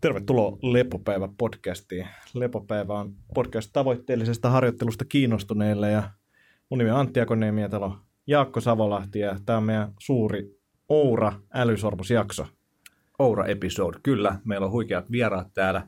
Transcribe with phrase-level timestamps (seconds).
[0.00, 2.06] Tervetuloa Lepopäivä-podcastiin.
[2.34, 6.10] Lepopäivä on podcast tavoitteellisesta harjoittelusta kiinnostuneille ja
[6.70, 10.58] mun nimi on Antti Akoniemi ja täällä on Jaakko Savolahti ja tämä on meidän suuri
[10.88, 12.46] Oura älysormusjakso.
[13.18, 14.38] Oura-episode, kyllä.
[14.44, 15.82] Meillä on huikeat vieraat täällä.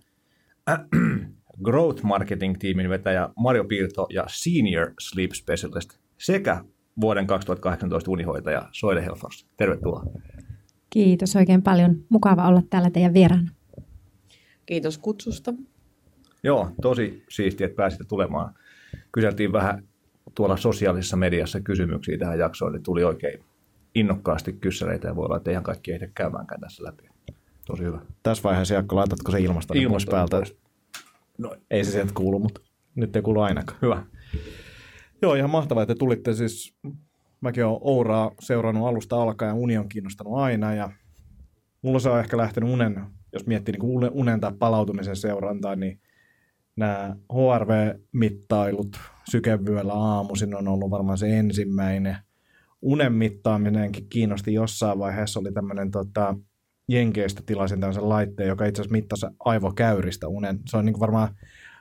[1.65, 6.65] Growth Marketing-tiimin vetäjä Mario Piirto ja Senior Sleep Specialist sekä
[7.01, 9.47] vuoden 2018 unihoitaja Soile Helfors.
[9.57, 10.03] Tervetuloa.
[10.91, 11.97] Kiitos oikein paljon.
[12.09, 13.60] Mukava olla täällä teidän vieraana.
[14.71, 15.55] Kiitos kutsusta.
[16.43, 18.55] Joo, tosi siistiä, että pääsitte tulemaan.
[19.13, 19.89] Kyseltiin vähän
[20.35, 23.45] tuolla sosiaalisessa mediassa kysymyksiä tähän jaksoon, niin tuli oikein
[23.95, 27.09] innokkaasti kyssäreitä ja voi olla, että ihan kaikki ehdi käymäänkään tässä läpi.
[27.67, 28.01] Tosi hyvä.
[28.23, 30.37] Tässä vaiheessa, Jaakko, laitatko se ilmasta pois päältä?
[30.37, 30.57] Pois.
[31.39, 32.61] No, ei se sieltä kuulu, mutta
[32.95, 33.79] nyt ei kuulu ainakaan.
[33.83, 34.07] Hyvä.
[35.23, 36.75] Joo, ihan mahtavaa, että tulitte siis.
[37.41, 40.91] Mäkin olen Ouraa seurannut alusta alkaen, uni on kiinnostanut aina ja
[41.83, 46.01] mulla se on ehkä lähtenyt unen jos miettii niin unen tai palautumisen seurantaa, niin
[46.77, 48.97] nämä HRV-mittailut
[49.31, 52.17] sykevyöllä aamuisin on ollut varmaan se ensimmäinen.
[52.83, 56.35] Unen mittaaminenkin kiinnosti jossain vaiheessa, oli tämmöinen tota,
[56.89, 60.59] Jenkeistä tilasin tämmöisen laitteen, joka itse asiassa mittasi aivokäyristä unen.
[60.69, 61.29] Se on niin kuin varmaan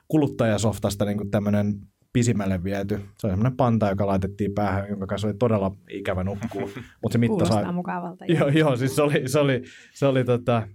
[0.08, 1.76] kuluttajasoftasta niin kuin tämmöinen
[2.14, 2.96] pisimmälle viety.
[3.20, 6.62] Se on semmoinen panta, joka laitettiin päähän, jonka kanssa oli todella ikävä nukkuu.
[7.02, 7.50] Mutta se mittasi...
[7.50, 8.26] Kuulostaa mukavalta.
[8.26, 9.64] Joo, joo, siis se oli, se oli,
[9.94, 10.68] se oli tota,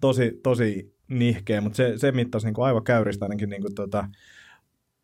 [0.00, 4.08] tosi, tosi nihkeä, mutta se, se mittasi niin kuin aivan käyristä ainakin niin kuin tota,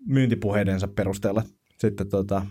[0.06, 1.42] myyntipuheidensa perusteella
[1.78, 2.46] sitten tota,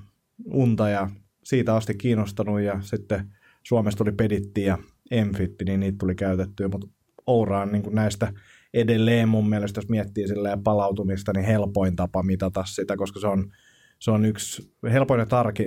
[0.45, 1.09] unta ja
[1.43, 3.31] siitä asti kiinnostanut ja sitten
[3.63, 4.77] Suomessa tuli Peditti ja
[5.11, 6.87] Enfitti, niin niitä tuli käytettyä, mutta
[7.27, 8.33] Oura on niin näistä
[8.73, 10.25] edelleen mun mielestä, jos miettii
[10.63, 13.51] palautumista, niin helpoin tapa mitata sitä, koska se on,
[13.99, 15.65] se on yksi helpoin ja tarki,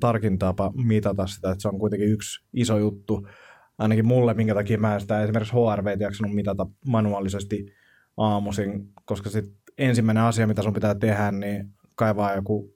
[0.00, 3.28] tarkin tapa mitata sitä, että se on kuitenkin yksi iso juttu,
[3.78, 7.66] ainakin mulle, minkä takia mä sitä esimerkiksi HRV jaksanut mitata manuaalisesti
[8.16, 9.44] aamuisin, koska sit
[9.78, 12.74] ensimmäinen asia, mitä sun pitää tehdä, niin kaivaa joku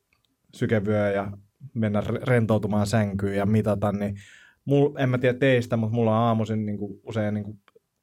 [0.54, 1.32] sykevyö ja
[1.74, 4.14] mennä rentoutumaan sänkyyn ja mitata, niin
[4.64, 7.60] mul, en mä tiedä teistä, mutta mulla on aamuisin niin usein, niin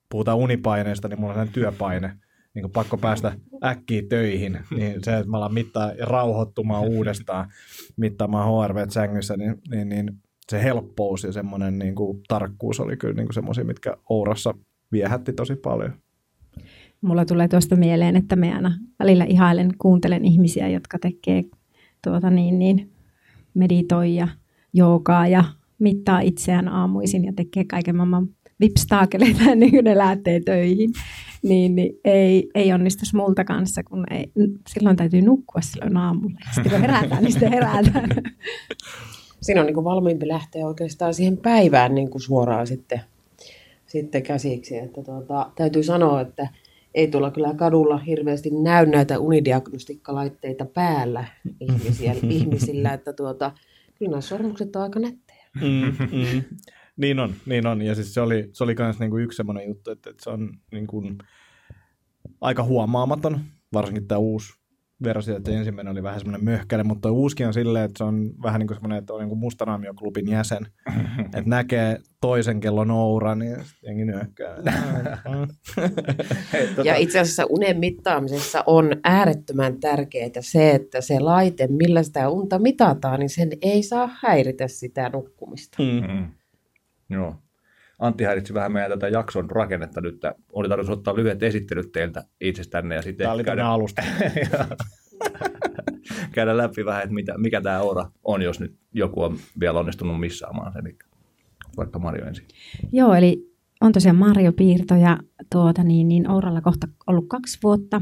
[0.10, 2.18] puhutaan unipaineesta, niin mulla on työpaine,
[2.54, 7.50] niin pakko päästä äkkiä töihin, niin se, että mä alan mittaa ja rauhoittumaan uudestaan
[7.98, 13.14] mittaamaan HRV sängyssä, niin, niin, niin se helppous ja semmoinen niin kuin, tarkkuus oli kyllä
[13.14, 14.54] niin semmoisia, mitkä Ourassa
[14.92, 15.94] viehätti tosi paljon.
[17.02, 21.44] Mulla tulee tuosta mieleen, että me aina välillä ihailen, kuuntelen ihmisiä, jotka tekee
[22.04, 22.92] tuota niin, niin,
[23.54, 24.28] meditoi ja
[24.74, 25.44] joogaa ja
[25.80, 28.28] mittaa itseään aamuisin ja tekee kaiken maailman
[28.60, 30.90] vipstaakeleita ennen kuin ne lähtee töihin,
[31.44, 34.32] niin, niin ei, ei onnistu multa kanssa, kun ei,
[34.70, 36.40] silloin täytyy nukkua silloin aamulla.
[36.52, 38.10] Sitten kun herätään, niin sitten herätään.
[39.42, 43.02] siinä on niin kuin valmiimpi lähteä oikeastaan siihen päivään niin kuin suoraan sitten,
[43.88, 44.78] sitten käsiksi.
[44.78, 46.48] Että tuota, täytyy sanoa, että
[46.94, 51.26] ei tuolla kyllä kadulla hirveästi näy näitä unidiagnostiikkalaitteita päällä
[51.60, 53.52] ihmisiä, ihmisillä, että tuota,
[54.00, 55.46] kyllä nämä sormukset on aika nättejä.
[55.62, 56.44] Mm, mm.
[56.98, 57.82] Niin on, niin on.
[57.82, 60.54] Ja siis se oli, se oli myös niinku yksi semmoinen juttu, että, että se on
[60.72, 61.04] niinku
[62.42, 63.40] aika huomaamaton,
[63.74, 64.54] varsinkin tämä uusi
[65.04, 68.60] versio, että ensimmäinen oli vähän semmoinen möhkäle, mutta uuskin on silleen, että se on vähän
[68.60, 70.68] niin kuin semmoinen, että on niin kuin Mustanamio-klubin jäsen,
[71.26, 74.56] että näkee toisen kellon ouran niin jengi nyökkää.
[76.86, 82.60] ja itse asiassa unen mittaamisessa on äärettömän tärkeää se, että se laite, millä sitä unta
[82.60, 85.84] mitataan, niin sen ei saa häiritä sitä nukkumista.
[85.84, 86.28] Mm-hmm.
[87.10, 87.36] Joo.
[88.00, 90.22] Antti häiritsi vähän meidän tätä jakson rakennetta nyt.
[90.54, 92.96] Oli tarkoitus ottaa lyhyet esittelyt teiltä itsestänne.
[92.96, 93.68] Ja sitten tämä oli käydä...
[93.68, 94.02] alusta.
[96.34, 100.20] käydä läpi vähän, että mitä, mikä tämä Oura on, jos nyt joku on vielä onnistunut
[100.20, 100.88] missaamaan sen.
[100.88, 100.98] Eli
[101.78, 102.46] vaikka Mario ensin.
[102.92, 105.18] Joo, eli on tosiaan Mario Piirto ja
[105.52, 108.02] tuota, niin, niin Ouralla kohta ollut kaksi vuotta.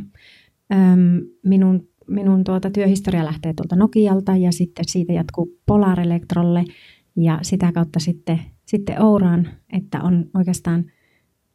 [0.74, 6.66] Öm, minun minun tuota, työhistoria lähtee tuolta Nokialta ja sitten siitä jatkuu Polar Electrolle
[7.16, 8.40] ja sitä kautta sitten
[8.78, 10.86] sitten Ouraan, että on oikeastaan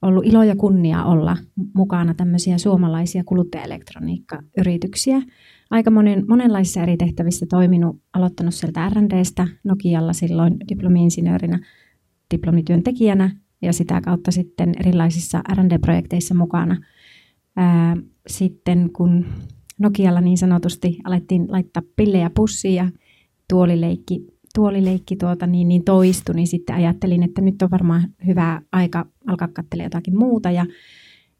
[0.02, 1.36] ollut ilo ja kunnia olla
[1.74, 5.22] mukana tämmöisiä suomalaisia kuluttajaelektroniikkayrityksiä.
[5.70, 11.66] Aika monen, monenlaisissa eri tehtävissä toiminut, aloittanut sieltä R&Dstä Nokialla silloin diplomi-insinöörinä,
[12.34, 16.76] diplomityöntekijänä ja sitä kautta sitten erilaisissa R&D-projekteissa mukana.
[17.56, 19.26] Ää, sitten kun
[19.78, 22.90] Nokialla niin sanotusti alettiin laittaa pillejä pussiin ja
[23.48, 29.06] tuolileikki tuolileikki tuota, niin, niin toistui, niin sitten ajattelin, että nyt on varmaan hyvä aika
[29.26, 30.50] alkaa katsella jotakin muuta.
[30.50, 30.66] Ja,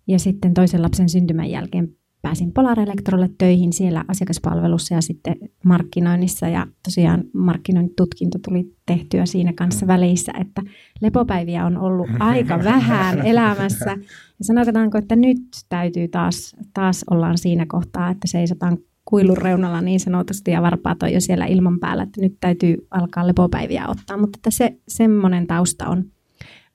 [0.06, 1.88] ja sitten toisen lapsen syntymän jälkeen
[2.22, 6.48] pääsin Polar Electrolle töihin siellä asiakaspalvelussa ja sitten markkinoinnissa.
[6.48, 9.88] Ja tosiaan markkinointitutkinto tuli tehtyä siinä kanssa mm.
[9.88, 10.62] välissä, että
[11.00, 13.90] lepopäiviä on ollut aika vähän elämässä.
[14.38, 15.38] Ja sanotaanko, että nyt
[15.68, 21.12] täytyy taas, taas ollaan siinä kohtaa, että seisotaan kuilun reunalla niin sanotusti ja varpaat on
[21.12, 24.16] jo siellä ilman päällä, että nyt täytyy alkaa lepopäiviä ottaa.
[24.16, 26.04] Mutta että se, semmoinen tausta on,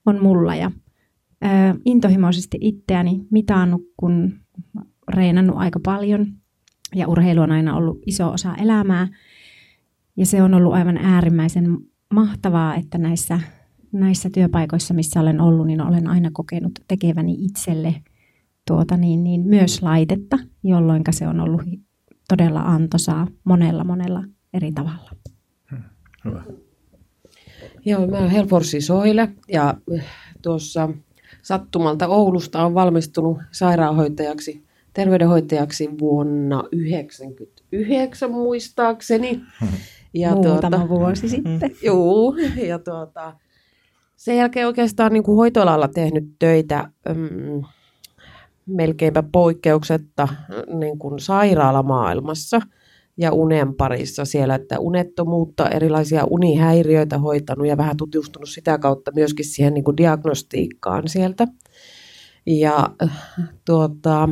[0.06, 0.70] on mulla ja
[1.44, 1.48] ö,
[1.84, 4.34] intohimoisesti itseäni mitannut, kun
[5.08, 6.26] reenannut aika paljon
[6.94, 9.08] ja urheilu on aina ollut iso osa elämää.
[10.16, 11.76] Ja se on ollut aivan äärimmäisen
[12.14, 13.40] mahtavaa, että näissä,
[13.92, 17.94] näissä työpaikoissa, missä olen ollut, niin olen aina kokenut tekeväni itselle
[18.66, 21.62] tuota niin, niin myös laitetta, jolloin se on ollut
[22.28, 24.24] todella antoisaa monella monella
[24.54, 25.10] eri tavalla.
[25.70, 25.82] Hmm,
[26.24, 26.44] hyvä.
[27.84, 29.74] Joo, mä olen Helforsi Soile ja
[30.42, 30.88] tuossa
[31.42, 39.40] sattumalta Oulusta on valmistunut sairaanhoitajaksi terveydenhoitajaksi vuonna 1999 muistaakseni.
[40.14, 41.70] Ja Muutama tuota, vuosi sitten.
[41.82, 42.34] Joo,
[42.66, 43.36] ja tuota,
[44.16, 47.62] sen jälkeen oikeastaan niin kuin hoitoalalla tehnyt töitä mm,
[48.66, 50.28] melkeinpä poikkeuksetta
[50.78, 52.60] niin kuin sairaalamaailmassa
[53.16, 59.44] ja unen parissa siellä, että unettomuutta, erilaisia unihäiriöitä hoitanut ja vähän tutustunut sitä kautta myöskin
[59.44, 61.48] siihen niin kuin diagnostiikkaan sieltä.
[62.46, 62.90] Ja
[63.64, 64.28] tuota,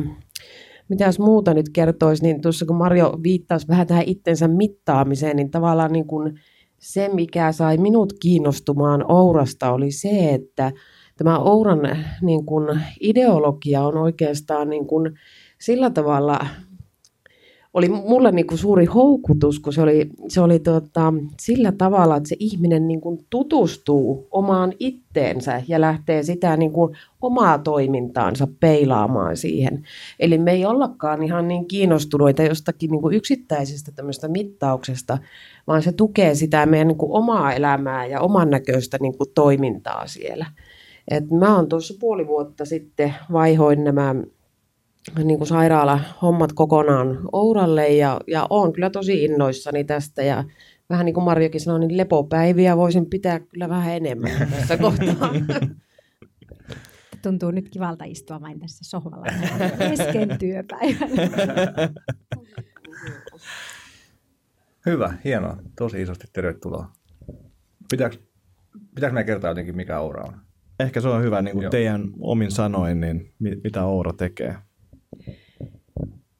[0.89, 5.51] mitä jos muuta nyt kertoisi, niin tuossa kun Marjo viittasi vähän tähän itsensä mittaamiseen, niin
[5.51, 6.39] tavallaan niin kuin
[6.79, 10.71] se, mikä sai minut kiinnostumaan Ourasta, oli se, että
[11.17, 15.13] tämä Ouran niin kuin ideologia on oikeastaan niin kuin
[15.59, 16.39] sillä tavalla
[17.73, 22.29] oli mulle niin kuin suuri houkutus, kun se oli, se oli tota, sillä tavalla, että
[22.29, 29.37] se ihminen niin kuin tutustuu omaan itteensä ja lähtee sitä niin kuin omaa toimintaansa peilaamaan
[29.37, 29.83] siihen.
[30.19, 35.17] Eli me ei ollakaan ihan niin kiinnostuneita jostakin niin kuin yksittäisestä tämmöistä mittauksesta,
[35.67, 40.07] vaan se tukee sitä meidän niin kuin omaa elämää ja oman näköistä niin kuin toimintaa
[40.07, 40.45] siellä.
[41.11, 44.15] Et mä oon tuossa puoli vuotta sitten vaihoin nämä
[45.23, 50.43] niin kuin sairaala-hommat kokonaan Ouralle ja, ja olen kyllä tosi innoissani tästä ja
[50.89, 55.33] vähän niin kuin Marjokin sanoi, niin lepopäiviä voisin pitää kyllä vähän enemmän tässä kohtaa.
[57.23, 59.25] Tuntuu nyt kivalta istua vain tässä sohvalla
[59.89, 61.09] kesken työpäivän.
[64.85, 65.57] Hyvä, hienoa.
[65.77, 66.91] Tosi isosti tervetuloa.
[67.89, 68.17] Pitääkö,
[68.95, 70.52] pitääkö me kertoa jotenkin, mikä Oura on?
[70.83, 73.33] Ehkä se on hyvä niin kuin teidän omin sanoin, niin
[73.63, 74.55] mitä Oura tekee.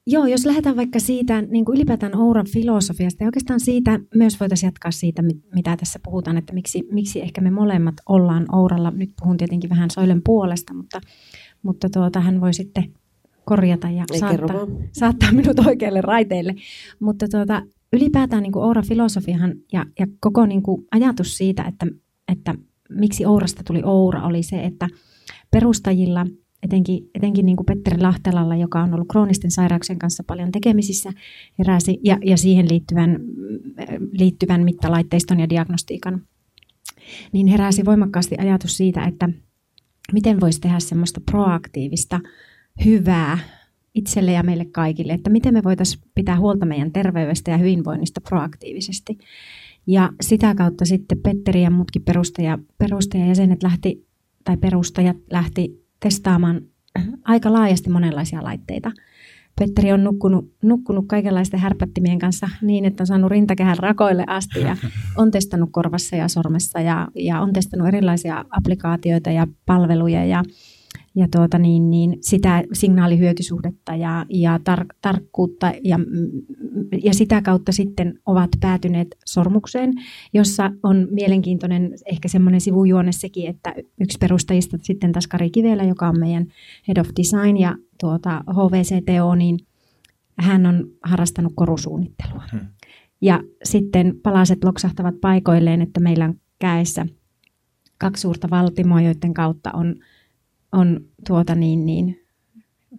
[0.08, 4.68] Joo, jos lähdetään vaikka siitä niin kuin ylipäätään Ouran filosofiasta ja oikeastaan siitä myös voitaisiin
[4.68, 5.24] jatkaa siitä,
[5.56, 8.92] mitä tässä puhutaan, että miksi, miksi ehkä me molemmat ollaan Ouralla.
[8.92, 11.02] Nyt puhun tietenkin vähän Soilen puolesta, mutta,
[11.62, 12.94] mutta tuota, hän voi sitten
[13.46, 16.56] korjata ja saattaa, saattaa minut oikealle raiteille.
[17.00, 17.62] Mutta tuota,
[17.94, 21.88] ylipäätään niin kuin Oura-filosofiahan ja, ja koko niin kuin ajatus siitä, että,
[22.32, 22.56] että
[22.96, 24.88] miksi Ourasta tuli Oura, oli se, että
[25.52, 26.26] perustajilla–
[26.64, 31.12] etenkin, etenkin niin kuin Petteri Lahtelalla, joka on ollut kroonisten sairauksien kanssa paljon tekemisissä,
[31.60, 33.20] heräsi, ja, ja siihen liittyvän,
[34.12, 36.22] liittyvän mittalaitteiston ja diagnostiikan,
[37.32, 39.30] niin heräsi voimakkaasti ajatus siitä, että
[40.14, 42.20] miten voisi tehdä semmoista proaktiivista,
[42.86, 43.38] hyvää
[43.94, 49.18] itselle ja meille kaikille, että miten me voitaisiin pitää huolta meidän terveydestä ja hyvinvoinnista proaktiivisesti.
[49.88, 54.08] Ja sitä kautta sitten Petteri ja muutkin perustaja, perustajajäsenet lähti,
[54.44, 56.62] tai perustajat lähti testaamaan
[57.26, 58.92] aika laajasti monenlaisia laitteita.
[59.60, 64.78] Petteri on nukkunut, nukkunut kaikenlaisten härpättimien kanssa niin, että on saanut rintakehän rakoille asti ja
[65.18, 70.44] on testannut korvassa ja sormessa ja, ja on testannut erilaisia applikaatioita ja palveluja ja
[71.16, 76.00] ja tuota niin, niin sitä signaalihyötysuhdetta ja, ja tar- tarkkuutta ja,
[77.04, 79.94] ja sitä kautta sitten ovat päätyneet sormukseen,
[80.34, 86.08] jossa on mielenkiintoinen ehkä semmoinen sivujuone sekin, että yksi perustajista sitten taas Kari Kivelä, joka
[86.08, 86.46] on meidän
[86.88, 89.60] Head of Design ja tuota HVCTO, niin
[90.40, 92.44] hän on harrastanut korusuunnittelua.
[92.52, 92.68] Hmm.
[93.22, 97.06] Ja sitten palaset loksahtavat paikoilleen, että meillä on käessä
[97.98, 99.96] kaksi suurta valtimoa, joiden kautta on
[100.74, 102.20] on tuota niin, niin,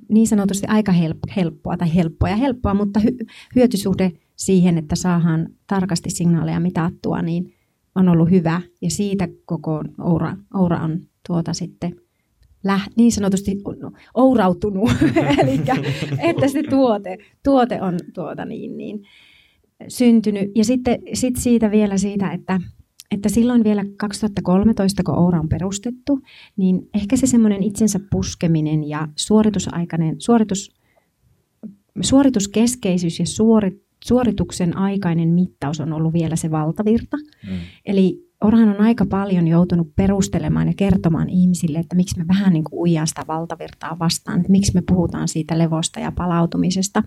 [0.08, 0.92] niin sanotusti aika
[1.36, 7.54] helppoa tai helppoa ja helppoa, mutta hy- hyötysuhde siihen, että saadaan tarkasti signaaleja mitattua, niin
[7.94, 8.60] on ollut hyvä.
[8.82, 11.96] Ja siitä koko Oura, Oura on tuota sitten
[12.64, 13.56] läh, niin sanotusti
[14.14, 14.90] ourautunut,
[15.42, 15.60] eli
[16.18, 19.02] että se tuote, tuote on tuota niin, niin,
[19.88, 20.50] syntynyt.
[20.54, 22.60] Ja sitten sit siitä vielä siitä, että
[23.10, 26.20] että silloin vielä 2013, kun Oura on perustettu,
[26.56, 30.74] niin ehkä se semmoinen itsensä puskeminen ja suoritusaikainen, suoritus
[32.00, 37.16] suorituskeskeisyys ja suorit, suorituksen aikainen mittaus on ollut vielä se valtavirta.
[37.16, 37.58] Mm.
[37.86, 42.64] Eli Orhan on aika paljon joutunut perustelemaan ja kertomaan ihmisille, että miksi me vähän niin
[42.64, 47.02] kuin ujaa sitä valtavirtaa vastaan, että miksi me puhutaan siitä levosta ja palautumisesta.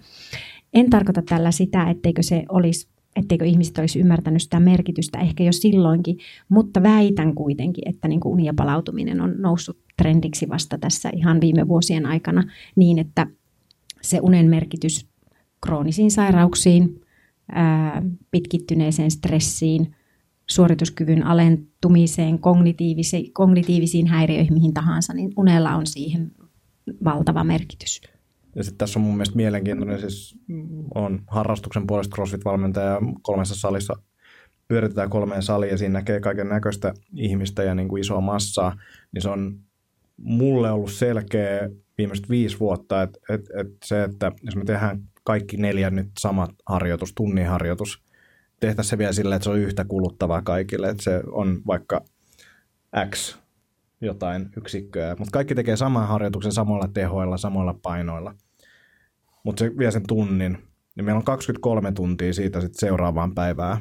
[0.74, 2.88] En tarkoita tällä sitä, etteikö se olisi
[3.18, 6.18] etteikö ihmiset olisi ymmärtänyt sitä merkitystä ehkä jo silloinkin,
[6.50, 11.42] mutta väitän kuitenkin, että niin kuin uni ja palautuminen on noussut trendiksi vasta tässä ihan
[11.42, 12.44] viime vuosien aikana
[12.76, 13.28] niin, että
[14.02, 15.08] se unen merkitys
[15.66, 17.02] kroonisiin sairauksiin,
[18.32, 19.96] pitkittyneeseen stressiin,
[20.48, 22.40] suorituskyvyn alentumiseen,
[23.34, 26.32] kognitiivisiin häiriöihin, mihin tahansa, niin unella on siihen
[27.04, 28.02] valtava merkitys.
[28.58, 30.40] Ja sitten tässä on mun mielestä mielenkiintoinen, siis
[30.96, 33.94] on harrastuksen puolesta CrossFit-valmentaja kolmessa salissa.
[34.68, 38.78] Pyöritetään kolmeen saliin ja siinä näkee kaiken näköistä ihmistä ja niin kuin isoa massaa,
[39.12, 39.60] niin se on
[40.18, 45.58] mulle ollut selkeä viimeiset viisi vuotta, että, että, että se, että jos me tehdään kaikki
[45.58, 48.04] neljä nyt samat harjoitus, tunnin harjoitus,
[48.60, 52.02] tehtäisiin se vielä sillä, että se on yhtä kuluttavaa kaikille, että se on vaikka
[53.10, 53.38] X
[54.02, 58.36] jotain yksikköä, mutta kaikki tekee saman harjoituksen samoilla tehoilla, samoilla painoilla,
[59.48, 60.58] mutta se vie sen tunnin,
[60.96, 63.77] niin meillä on 23 tuntia siitä sitten seuraavaan päivään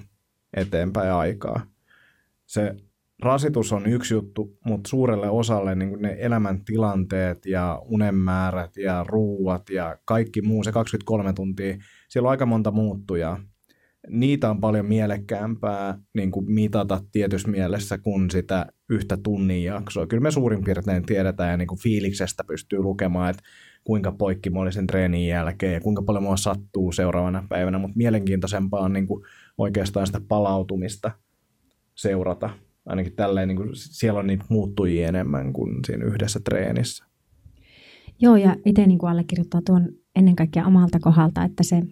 [0.56, 1.66] eteenpäin aikaa.
[2.46, 2.74] Se
[3.22, 9.98] rasitus on yksi juttu, mutta suurelle osalle niin ne elämäntilanteet ja unenmäärät ja ruuat ja
[10.04, 11.76] kaikki muu, se 23 tuntia,
[12.08, 13.40] siellä on aika monta muuttujaa.
[14.08, 20.06] Niitä on paljon mielekkäämpää niin kuin mitata tietyssä mielessä kuin sitä yhtä tunnin jaksoa.
[20.06, 23.42] Kyllä me suurin piirtein tiedetään ja niin kuin fiiliksestä pystyy lukemaan, että
[23.86, 27.96] kuinka poikki mä olin sen treenin jälkeen ja kuinka paljon mua sattuu seuraavana päivänä, mutta
[27.96, 29.24] mielenkiintoisempaa on niin kuin
[29.58, 31.10] oikeastaan sitä palautumista
[31.94, 32.50] seurata
[32.86, 37.04] ainakin tälleen, niin kuin siellä on niitä muuttujia enemmän kuin siinä yhdessä treenissä.
[38.20, 41.82] Joo, ja itse niin kuin allekirjoittaa tuon ennen kaikkea omalta kohdalta, että se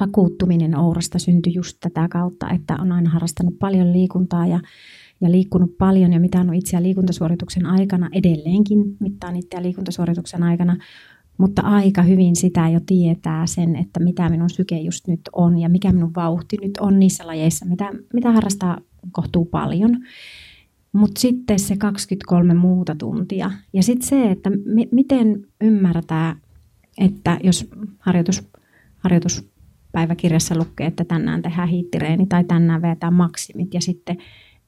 [0.00, 4.60] vakuuttuminen Ourasta syntyi just tätä kautta, että on aina harrastanut paljon liikuntaa ja,
[5.20, 10.76] ja liikkunut paljon ja mitään itseä liikuntasuorituksen aikana, edelleenkin mittaan itseä liikuntasuorituksen aikana,
[11.38, 15.68] mutta aika hyvin sitä jo tietää sen, että mitä minun syke just nyt on ja
[15.68, 18.78] mikä minun vauhti nyt on niissä lajeissa, mitä, mitä harrastaa
[19.12, 19.98] kohtuu paljon.
[20.92, 23.50] Mutta sitten se 23 muuta tuntia.
[23.72, 26.36] Ja sitten se, että m- miten ymmärtää,
[26.98, 28.42] että jos harjoitus,
[28.98, 34.16] harjoituspäiväkirjassa lukee, että tänään tehdään hiittireeni tai tänään vetää maksimit ja sitten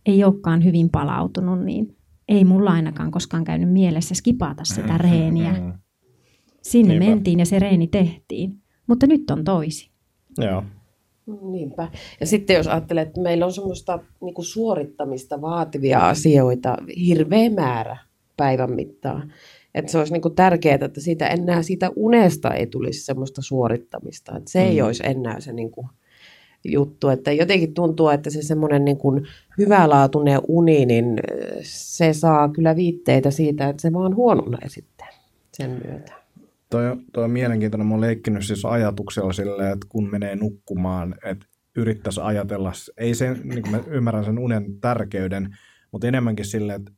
[0.06, 1.96] ei olekaan hyvin palautunut, niin
[2.28, 5.72] ei mulla ainakaan koskaan käynyt mielessä skipata sitä reeniä.
[6.62, 7.10] Sinne Niinpä.
[7.10, 9.90] mentiin ja se reeni tehtiin, mutta nyt on toisi.
[10.38, 10.64] Joo.
[11.50, 11.88] Niinpä.
[12.20, 16.76] Ja sitten jos ajattelee, että meillä on semmoista niin kuin suorittamista vaativia asioita
[17.06, 17.96] hirveä määrä
[18.36, 19.32] päivän mittaan.
[19.74, 24.36] Että se olisi niin kuin tärkeää, että siitä enää siitä unesta ei tulisi semmoista suorittamista.
[24.36, 24.66] Että se mm.
[24.66, 25.86] ei olisi enää se niin kuin
[26.64, 27.08] juttu.
[27.08, 29.26] Että jotenkin tuntuu, että se semmoinen niin kuin
[29.58, 31.18] hyvälaatuinen uni, niin
[31.62, 35.06] se saa kyllä viitteitä siitä, että se vaan huononee sitten
[35.52, 36.12] sen myötä.
[36.70, 37.86] Toi, toi on mielenkiintoinen.
[37.86, 41.46] Mä oon leikkinyt siis ajatuksella silleen, että kun menee nukkumaan, että
[41.76, 45.56] yrittäisi ajatella, ei se, niin kuin mä ymmärrän sen unen tärkeyden,
[45.92, 46.92] mutta enemmänkin silleen, että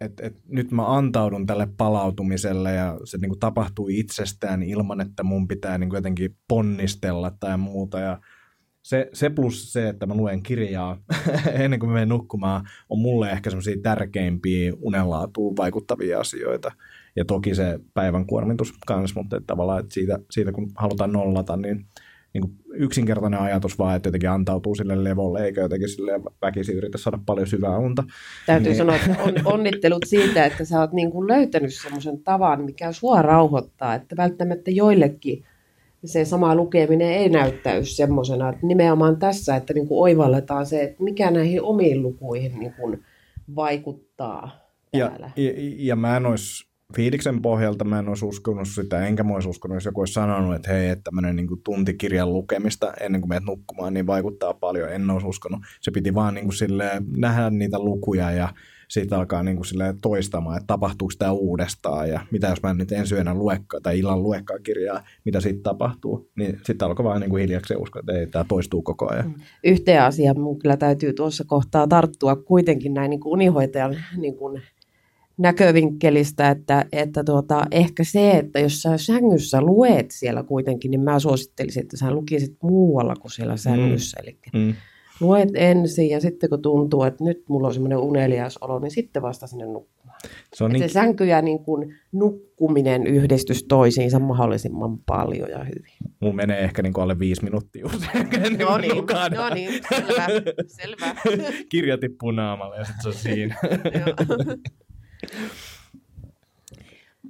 [0.00, 5.22] et, et, nyt mä antaudun tälle palautumiselle ja se niin kuin tapahtuu itsestään ilman, että
[5.22, 8.00] mun pitää niin kuin jotenkin ponnistella tai muuta.
[8.00, 8.20] Ja
[8.88, 10.98] se, se plus se, että mä luen kirjaa
[11.64, 16.72] ennen kuin mä menen nukkumaan, on mulle ehkä semmoisia tärkeimpiä unenlaatuun vaikuttavia asioita.
[17.16, 21.56] Ja toki se päivän kuormitus kanssa, mutta että tavallaan että siitä, siitä kun halutaan nollata,
[21.56, 21.86] niin,
[22.34, 26.98] niin kuin yksinkertainen ajatus vaan, että jotenkin antautuu sille levolle, eikä jotenkin sille väkisin yritä
[26.98, 28.04] saada paljon syvää unta.
[28.46, 28.76] Täytyy niin.
[28.76, 33.22] sanoa, että on, onnittelut siitä, että sä oot niin kuin löytänyt semmoisen tavan, mikä sua
[33.22, 35.44] rauhoittaa, että välttämättä joillekin
[36.04, 41.02] se sama lukeminen ei näyttäy semmoisena, että nimenomaan tässä, että niin kuin oivalletaan se, että
[41.02, 43.04] mikä näihin omiin lukuihin niin kuin
[43.56, 44.50] vaikuttaa
[44.92, 45.30] täällä.
[45.36, 49.34] Ja, ja, ja mä en olisi fiiliksen pohjalta mä en olisi uskonut sitä, enkä mä
[49.34, 53.20] olisi uskonut, jos joku olisi sanonut, että hei, että tämmöinen niin kuin tuntikirjan lukemista ennen
[53.20, 54.92] kuin menet nukkumaan, niin vaikuttaa paljon.
[54.92, 55.60] En olisi uskonut.
[55.80, 56.56] Se piti vaan niin kuin
[57.16, 58.48] nähdä niitä lukuja ja
[58.88, 59.66] sitten alkaa niin kuin
[60.02, 64.22] toistamaan, että tapahtuuko tämä uudestaan ja mitä jos mä nyt ensi yönä luekkaan tai illan
[64.22, 66.30] luekkaan kirjaa, mitä sitten tapahtuu.
[66.36, 69.26] Niin sitten alkoi vaan niin kuin hiljaksi uskoa, että ei, tämä toistuu koko ajan.
[69.26, 69.34] Mm.
[69.64, 74.62] Yhteen asiaan mun kyllä täytyy tuossa kohtaa tarttua kuitenkin näin niin kuin unihoitajan niin kuin
[75.38, 81.18] näkövinkkelistä, että, että tuota, ehkä se, että jos sä sängyssä luet siellä kuitenkin, niin mä
[81.18, 83.58] suosittelisin, että sä lukisit muualla kuin siellä mm.
[83.58, 84.16] sängyssä.
[84.20, 84.28] Mm.
[84.28, 84.74] Eli mm.
[85.20, 89.22] Luet ensin ja sitten kun tuntuu, että nyt mulla on semmoinen unelias olo, niin sitten
[89.22, 90.18] vasta sinne nukkumaan.
[90.54, 90.80] Se on Niin...
[90.80, 95.92] niin, Se sänky ja niin kuin nukkuminen yhdistys toisiinsa mahdollisimman paljon ja hyvin.
[96.20, 98.28] mulla menee ehkä niin kuin alle viisi minuuttia usein.
[98.58, 99.32] No kuin niin, nukaan.
[99.32, 100.26] no niin, selvä,
[100.66, 101.14] selvä.
[101.70, 103.56] Kirja tippuu naamalle ja sitten se on siinä.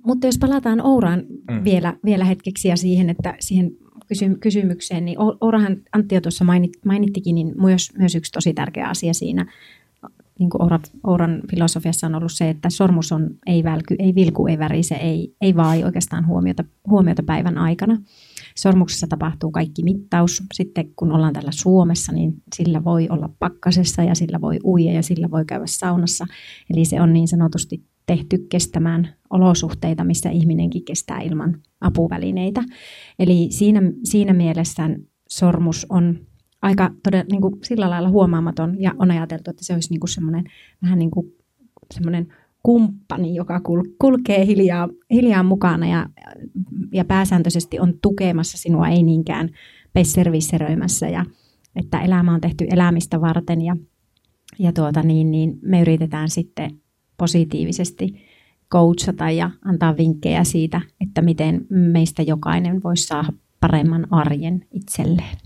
[0.07, 1.65] Mutta jos palataan Ouraan Mm.
[1.65, 3.71] vielä, vielä hetkeksi ja siihen, että siihen
[4.41, 8.89] kysymykseen, niin O- Ourahan Antti jo tuossa mainit, mainittikin, niin myös, myös yksi tosi tärkeä
[8.89, 9.47] asia siinä,
[10.39, 14.47] niin kuin Oura, Ouran filosofiassa on ollut se, että sormus on ei välky, ei vilku,
[14.47, 18.01] ei värise, ei, ei vaai oikeastaan huomiota, huomiota päivän aikana.
[18.57, 20.43] Sormuksessa tapahtuu kaikki mittaus.
[20.55, 25.03] Sitten kun ollaan täällä Suomessa, niin sillä voi olla pakkasessa ja sillä voi uida ja
[25.03, 26.27] sillä voi käydä saunassa.
[26.71, 32.65] Eli se on niin sanotusti tehty kestämään olosuhteita, missä ihminenkin kestää ilman apuvälineitä.
[33.19, 34.91] Eli siinä, siinä mielessä
[35.29, 36.19] sormus on
[36.63, 40.11] aika todella, niin kuin sillä lailla huomaamaton ja on ajateltu, että se olisi niin kuin
[40.11, 40.45] semmoinen
[40.83, 41.35] vähän niin kuin
[41.95, 42.27] semmoinen
[42.63, 46.07] kumppani, joka kul- kulkee hiljaa, hiljaa mukana ja,
[46.93, 49.51] ja pääsääntöisesti on tukemassa sinua, ei niinkään
[49.93, 51.25] pesservisseröimässä ja
[51.77, 53.77] että elämä on tehty elämistä varten ja,
[54.59, 56.71] ja tuota niin, niin me yritetään sitten
[57.17, 58.28] positiivisesti
[58.73, 65.39] coachata ja antaa vinkkejä siitä, että miten meistä jokainen voisi saada paremman arjen itselleen.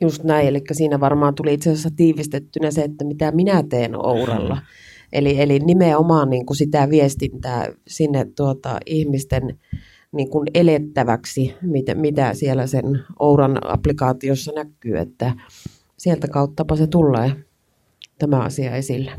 [0.00, 4.58] Just näin, eli siinä varmaan tuli itse asiassa tiivistettynä se, että mitä minä teen Ouralla.
[5.12, 9.58] Eli, eli nimenomaan niin kuin sitä viestintää sinne tuota, ihmisten
[10.12, 12.84] niin kuin elettäväksi, mitä, mitä siellä sen
[13.18, 15.34] Ouran applikaatiossa näkyy, että
[15.98, 17.32] sieltä kauttapa se tulee
[18.18, 19.10] tämä asia esille.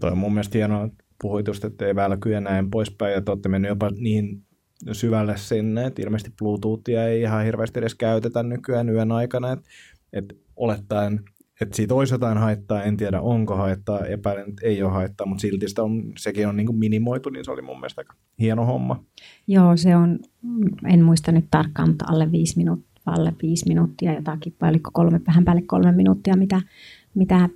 [0.00, 3.20] Toi on mun mielestä hienoa, että puhuit just, että ei välky ja näin poispäin, ja
[3.20, 4.42] te olette mennyt jopa niin
[4.92, 9.68] syvälle sinne, että ilmeisesti Bluetoothia ei ihan hirveästi edes käytetä nykyään yön aikana, että,
[10.12, 11.20] että olettaen,
[11.60, 15.40] että siitä olisi jotain haittaa, en tiedä onko haittaa, epäilen, että ei ole haittaa, mutta
[15.40, 18.66] silti sitä on, sekin on niin kuin minimoitu, niin se oli mun mielestä aika hieno
[18.66, 19.04] homma.
[19.46, 20.18] Joo, se on,
[20.86, 25.20] en muista nyt tarkkaan, mutta alle viisi minuuttia, alle viisi minuuttia jotakin, vai oliko kolme,
[25.26, 26.60] vähän päälle kolme minuuttia, mitä,
[27.16, 27.48] mitä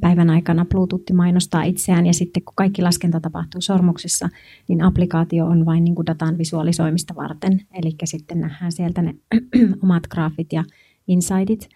[0.00, 2.06] päivän aikana Bluetooth mainostaa itseään.
[2.06, 4.28] Ja sitten kun kaikki laskenta tapahtuu sormuksessa,
[4.68, 7.60] niin applikaatio on vain niin kuin datan visualisoimista varten.
[7.74, 9.14] Eli sitten nähdään sieltä ne
[9.84, 10.64] omat graafit ja
[11.08, 11.68] insightit.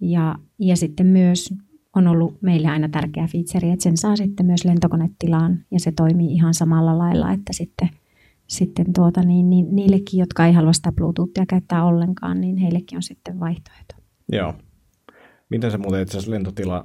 [0.00, 1.54] Ja, ja sitten myös
[1.96, 6.34] on ollut meille aina tärkeä feature, että sen saa sitten myös lentokonetilaan ja se toimii
[6.34, 7.88] ihan samalla lailla, että sitten,
[8.46, 13.02] sitten tuota, niin, niin, niillekin, jotka ei halua sitä Bluetoothia käyttää ollenkaan, niin heillekin on
[13.02, 13.94] sitten vaihtoehto.
[14.32, 14.54] Joo.
[15.50, 16.84] Miten se muuten itse asiassa lentotila,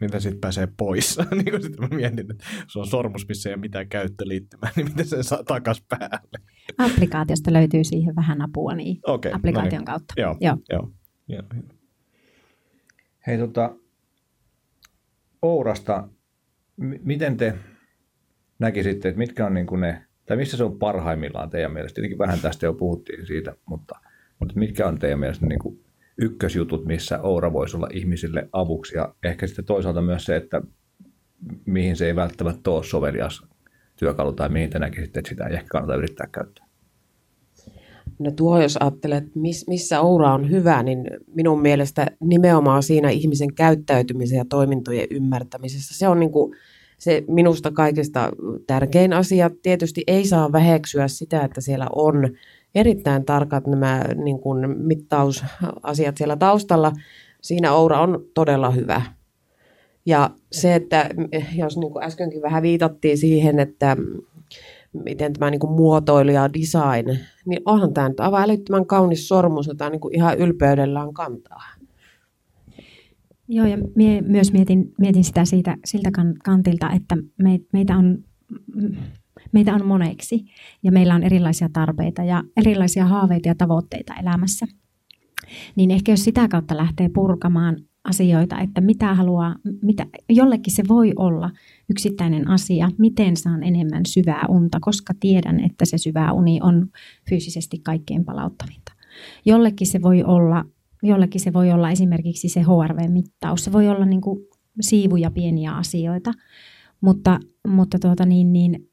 [0.00, 1.18] miten siitä pääsee pois?
[1.32, 4.88] niin kuin sitten mä mietin, että se on sormus, missä ei ole mitään käyttöliittymää, niin
[4.88, 6.38] miten sen saa takas päälle?
[6.78, 9.84] Applikaatiosta löytyy siihen vähän apua niin Okei, applikaation no niin.
[9.84, 10.14] kautta.
[10.16, 10.56] Joo, Joo.
[10.70, 10.90] joo.
[11.28, 11.42] joo.
[13.26, 13.76] Hei tota,
[15.42, 16.08] Ourasta,
[16.76, 17.54] m- miten te
[18.58, 21.94] näkisitte, että mitkä on niin kuin ne, tai missä se on parhaimmillaan teidän mielestä?
[21.94, 24.00] Tietenkin vähän tästä jo puhuttiin siitä, mutta,
[24.38, 25.84] mutta mitkä on teidän mielestä niin kuin
[26.20, 30.62] ykkösjutut, missä Oura voisi olla ihmisille avuksi ja ehkä sitten toisaalta myös se, että
[31.66, 33.42] mihin se ei välttämättä ole sovelias
[33.96, 36.66] työkalu tai mihin te näkisitte, että sitä ei ehkä kannata yrittää käyttää.
[38.18, 39.24] No tuo, jos ajattelet,
[39.68, 41.04] missä Oura on hyvä, niin
[41.34, 45.98] minun mielestä nimenomaan siinä ihmisen käyttäytymisen ja toimintojen ymmärtämisessä.
[45.98, 46.56] Se on niin kuin
[46.98, 48.30] se minusta kaikista
[48.66, 49.50] tärkein asia.
[49.62, 52.30] Tietysti ei saa väheksyä sitä, että siellä on
[52.74, 56.92] erittäin tarkat nämä niin kuin mittausasiat siellä taustalla.
[57.42, 59.02] Siinä Oura on todella hyvä.
[60.06, 61.10] Ja se, että
[61.54, 63.96] jos niin kuin äskenkin vähän viitattiin siihen, että
[64.92, 69.66] miten tämä niin kuin muotoilu ja design, niin onhan tämä nyt aivan älyttömän kaunis sormus,
[69.66, 71.62] jota niin kuin ihan ylpeydellään kantaa.
[73.48, 78.24] Joo, ja mie myös mietin, mietin sitä siitä, siltä kan- kantilta, että me, meitä, on,
[79.52, 80.44] meitä on moneksi
[80.82, 84.66] ja meillä on erilaisia tarpeita ja erilaisia haaveita ja tavoitteita elämässä.
[85.76, 91.12] Niin ehkä jos sitä kautta lähtee purkamaan asioita, että mitä haluaa, mitä, jollekin se voi
[91.16, 91.50] olla
[91.90, 96.88] yksittäinen asia, miten saan enemmän syvää unta, koska tiedän, että se syvä uni on
[97.28, 98.92] fyysisesti kaikkein palauttavinta.
[99.44, 100.64] Jollekin se voi olla,
[101.02, 104.40] jollekin se voi olla esimerkiksi se HRV-mittaus, se voi olla niin kuin
[104.80, 106.32] siivuja pieniä asioita,
[107.00, 108.89] mutta, mutta tuota niin, niin,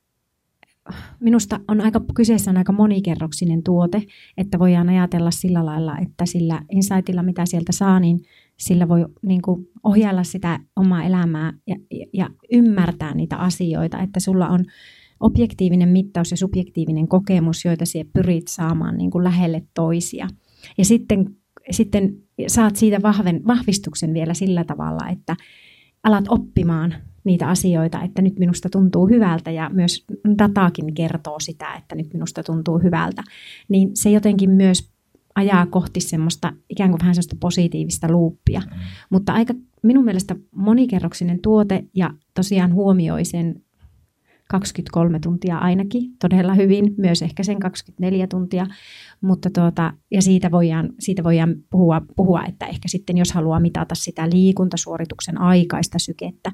[1.19, 4.01] minusta on aika, kyseessä on aika monikerroksinen tuote,
[4.37, 8.19] että voidaan ajatella sillä lailla, että sillä insightilla, mitä sieltä saa, niin
[8.57, 14.19] sillä voi niin kuin ohjailla sitä omaa elämää ja, ja, ja ymmärtää niitä asioita, että
[14.19, 14.65] sulla on
[15.19, 20.27] objektiivinen mittaus ja subjektiivinen kokemus, joita sinä pyrit saamaan niin kuin lähelle toisia.
[20.77, 21.35] Ja sitten,
[21.71, 25.35] sitten saat siitä vahven, vahvistuksen vielä sillä tavalla, että
[26.03, 26.95] alat oppimaan
[27.27, 30.05] niitä asioita, että nyt minusta tuntuu hyvältä ja myös
[30.37, 33.23] dataakin kertoo sitä, että nyt minusta tuntuu hyvältä,
[33.69, 34.89] niin se jotenkin myös
[35.35, 38.59] ajaa kohti semmoista ikään kuin vähän semmoista positiivista luuppia.
[38.59, 38.79] Mm.
[39.09, 43.61] Mutta aika minun mielestä monikerroksinen tuote ja tosiaan huomioi sen
[44.49, 48.67] 23 tuntia ainakin todella hyvin, myös ehkä sen 24 tuntia,
[49.21, 53.95] mutta tuota, ja siitä voidaan, siitä voidaan puhua, puhua, että ehkä sitten jos haluaa mitata
[53.95, 56.51] sitä liikuntasuorituksen aikaista sykettä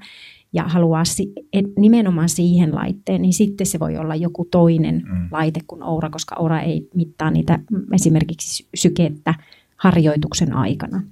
[0.53, 5.27] ja haluaa si- et, nimenomaan siihen laitteen, niin sitten se voi olla joku toinen mm.
[5.31, 7.59] laite kuin Oura, koska Oura ei mittaa niitä
[7.93, 9.33] esimerkiksi sykettä
[9.77, 11.03] harjoituksen aikana.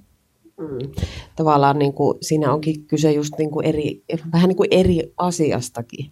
[0.62, 0.90] Mm.
[1.36, 6.10] Tavallaan niin kuin, siinä onkin kyse just niin kuin eri, vähän niin kuin eri asiastakin.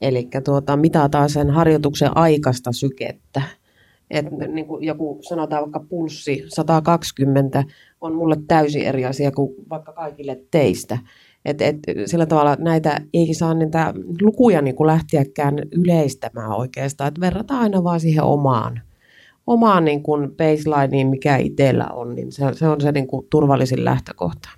[0.00, 3.42] Eli tuota, mitataan sen harjoituksen aikaista sykettä.
[4.10, 7.64] Et niin kuin joku sanotaan vaikka pulssi 120
[8.00, 10.98] on mulle täysin eri asia kuin vaikka kaikille teistä.
[11.44, 17.20] Et, et, sillä tavalla näitä ei saa niitä lukuja niin kuin lähteäkään yleistämään oikeastaan, että
[17.20, 18.80] verrataan aina vaan siihen omaan
[19.46, 23.84] omaan niin kuin baselineen, mikä itsellä on, niin se, se on se niin kuin turvallisin
[23.84, 24.48] lähtökohta.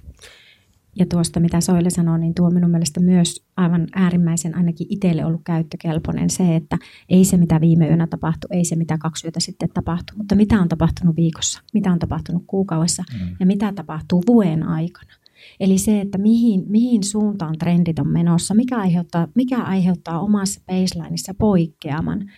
[0.99, 5.40] Ja tuosta, mitä Soile sanoi, niin tuo minun mielestä myös aivan äärimmäisen ainakin itselle ollut
[5.44, 9.68] käyttökelpoinen se, että ei se mitä viime yönä tapahtui, ei se mitä kaksi yötä sitten
[9.75, 13.37] tapahtui, mutta mitä on tapahtunut viikossa, mitä on tapahtunut kuukaudessa mm.
[13.40, 15.12] ja mitä tapahtuu vuoden aikana.
[15.61, 21.35] Eli se, että mihin, mihin suuntaan trendit on menossa, mikä aiheuttaa, mikä aiheuttaa omassa baselineissa
[21.35, 22.31] poikkeaman,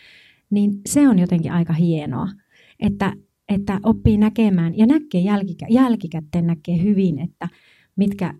[0.51, 2.29] niin se on jotenkin aika hienoa,
[2.81, 3.13] että,
[3.49, 7.49] että oppii näkemään ja näkee jälkikä, jälkikäteen näkee hyvin, että
[7.97, 8.35] mitkä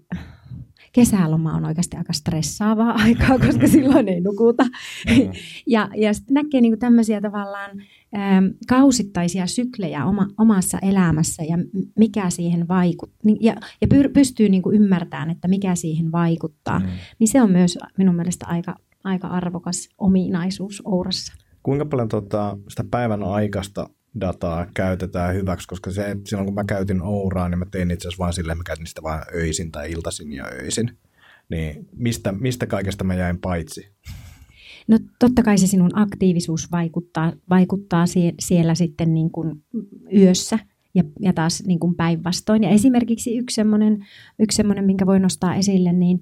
[0.97, 4.65] kesäloma on oikeasti aika stressaavaa aikaa, koska silloin ei nukuta.
[4.65, 5.33] Mm.
[5.75, 7.71] ja, ja sitten näkee niinku tämmöisiä tavallaan
[8.17, 11.59] äm, kausittaisia syklejä oma, omassa elämässä ja
[11.99, 13.33] mikä siihen vaikuttaa.
[13.41, 16.79] Ja, ja pyr, pystyy niinku ymmärtämään, että mikä siihen vaikuttaa.
[16.79, 16.87] Mm.
[17.19, 21.46] Niin se on myös minun mielestä aika, aika arvokas ominaisuus Ourassa.
[21.67, 27.03] Kuinka paljon tota, sitä päivän aikaista dataa käytetään hyväksi, koska se, silloin kun mä käytin
[27.03, 30.33] Ouraa, niin mä tein itse asiassa vain silleen, mä käytin sitä vain öisin tai iltaisin
[30.33, 30.99] ja öisin.
[31.51, 33.89] Niin mistä, mistä kaikesta mä jäin paitsi?
[34.89, 39.65] No totta kai se sinun aktiivisuus vaikuttaa, vaikuttaa sie, siellä sitten niin kuin
[40.17, 40.59] yössä
[40.95, 42.63] ja, ja taas niin päinvastoin.
[42.63, 44.07] Ja esimerkiksi yksi semmoinen,
[44.39, 46.21] yksi semmoinen, minkä voi nostaa esille, niin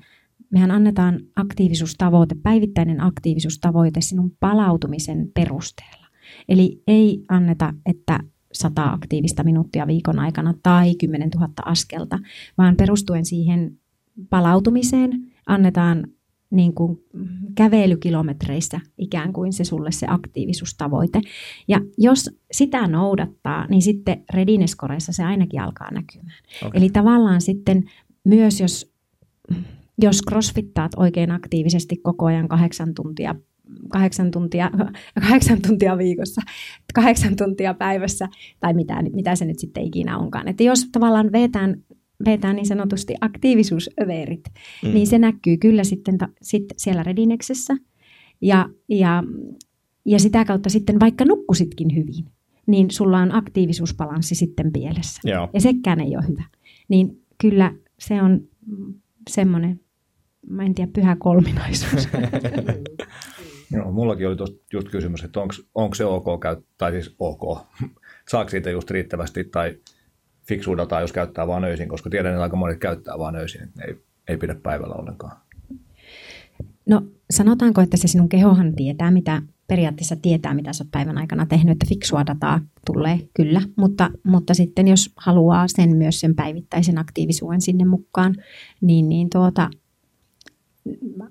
[0.54, 6.06] mehän annetaan aktiivisuustavoite, päivittäinen aktiivisuustavoite sinun palautumisen perusteella.
[6.48, 8.18] Eli ei anneta, että
[8.52, 12.18] 100 aktiivista minuuttia viikon aikana tai 10 000 askelta,
[12.58, 13.78] vaan perustuen siihen
[14.30, 16.06] palautumiseen annetaan
[16.50, 16.98] niin kuin
[17.54, 21.20] kävelykilometreissä ikään kuin se sulle se aktiivisuustavoite.
[21.68, 26.38] Ja jos sitä noudattaa, niin sitten readiness se ainakin alkaa näkymään.
[26.62, 26.70] Okay.
[26.74, 27.84] Eli tavallaan sitten
[28.24, 28.94] myös jos
[30.02, 33.34] jos crossfittaat oikein aktiivisesti koko ajan kahdeksan tuntia,
[33.88, 34.70] kahdeksan tuntia,
[35.20, 36.42] kahdeksan tuntia viikossa,
[36.94, 38.28] kahdeksan tuntia päivässä,
[38.60, 40.48] tai mitä, mitä se nyt sitten ikinä onkaan.
[40.48, 41.82] Että jos tavallaan vetään,
[42.24, 44.44] vetään niin sanotusti aktiivisuusöverit,
[44.82, 44.94] mm.
[44.94, 47.76] niin se näkyy kyllä sitten ta, sit siellä Redineksessä.
[48.40, 49.22] Ja, ja,
[50.06, 52.24] ja sitä kautta sitten vaikka nukkusitkin hyvin,
[52.66, 55.20] niin sulla on aktiivisuusbalanssi sitten pielessä.
[55.24, 55.48] Joo.
[55.52, 56.44] Ja sekään ei ole hyvä.
[56.88, 58.40] Niin kyllä se on
[59.30, 59.80] semmoinen
[60.48, 62.08] mä en tiedä, pyhä kolminaisuus.
[63.72, 65.40] Joo, mullakin oli tuosta just kysymys, että
[65.74, 66.44] onko se ok,
[66.78, 67.58] tai siis ok,
[68.30, 69.78] saako siitä just riittävästi tai
[70.48, 73.84] fiksua dataa, jos käyttää vain öisin, koska tiedän, että aika monet käyttää vain öisin, että
[73.84, 73.96] ei,
[74.28, 75.36] ei pidä päivällä ollenkaan.
[76.88, 81.46] No sanotaanko, että se sinun kehohan tietää, mitä periaatteessa tietää, mitä sä oot päivän aikana
[81.46, 86.98] tehnyt, että fiksua dataa tulee kyllä, mutta, mutta sitten jos haluaa sen myös sen päivittäisen
[86.98, 88.34] aktiivisuuden sinne mukaan,
[88.80, 89.70] niin, niin tuota,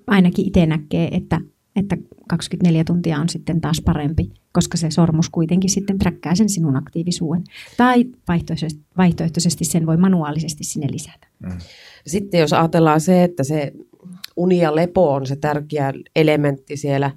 [0.06, 1.40] ainakin itse näkee, että,
[1.76, 1.96] että
[2.28, 7.44] 24 tuntia on sitten taas parempi, koska se sormus kuitenkin sitten träkkää sen sinun aktiivisuuden.
[7.76, 11.26] Tai vaihtoehtoisesti, vaihtoehtoisesti sen voi manuaalisesti sinne lisätä.
[11.38, 11.58] Mm.
[12.06, 13.72] Sitten jos ajatellaan se, että se
[14.36, 17.10] uni ja lepo on se tärkeä elementti siellä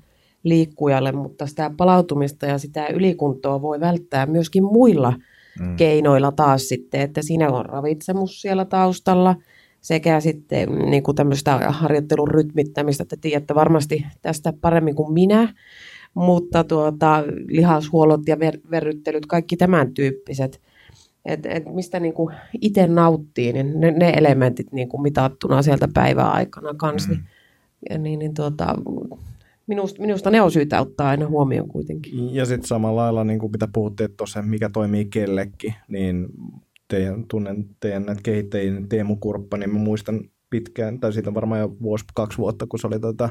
[0.44, 5.14] liikkujalle, mutta sitä palautumista ja sitä ylikuntoa voi välttää myöskin muilla
[5.60, 5.76] mm.
[5.76, 9.36] keinoilla taas sitten, että siinä on ravitsemus siellä taustalla–
[9.82, 15.54] sekä sitten niin kuin tämmöistä harjoittelun rytmittämistä, että tiedätte varmasti tästä paremmin kuin minä,
[16.14, 20.62] mutta tuota, lihashuollot ja ver- verryttelyt, kaikki tämän tyyppiset,
[21.26, 25.88] et, et mistä niin kuin itse nauttii, niin ne, ne elementit niin kuin mitattuna sieltä
[25.94, 27.24] päivän aikana kanssa, mm.
[27.90, 28.76] niin, niin, niin tuota,
[29.68, 32.36] minusta, minusta ne on syytä ottaa aina huomioon kuitenkin.
[32.36, 36.28] Ja sitten samalla lailla, niin kuin mitä puhuttiin tuossa, mikä toimii kellekin, niin
[36.88, 41.62] teidän, tunnen teidän näitä kehittäjien Teemu Kurppa, niin mä muistan pitkään, tai siitä on varmaan
[41.62, 43.30] jo vuosi, kaksi vuotta, kun se oli tota,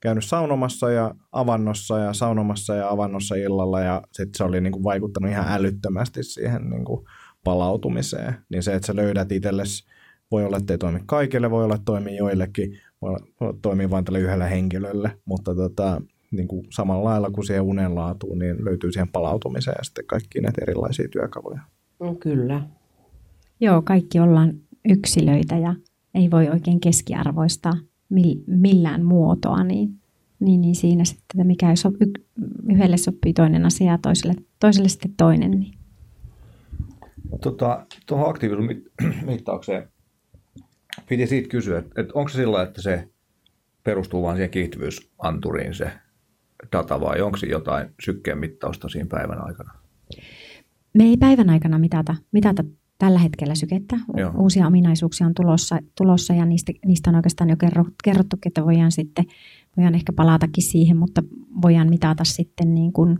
[0.00, 4.84] käynyt saunomassa ja avannossa ja saunomassa ja avannossa illalla ja sitten se oli niin kuin
[4.84, 7.04] vaikuttanut ihan älyttömästi siihen niin kuin
[7.44, 8.34] palautumiseen.
[8.48, 9.84] Niin se, että sä löydät itsellesi,
[10.30, 14.04] voi olla, että ei toimi kaikille, voi olla, että toimii joillekin, voi olla, toimii vain
[14.04, 19.08] tälle yhdelle henkilölle, mutta tota, niin kuin samalla lailla kuin siihen unenlaatuun, niin löytyy siihen
[19.08, 21.60] palautumiseen ja sitten kaikki näitä erilaisia työkaluja.
[22.00, 22.62] No, kyllä.
[23.60, 24.54] Joo, kaikki ollaan
[24.88, 25.74] yksilöitä ja
[26.14, 27.72] ei voi oikein keskiarvoistaa
[28.46, 30.00] millään muotoa, niin,
[30.40, 31.92] niin, niin siinä sitten, mikä so,
[32.68, 35.50] yhdelle sopii toinen asia ja toiselle, toiselle sitten toinen.
[35.50, 35.74] Niin.
[37.40, 39.88] Tota, tuohon aktiivisuusmittaukseen
[41.08, 43.08] piti siitä kysyä, että, että onko se sillä että se
[43.84, 45.92] perustuu vain siihen kiihtyvyysanturiin se
[46.72, 49.72] data vai onko se jotain sykkeen mittausta siinä päivän aikana?
[50.94, 52.64] Me ei päivän aikana mitata, mitata
[52.98, 54.00] tällä hetkellä sykettä.
[54.16, 54.32] Joo.
[54.38, 57.56] Uusia ominaisuuksia on tulossa, tulossa ja niistä, niistä on oikeastaan jo
[58.04, 59.24] kerrottu, että voidaan sitten
[59.76, 61.22] voidaan ehkä palatakin siihen, mutta
[61.62, 63.18] voidaan mitata sitten niin kuin,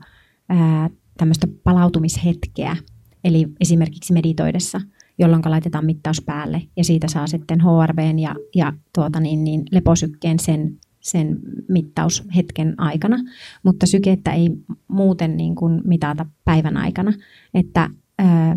[0.49, 2.77] ää, tämmöistä palautumishetkeä,
[3.25, 4.81] eli esimerkiksi meditoidessa,
[5.19, 10.39] jolloin laitetaan mittaus päälle ja siitä saa sitten HRVn ja, ja tuota niin, niin leposykkeen
[10.39, 13.17] sen, sen mittaushetken aikana,
[13.63, 14.51] mutta sykettä ei
[14.89, 17.13] muuten niin kuin mitata päivän aikana,
[17.55, 18.57] että ää,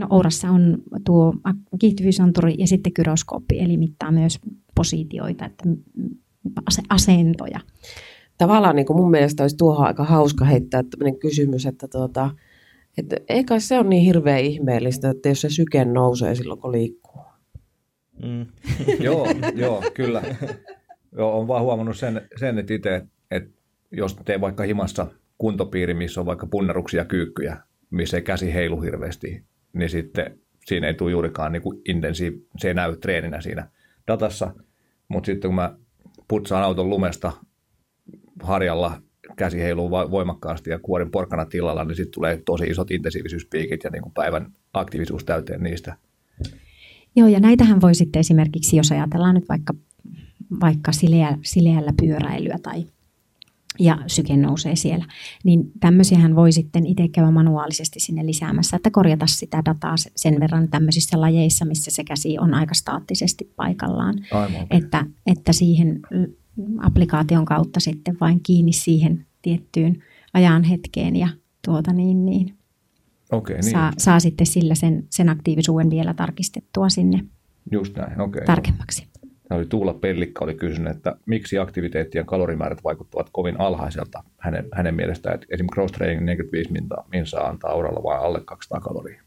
[0.00, 1.34] no Ourassa on tuo
[1.78, 4.38] kiihtyvyysanturi ja sitten gyroskooppi, eli mittaa myös
[4.74, 5.64] positioita, että
[6.90, 7.60] asentoja.
[8.38, 12.30] Tavallaan niin kuin mun mielestä olisi tuohon aika hauska heittää tämmöinen kysymys, että tuota,
[12.98, 17.22] että eikä se ole niin hirveän ihmeellistä, että jos se syke nousee silloin, kun liikkuu.
[18.22, 18.46] Mm.
[19.06, 20.22] joo, joo, kyllä.
[21.16, 23.50] Joo, olen vaan huomannut sen, sen että itse, että
[23.90, 25.06] jos tee vaikka himassa
[25.38, 27.56] kuntopiiri, missä on vaikka punneruksia kyykkyjä,
[27.90, 32.68] missä ei käsi heilu hirveästi, niin sitten siinä ei tule juurikaan niin kuin intensiiv- se
[32.68, 33.68] ei näy treeninä siinä
[34.06, 34.54] datassa.
[35.08, 35.76] Mutta sitten kun mä
[36.28, 37.32] putsaan auton lumesta
[38.42, 39.02] harjalla,
[39.36, 44.02] käsi heiluu voimakkaasti ja kuorin porkkana tilalla, niin sitten tulee tosi isot intensiivisyyspiikit ja niin
[44.02, 45.96] kuin päivän aktiivisuus täyteen niistä.
[47.16, 49.74] Joo, ja näitähän voi sitten esimerkiksi, jos ajatellaan nyt vaikka,
[50.60, 52.86] vaikka sileä, sileällä pyöräilyä tai
[53.78, 55.04] ja syke nousee siellä.
[55.44, 60.68] Niin tämmöisiähän voi sitten itse käydä manuaalisesti sinne lisäämässä, että korjata sitä dataa sen verran
[60.68, 64.14] tämmöisissä lajeissa, missä se käsi on aika staattisesti paikallaan.
[64.30, 64.66] Aivan.
[64.70, 66.00] Että, että siihen
[66.78, 70.02] applikaation kautta sitten vain kiinni siihen tiettyyn
[70.34, 71.28] ajan hetkeen ja
[71.64, 72.54] tuota niin, niin,
[73.32, 73.70] okay, niin.
[73.70, 77.24] Saa, saa sitten sillä sen, sen aktiivisuuden vielä tarkistettua sinne
[77.72, 79.06] Just näin, okay, tarkemmaksi.
[79.13, 79.13] Tämä
[79.50, 84.94] oli Tuula Pellikka oli kysynyt, että miksi aktiviteetti ja kalorimäärät vaikuttavat kovin alhaiselta hänen, hänen
[84.94, 85.34] mielestään.
[85.34, 89.22] Että esimerkiksi cross training 45 minsaa, minsaa antaa auralla vain alle 200 kaloria.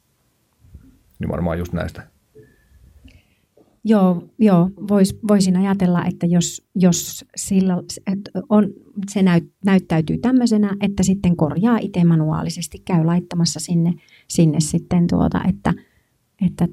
[1.19, 2.07] Niin varmaan just näistä.
[3.83, 7.77] Joo, joo vois, voisin ajatella, että jos, jos sillä
[8.49, 8.67] on,
[9.09, 13.93] se näyt, näyttäytyy tämmöisenä, että sitten korjaa itse manuaalisesti, käy laittamassa sinne,
[14.27, 15.73] sinne sitten tuota, että,
[16.45, 16.67] että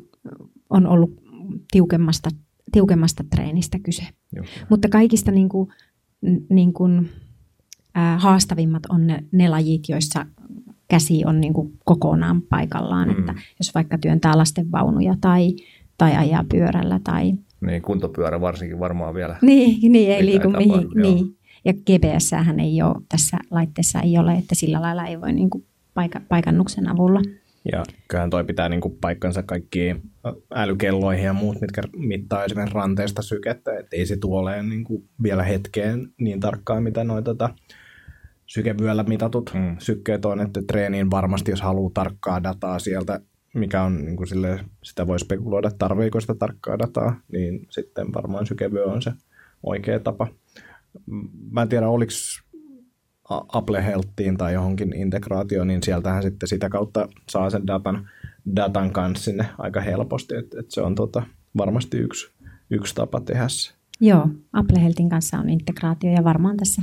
[0.71, 1.11] on ollut
[1.71, 2.31] tiukemmasta
[2.75, 4.03] tiukemmasta treenistä kyse.
[4.37, 4.45] Joo.
[4.69, 5.69] Mutta kaikista niin kuin,
[6.49, 7.11] niin kuin,
[7.95, 10.27] ää, haastavimmat on ne, ne lajit, joissa
[10.89, 13.09] käsi on niin kuin kokonaan paikallaan.
[13.09, 13.19] Mm.
[13.19, 15.57] Että jos vaikka työntää lastenvaunuja tai,
[15.99, 17.01] tai ajaa pyörällä.
[17.05, 17.33] Tai...
[17.61, 19.37] Niin, kuntopyörä varsinkin varmaan vielä.
[19.43, 20.89] Niin, niin ei liiku mihin.
[20.95, 21.37] Niin.
[21.65, 22.31] Ja gps
[22.63, 26.89] ei ole, tässä laitteessa ei ole, että sillä lailla ei voi niin kuin paika, paikannuksen
[26.89, 27.21] avulla
[27.73, 30.03] ja kyllähän toi pitää niin kuin paikkansa kaikkiin
[30.55, 35.43] älykelloihin ja muut, mitkä mittaa esimerkiksi ranteesta sykettä, että ei se tuolee niin kuin vielä
[35.43, 37.51] hetkeen niin tarkkaan, mitä noin tota,
[38.47, 39.77] sykevyöllä mitatut mm.
[39.79, 43.21] sykkeet on, että treeniin varmasti, jos haluaa tarkkaa dataa sieltä,
[43.55, 48.47] mikä on niin kuin sille, sitä voi spekuloida, tarviiko sitä tarkkaa dataa, niin sitten varmaan
[48.47, 49.13] sykevyö on se
[49.63, 50.27] oikea tapa.
[51.51, 52.13] Mä en tiedä, oliko
[53.31, 58.09] Apple Healthiin tai johonkin integraatioon, niin sieltähän sitten sitä kautta saa sen datan,
[58.57, 61.23] datan kanssa sinne aika helposti, että et se on tota,
[61.57, 62.31] varmasti yksi,
[62.71, 63.73] yksi tapa tehdä se.
[64.01, 66.83] Joo, Apple Healthin kanssa on integraatio ja varmaan tässä,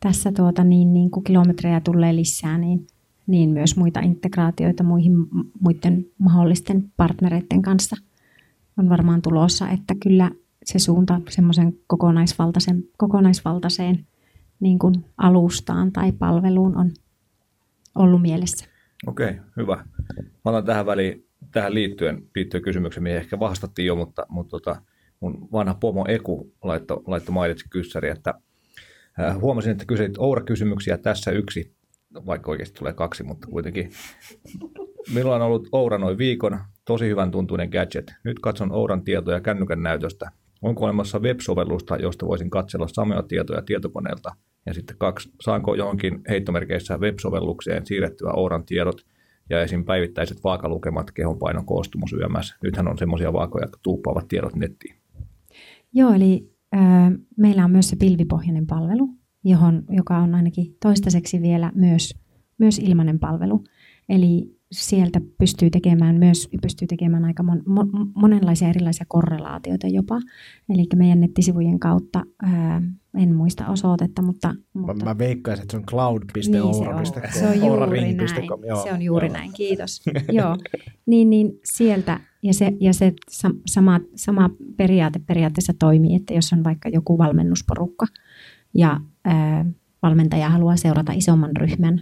[0.00, 2.86] tässä tuota, niin, niin kun kilometrejä tulee lisää, niin,
[3.26, 5.12] niin myös muita integraatioita muihin,
[5.60, 7.96] muiden mahdollisten partnereiden kanssa
[8.78, 10.30] on varmaan tulossa, että kyllä
[10.64, 14.06] se suunta semmoisen kokonaisvaltaisen, kokonaisvaltaiseen
[14.62, 16.90] niin kuin alustaan tai palveluun on
[17.94, 18.66] ollut mielessä.
[19.06, 19.84] Okei, okay, hyvä.
[20.16, 24.82] Mä otan tähän väliin, tähän liittyen, liittyen kysymyksen, mihin ehkä vastattiin jo, mutta, mutta tota,
[25.20, 28.34] mun vanha pomo Eku laittoi laitto mainitsi kyssäri, että
[29.20, 31.74] äh, huomasin, että kysyit Oura-kysymyksiä tässä yksi,
[32.26, 33.90] vaikka oikeasti tulee kaksi, mutta kuitenkin
[35.14, 38.14] Minulla on ollut Oura noin viikon, tosi hyvän tuntuinen gadget.
[38.24, 40.30] Nyt katson Ouran tietoja kännykän näytöstä.
[40.62, 44.30] Onko olemassa web-sovellusta, josta voisin katsella samoja tietoja tietokoneelta?
[44.66, 49.06] Ja sitten kaksi, saanko johonkin heittomerkeissä web-sovellukseen siirrettyä Ouran tiedot
[49.50, 49.84] ja esim.
[49.84, 52.56] päivittäiset vaakalukemat, kehonpainon koostumus yömässä.
[52.62, 54.96] Nythän on semmoisia vaakoja, jotka tuuppaavat tiedot nettiin.
[55.92, 59.08] Joo, eli äh, meillä on myös se pilvipohjainen palvelu,
[59.44, 62.14] johon, joka on ainakin toistaiseksi vielä myös,
[62.58, 63.64] myös ilmainen palvelu.
[64.08, 70.20] Eli sieltä pystyy tekemään myös pystyy tekemään aika mon, mon, monenlaisia erilaisia korrelaatioita jopa.
[70.68, 72.82] Eli meidän nettisivujen kautta, ää,
[73.16, 74.54] en muista osoitetta, mutta...
[74.74, 77.02] mutta mä veikkaisin, että se on cloud.oura.com.
[77.02, 78.18] Niin se on, se on juuri näin.
[78.66, 78.82] Joo.
[78.82, 79.36] Se on juuri joo.
[79.36, 80.02] näin, kiitos.
[80.38, 80.56] joo.
[81.06, 83.12] Niin, niin sieltä, ja se, ja se
[83.66, 88.06] sama, sama periaate periaatteessa toimii, että jos on vaikka joku valmennusporukka,
[88.74, 89.64] ja ää,
[90.02, 92.00] valmentaja haluaa seurata isomman ryhmän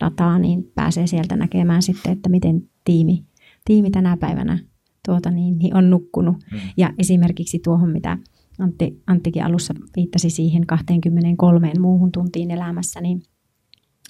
[0.00, 3.24] dataa, niin pääsee sieltä näkemään sitten, että miten tiimi,
[3.64, 4.58] tiimi tänä päivänä
[5.06, 6.36] tuota, niin, niin on nukkunut.
[6.52, 6.58] Mm.
[6.76, 8.18] Ja esimerkiksi tuohon, mitä
[8.58, 13.22] Antti, Anttikin alussa viittasi siihen 23 muuhun tuntiin elämässä, niin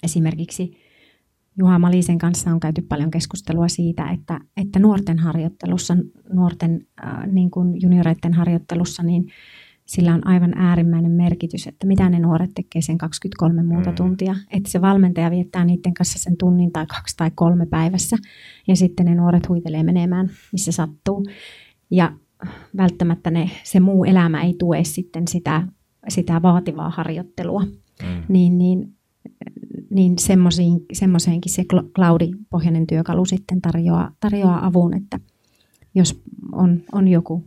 [0.02, 0.72] esimerkiksi
[1.58, 5.96] Juha Malisen kanssa on käyty paljon keskustelua siitä, että, että nuorten harjoittelussa,
[6.32, 9.26] nuorten äh, niin kuin junioreiden harjoittelussa, niin
[9.88, 13.96] sillä on aivan äärimmäinen merkitys, että mitä ne nuoret tekee sen 23 muuta mm.
[13.96, 14.34] tuntia.
[14.52, 18.16] Että se valmentaja viettää niiden kanssa sen tunnin tai kaksi tai kolme päivässä
[18.68, 21.24] ja sitten ne nuoret huitelee menemään, missä sattuu.
[21.90, 22.12] Ja
[22.76, 25.68] välttämättä ne, se muu elämä ei tue sitten sitä,
[26.08, 27.62] sitä vaativaa harjoittelua.
[27.62, 28.22] Mm.
[28.28, 28.94] Niin, niin,
[29.90, 30.14] niin
[30.92, 35.20] semmoiseenkin se cloudipohjainen työkalu sitten tarjoaa, tarjoaa avun, että
[35.94, 36.22] jos
[36.52, 37.44] on, on joku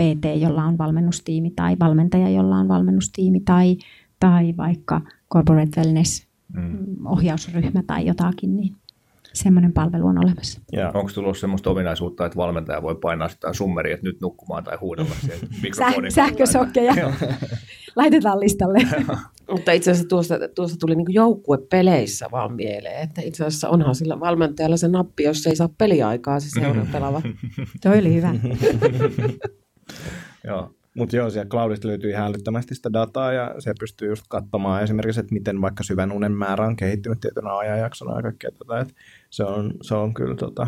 [0.00, 3.76] PT, jolla on valmennustiimi tai valmentaja, jolla on valmennustiimi tai,
[4.20, 5.00] tai vaikka
[5.32, 7.06] corporate wellness mm.
[7.06, 8.76] ohjausryhmä tai jotakin, niin
[9.32, 10.60] semmoinen palvelu on olemassa.
[10.72, 14.78] Ja onko tullut semmoista ominaisuutta, että valmentaja voi painaa sitä summeria, että nyt nukkumaan tai
[14.80, 15.10] huudella
[15.62, 16.94] mikrofonin Sähkösokkeja.
[17.96, 18.78] Laitetaan listalle.
[19.52, 24.20] Mutta itse asiassa tuosta, tuosta tuli niin joukkuepeleissä vaan mieleen, että itse asiassa onhan sillä
[24.20, 27.22] valmentajalla se nappi, jos ei saa peliaikaa se seura pelava.
[27.82, 28.34] Toi oli hyvä.
[30.44, 30.74] Joo.
[30.94, 35.20] Mutta joo, siellä cloudista löytyy ihan älyttömästi sitä dataa ja se pystyy just katsomaan esimerkiksi,
[35.20, 38.80] että miten vaikka syvän unen määrä on kehittynyt tietynä ajanjaksona ja kaikkea tätä.
[38.80, 38.94] Että
[39.30, 40.66] se, on, se on kyllä, tota,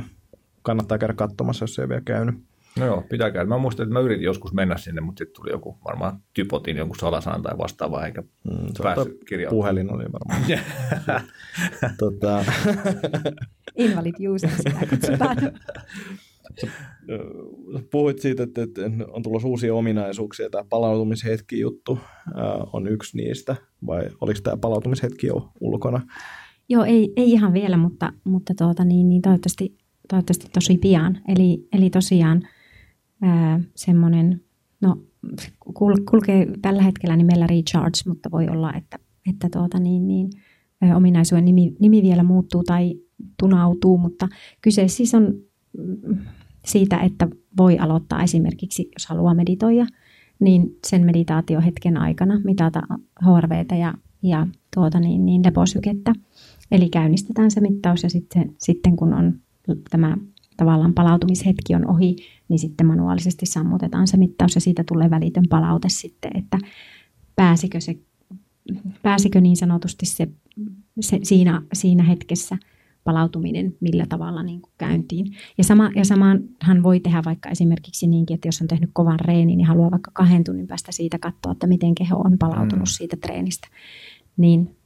[0.62, 2.35] kannattaa käydä katsomassa, jos se ei vielä käynyt.
[2.78, 3.48] No joo, pitää käydä.
[3.48, 6.96] Mä muistan, että mä yritin joskus mennä sinne, mutta sitten tuli joku varmaan typotin jonkun
[6.96, 9.62] salasanan tai vastaava, eikä mm, päässyt kirjautumaan.
[9.62, 10.61] Puhelin oli varmaan.
[11.98, 12.44] tota...
[13.76, 15.37] Invalid user, sitä kutsutaan.
[17.90, 18.60] Puhuit siitä, että,
[19.12, 20.50] on tulossa uusia ominaisuuksia.
[20.50, 21.98] Tämä palautumishetki juttu
[22.72, 26.00] on yksi niistä, vai oliko tämä palautumishetki jo ulkona?
[26.68, 29.74] Joo, ei, ei ihan vielä, mutta, mutta tuota, niin, niin toivottavasti,
[30.08, 31.18] toivottavasti tosi pian.
[31.28, 32.42] Eli, eli tosiaan
[33.74, 34.40] semmoinen,
[34.80, 34.96] no
[35.74, 38.98] kul, kulkee tällä hetkellä nimellä Recharge, mutta voi olla, että,
[39.30, 40.30] että tuota, niin, niin,
[40.96, 42.94] ominaisuuden nimi, nimi vielä muuttuu tai
[43.40, 44.28] tunautuu, mutta
[44.60, 45.34] kyse siis on
[46.64, 49.87] siitä, että voi aloittaa esimerkiksi, jos haluaa meditoida,
[50.40, 52.83] niin sen meditaatiohetken aikana mitata
[53.25, 56.12] HRVtä ja, ja tuota niin, niin leposykettä.
[56.70, 59.35] Eli käynnistetään se mittaus ja sitten, sitten kun on
[59.90, 60.16] tämä
[60.57, 62.16] tavallaan palautumishetki on ohi,
[62.48, 66.59] niin sitten manuaalisesti sammutetaan se mittaus ja siitä tulee välitön palaute sitten, että
[67.37, 67.98] pääsikö, se,
[69.03, 70.29] pääsikö niin sanotusti se,
[71.01, 72.59] se siinä, siinä hetkessä–
[73.04, 75.26] palautuminen millä tavalla niin kuin käyntiin.
[75.58, 79.56] Ja, sama, ja samahan voi tehdä vaikka esimerkiksi niinkin, että jos on tehnyt kovan reenin,
[79.56, 82.92] niin haluaa vaikka kahden tunnin päästä siitä katsoa, että miten keho on palautunut mm.
[82.96, 83.68] siitä treenistä.
[84.36, 84.76] Niin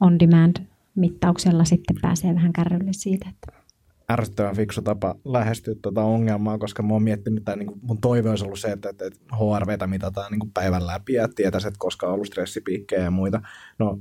[0.00, 0.56] on demand
[0.94, 3.28] mittauksella sitten pääsee vähän kärrylle siitä.
[3.28, 3.64] Että
[4.10, 8.30] ärsyttävän fiksu tapa lähestyä tuota ongelmaa, koska mä oon miettinyt, että niin kuin mun toive
[8.30, 12.06] olisi ollut se, että, että HRVtä mitataan niin kuin päivän läpi ja tietäisi, että koska
[12.06, 13.42] on ollut stressipiikkejä ja muita.
[13.78, 13.98] No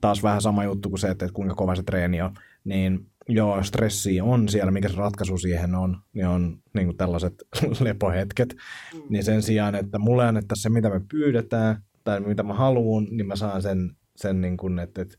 [0.00, 4.20] taas vähän sama juttu kuin se, että kuinka kova se treeni on niin joo, stressi
[4.20, 7.34] on siellä, mikä se ratkaisu siihen on, niin on niin kuin tällaiset
[7.80, 8.56] lepohetket.
[8.94, 9.00] Mm.
[9.08, 13.26] Niin sen sijaan, että mulle annettaisiin se, mitä me pyydetään, tai mitä mä haluan, niin
[13.26, 15.16] mä saan sen, sen niin kuin, että, että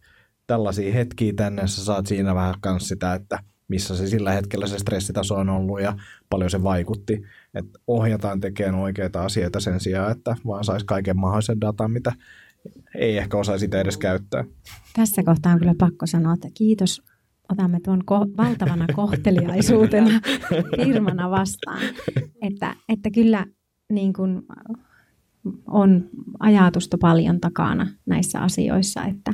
[0.48, 4.80] tällaisia hetkiä tänne, sä saat siinä vähän myös sitä, että missä se sillä hetkellä se
[4.80, 5.98] stressitaso on ollut ja
[6.30, 7.24] paljon se vaikutti.
[7.54, 12.12] Että ohjataan tekemään oikeita asioita sen sijaan, että vaan saisi kaiken mahdollisen datan, mitä
[12.96, 14.44] ei ehkä osaisi sitä edes käyttää.
[14.96, 17.02] Tässä kohtaa on kyllä pakko sanoa, että kiitos
[17.52, 20.22] otamme tuon ko- valtavana kohteliaisuutena
[20.76, 21.82] firmana vastaan.
[22.42, 23.46] Että, että kyllä
[23.92, 24.42] niin kuin
[25.68, 29.34] on ajatusta paljon takana näissä asioissa, että,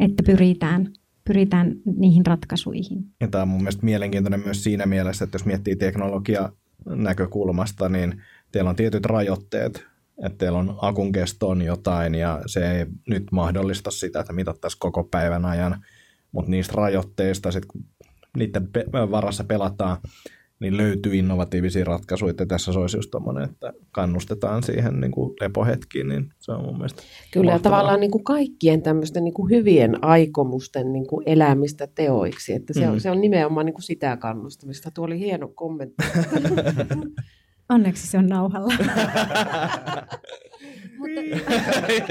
[0.00, 0.92] että pyritään,
[1.24, 3.04] pyritään niihin ratkaisuihin.
[3.20, 6.52] Ja tämä on mun mielestä mielenkiintoinen myös siinä mielessä, että jos miettii teknologia
[6.86, 8.22] näkökulmasta, niin
[8.52, 9.86] teillä on tietyt rajoitteet,
[10.24, 15.04] että teillä on akun kestoon jotain ja se ei nyt mahdollista sitä, että mitattaisiin koko
[15.04, 15.84] päivän ajan,
[16.32, 17.84] mutta niistä rajoitteista, sit kun
[18.36, 19.96] niiden pe- varassa pelataan,
[20.60, 25.34] niin löytyy innovatiivisia ratkaisuja, että tässä se olisi just tommoinen, että kannustetaan siihen niin kuin
[25.40, 27.02] lepohetkiin, niin se on mun mielestä
[27.32, 27.76] Kyllä mahtavaa.
[27.78, 32.88] tavallaan niin kuin kaikkien tämmöisten niin kuin hyvien aikomusten niin kuin elämistä teoiksi, että se,
[32.88, 33.00] on, Mm.
[33.00, 34.90] se on nimenomaan niin kuin sitä kannustamista.
[34.90, 36.04] Tuo oli hieno kommentti.
[37.68, 38.74] Onneksi se on nauhalla.
[41.02, 41.20] mutta,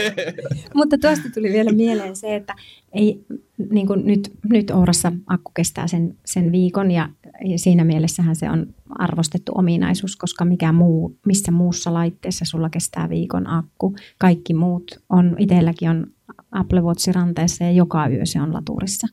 [0.75, 2.55] mutta tuosta tuli vielä mieleen se, että
[2.93, 3.25] ei,
[3.71, 7.09] niin kuin nyt, nyt Ourassa akku kestää sen, sen viikon ja,
[7.45, 13.09] ja siinä mielessähän se on arvostettu ominaisuus, koska mikä muu, missä muussa laitteessa sulla kestää
[13.09, 13.95] viikon akku.
[14.17, 16.07] Kaikki muut on, itselläkin on
[16.51, 19.07] Apple Watch ranteessa ja joka yö se on laturissa.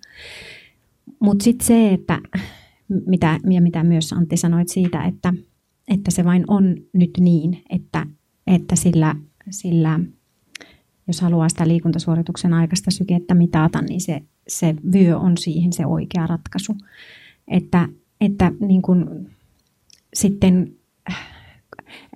[1.21, 2.21] Mutta sitten se, että
[3.07, 5.35] mitä, ja mitä myös Antti sanoit siitä, että,
[5.89, 8.07] että se vain on nyt niin, että,
[8.47, 9.17] että sillä,
[9.51, 10.01] sillä,
[11.07, 16.27] jos haluaa sitä liikuntasuorituksen aikaista sykettä mitata, niin se, se vyö on siihen se oikea
[16.27, 16.77] ratkaisu.
[17.49, 17.89] Että,
[18.21, 19.29] että niin kun,
[20.15, 20.73] sitten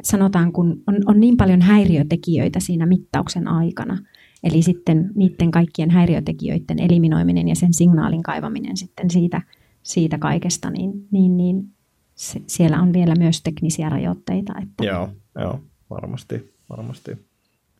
[0.02, 3.98] sanotaan, kun on, on niin paljon häiriötekijöitä siinä mittauksen aikana,
[4.42, 9.42] eli sitten niiden kaikkien häiriötekijöiden eliminoiminen ja sen signaalin kaivaminen sitten siitä,
[9.82, 11.68] siitä kaikesta, niin, niin, niin
[12.14, 14.52] se, siellä on vielä myös teknisiä rajoitteita.
[14.62, 15.08] Että Joo,
[15.40, 15.60] joo,
[15.90, 17.26] varmasti, varmasti.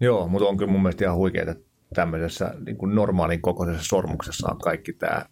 [0.01, 1.65] Joo, mutta on kyllä mun mielestä ihan huikeaa, että
[1.95, 5.27] tämmöisessä niin kuin normaalin kokoisessa sormuksessa on kaikki tämä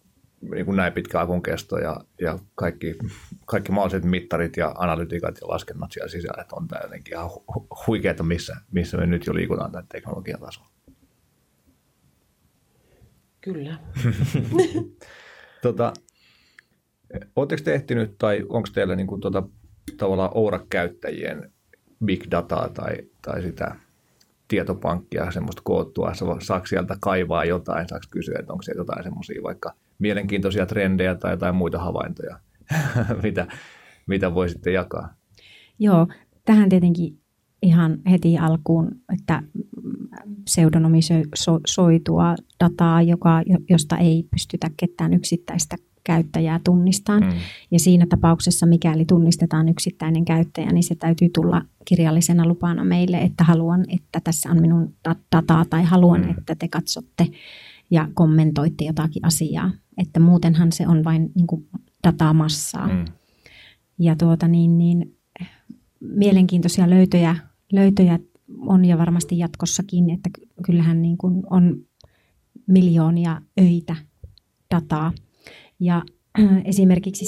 [0.51, 2.97] niin kuin näin pitkä akun kesto ja, ja kaikki,
[3.45, 7.85] kaikki mahdolliset mittarit ja analytiikat ja laskennat siellä sisällä, että on tämä jotenkin ihan hu-
[7.87, 10.69] huikeaa, missä, missä me nyt jo liikutaan tämän teknologian tasolla.
[13.41, 13.77] Kyllä.
[15.61, 15.93] Tota,
[17.35, 19.43] Oletteko te ehtinyt, tai onko teillä niin kuin, tota,
[19.97, 21.50] tavallaan Oura-käyttäjien
[22.05, 23.75] big dataa tai, tai sitä
[24.47, 29.73] tietopankkia semmoista koottua, saako sieltä kaivaa jotain, saako kysyä, että onko siellä jotain semmoisia vaikka
[29.99, 32.39] mielenkiintoisia trendejä tai jotain muita havaintoja,
[33.23, 33.47] mitä,
[34.07, 35.13] mitä voisitte jakaa?
[35.79, 36.07] Joo,
[36.45, 37.21] tähän tietenkin
[37.61, 39.43] ihan heti alkuun, että
[40.43, 47.33] pseudonymisoitua dataa, joka, josta ei pystytä ketään yksittäistä käyttäjää tunnistamaan.
[47.33, 47.39] Mm.
[47.71, 53.43] Ja siinä tapauksessa, mikäli tunnistetaan yksittäinen käyttäjä, niin se täytyy tulla kirjallisena lupana meille, että
[53.43, 54.93] haluan, että tässä on minun
[55.31, 56.29] dataa tai haluan, mm.
[56.29, 57.27] että te katsotte
[57.91, 59.71] ja kommentoitte jotakin asiaa.
[59.97, 61.67] Että muutenhan se on vain niin kuin
[62.07, 62.87] datamassaa.
[62.87, 63.05] Mm.
[63.99, 65.17] Ja tuota niin, niin
[65.99, 67.35] mielenkiintoisia löytöjä,
[67.73, 68.19] löytöjä
[68.59, 70.29] on ja varmasti jatkossakin, että
[70.65, 71.77] kyllähän niin kuin on
[72.67, 73.95] miljoonia öitä
[74.75, 75.11] dataa.
[75.81, 76.01] Ja
[76.65, 77.25] esimerkiksi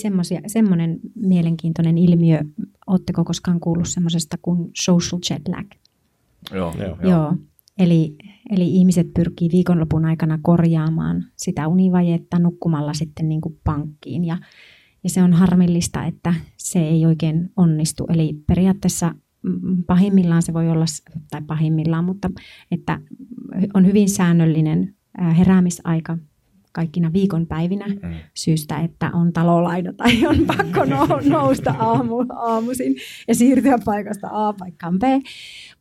[0.48, 2.40] semmoinen mielenkiintoinen ilmiö,
[2.88, 5.66] oletteko koskaan kuullut semmoisesta kuin social jet lag?
[6.52, 7.12] Joo, joo, joo.
[7.12, 7.36] joo.
[7.78, 8.16] Eli,
[8.50, 14.26] eli ihmiset pyrkii viikonlopun aikana korjaamaan sitä univajetta nukkumalla sitten niin kuin pankkiin.
[14.26, 14.38] Ja,
[15.04, 18.06] ja se on harmillista, että se ei oikein onnistu.
[18.10, 19.16] Eli periaatteessa
[19.88, 20.86] pahimmillaan se voi olla,
[21.32, 22.30] tai pahimmillaan, mutta
[22.72, 23.00] että
[23.74, 24.96] on hyvin säännöllinen
[25.38, 26.18] heräämisaika
[26.74, 28.14] kaikkina viikonpäivinä mm.
[28.34, 30.86] syystä, että on talolaina tai on pakko
[31.30, 32.96] nousta aamu, aamuisin
[33.28, 35.04] ja siirtyä paikasta A paikkaan B.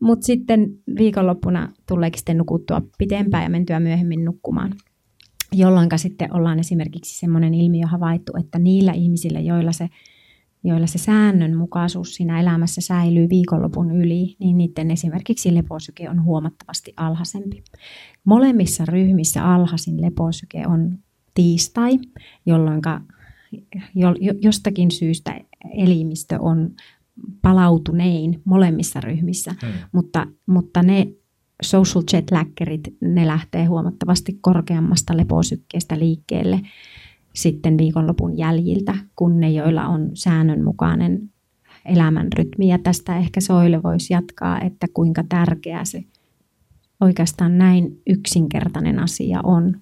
[0.01, 4.75] Mutta sitten viikonloppuna tuleekin sitten nukuttua pitempään ja mentyä myöhemmin nukkumaan.
[5.53, 9.89] Jolloin sitten ollaan esimerkiksi semmoinen ilmiö havaittu, että niillä ihmisillä, joilla se
[10.65, 17.65] joilla se säännönmukaisuus siinä elämässä säilyy viikonlopun yli, niin niiden esimerkiksi leposyke on huomattavasti alhaisempi.
[18.25, 20.99] Molemmissa ryhmissä alhaisin leposyke on
[21.35, 21.99] tiistai,
[22.47, 22.81] jolloin
[24.43, 25.41] jostakin syystä
[25.77, 26.71] elimistö on
[27.43, 29.73] palautunein molemmissa ryhmissä, hmm.
[29.93, 31.09] mutta, mutta ne
[31.63, 36.61] social jet laggerit, ne lähtee huomattavasti korkeammasta leposykkeestä liikkeelle
[37.35, 41.31] sitten viikonlopun jäljiltä, kun ne, joilla on säännönmukainen
[41.87, 42.69] elämänrytmi.
[42.69, 46.05] Ja tästä ehkä Soile voisi jatkaa, että kuinka tärkeä se
[47.01, 49.77] oikeastaan näin yksinkertainen asia on.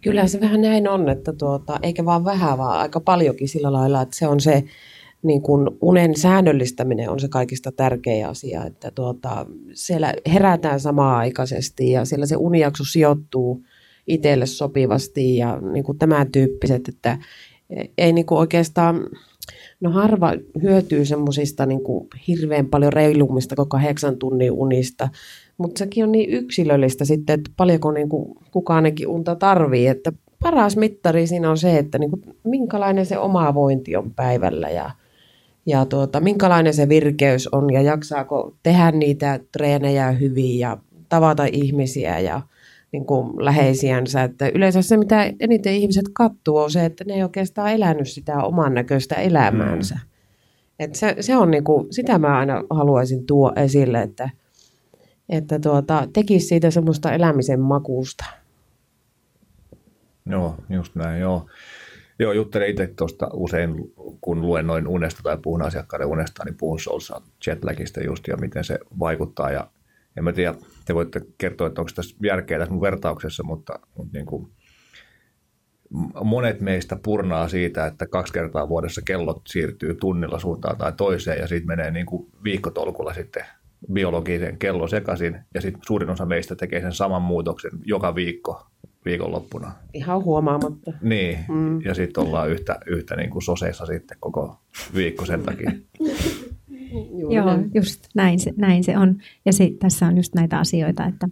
[0.00, 4.02] Kyllä se vähän näin on, että tuota, eikä vaan vähän, vaan aika paljonkin sillä lailla,
[4.02, 4.64] että se on se
[5.22, 12.04] niin kuin unen säännöllistäminen on se kaikista tärkein asia, että tuota, siellä herätään samaa-aikaisesti ja
[12.04, 13.62] siellä se unijakso sijoittuu
[14.08, 17.18] itselle sopivasti ja niin kuin tämän tyyppiset, että
[17.98, 19.06] ei niin kuin oikeastaan,
[19.80, 20.32] no harva
[20.62, 21.80] hyötyy semmoisista niin
[22.28, 25.08] hirveän paljon reilummista kuin kahdeksan tunnin unista,
[25.58, 30.76] mutta sekin on niin yksilöllistä sitten, että paljonko niin kuin kukaan unta tarvii, että paras
[30.76, 34.90] mittari siinä on se, että niin kuin, minkälainen se oma vointi on päivällä ja,
[35.66, 40.78] ja tuota, minkälainen se virkeys on ja jaksaako tehdä niitä treenejä hyvin ja
[41.08, 42.42] tavata ihmisiä ja
[42.92, 44.22] niin kuin läheisiänsä.
[44.22, 48.42] Että yleensä se, mitä eniten ihmiset katsoo, on se, että ne ei oikeastaan elänyt sitä
[48.42, 49.94] oman näköistä elämäänsä.
[49.94, 50.08] Mm.
[50.78, 54.30] Et se, se on niin kuin, sitä mä aina haluaisin tuoda esille, että,
[55.28, 58.24] että tuota, tekisi siitä semmoista elämisen makuusta.
[60.26, 61.46] Joo, just näin, joo.
[62.18, 66.80] Joo, juttelen itse tuosta usein, kun luen noin unesta tai puhun asiakkaiden unesta, niin puhun
[66.80, 69.50] Soulsa jetlagista just ja miten se vaikuttaa.
[69.50, 69.70] Ja
[70.16, 70.54] en mä tiedä,
[70.88, 74.48] te voitte kertoa, että onko tässä järkeä tässä mun vertauksessa, mutta, mutta niin kuin,
[76.24, 81.46] monet meistä purnaa siitä, että kaksi kertaa vuodessa kellot siirtyy tunnilla suuntaan tai toiseen ja
[81.46, 83.44] siitä menee niin kuin viikkotolkulla sitten
[83.92, 88.66] biologisen kello sekaisin ja sitten suurin osa meistä tekee sen saman muutoksen joka viikko
[89.04, 89.72] viikonloppuna.
[89.94, 90.92] Ihan huomaamatta.
[91.02, 91.80] Niin, mm.
[91.80, 94.60] ja sitten ollaan yhtä, yhtä niin kuin soseissa sitten koko
[94.94, 95.70] viikko sen takia.
[97.30, 99.18] Joo, just näin se, näin se on.
[99.44, 101.28] Ja se, tässä on just näitä asioita, että,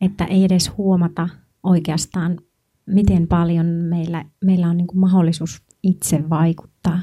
[0.00, 1.28] että ei edes huomata
[1.62, 2.38] oikeastaan,
[2.86, 7.00] miten paljon meillä, meillä on niin kuin mahdollisuus itse vaikuttaa.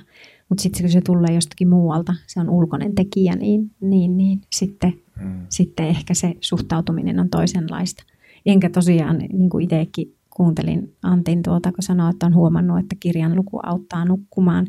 [0.50, 4.94] Mutta sitten kun se tulee jostakin muualta, se on ulkoinen tekijä, niin, niin, niin sitten,
[5.22, 5.46] hmm.
[5.50, 8.04] sitten ehkä se suhtautuminen on toisenlaista.
[8.46, 13.36] Enkä tosiaan, niin kuin itsekin kuuntelin Antin tuota, kun sanoi, että on huomannut, että kirjan
[13.36, 14.68] luku auttaa nukkumaan.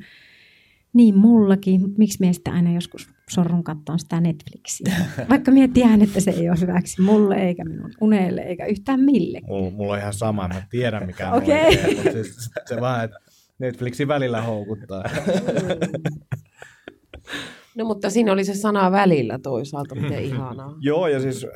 [0.95, 4.95] Niin mullakin, miksi minä sitten aina joskus sorrun kattoon sitä Netflixiä?
[5.31, 9.41] Vaikka minä tiedän, että se ei ole hyväksi mulle, eikä minun unelle, eikä yhtään mille.
[9.47, 11.55] Mulla, mulla on ihan sama, mä tiedän mikä on okay.
[11.55, 13.17] oikein, mutta siis se vaan, että
[13.59, 15.05] Netflixin välillä houkuttaa.
[17.77, 20.77] No mutta siinä oli se sana välillä toisaalta, miten ihanaa.
[20.81, 21.47] Joo, ja siis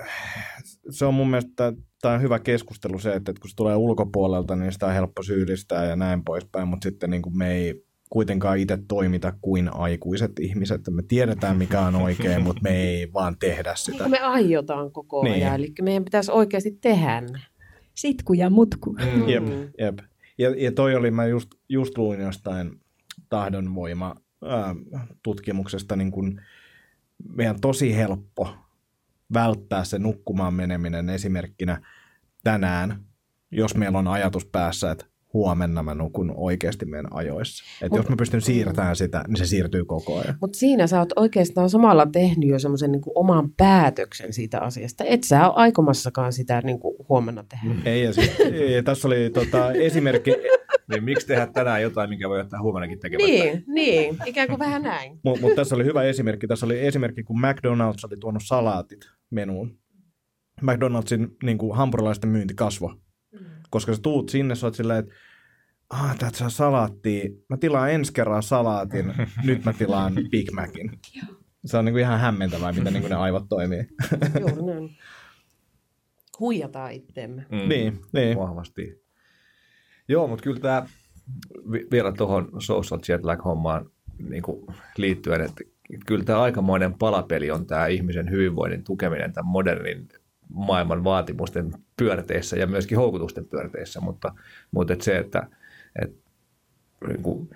[0.90, 1.72] se on mun mielestä
[2.02, 5.84] tämä on hyvä keskustelu se, että kun se tulee ulkopuolelta, niin sitä on helppo syyllistää
[5.84, 10.80] ja näin poispäin, mutta sitten niin kuin me ei kuitenkaan itse toimita kuin aikuiset ihmiset.
[10.90, 14.04] Me tiedetään, mikä on oikein, mutta me ei vaan tehdä sitä.
[14.04, 15.54] Niin, me aiotaan koko ajan, niin.
[15.54, 17.40] eli meidän pitäisi oikeasti tehdä ne.
[17.94, 18.92] Sitku ja mutku.
[18.92, 19.28] Mm.
[19.28, 19.44] Jep,
[19.78, 19.98] jep.
[20.38, 22.80] Ja, ja toi oli, mä just, just luin jostain
[23.28, 24.74] tahdonvoima ää,
[25.22, 26.40] tutkimuksesta, niin kun
[27.28, 28.54] meidän tosi helppo
[29.34, 31.80] välttää se nukkumaan meneminen esimerkkinä
[32.44, 33.04] tänään,
[33.50, 35.04] jos meillä on ajatus päässä, että
[35.36, 37.64] huomenna mä nukun oikeasti meidän ajoissa.
[37.82, 40.36] Että jos mä pystyn siirtämään sitä, niin se siirtyy koko ajan.
[40.40, 45.04] Mutta siinä sä oot oikeastaan samalla tehnyt jo semmoisen niin oman päätöksen siitä asiasta.
[45.04, 47.74] Et sä ole aikomassakaan sitä niin kuin huomenna tehdä.
[47.84, 50.30] Ei, ja siis, ei, tässä oli tota, esimerkki.
[50.90, 53.32] niin miksi tehdä tänään jotain, mikä voi jättää huomennakin tekemättä?
[53.32, 55.18] Niin, niin, ikään kuin vähän näin.
[55.24, 56.46] Mutta mut tässä oli hyvä esimerkki.
[56.46, 59.78] Tässä oli esimerkki, kun McDonald's oli tuonut salaatit menuun.
[60.62, 62.94] McDonald'sin niin kuin hampurilaisten myynti kasvoi
[63.70, 65.14] koska sä tuut sinne, sä oot silleen, että
[65.90, 67.28] ah, täältä saa salaattia.
[67.48, 69.14] Mä tilaan ensi kerran salaatin,
[69.44, 70.98] nyt mä tilaan Big Macin.
[71.64, 73.88] Se on niin kuin ihan hämmentävää, miten niin kuin ne aivot toimii.
[74.40, 74.96] Joo, näin.
[76.40, 77.46] Huijataan itteemme.
[77.50, 77.68] Mm.
[77.68, 78.38] Niin, niin.
[78.38, 79.02] Vahvasti.
[80.08, 80.86] Joo, mutta kyllä tämä
[81.90, 83.90] vielä tuohon social jet lag hommaan
[84.28, 84.66] niin kuin
[84.96, 85.64] liittyen, että
[86.06, 90.08] kyllä tämä aikamoinen palapeli on tämä ihmisen hyvinvoinnin tukeminen tämän modernin
[90.48, 94.34] maailman vaatimusten pyörteissä ja myöskin houkutusten pyörteissä, mutta,
[94.70, 95.46] mutta et se, että
[96.02, 96.16] et,
[97.08, 97.50] niin kuin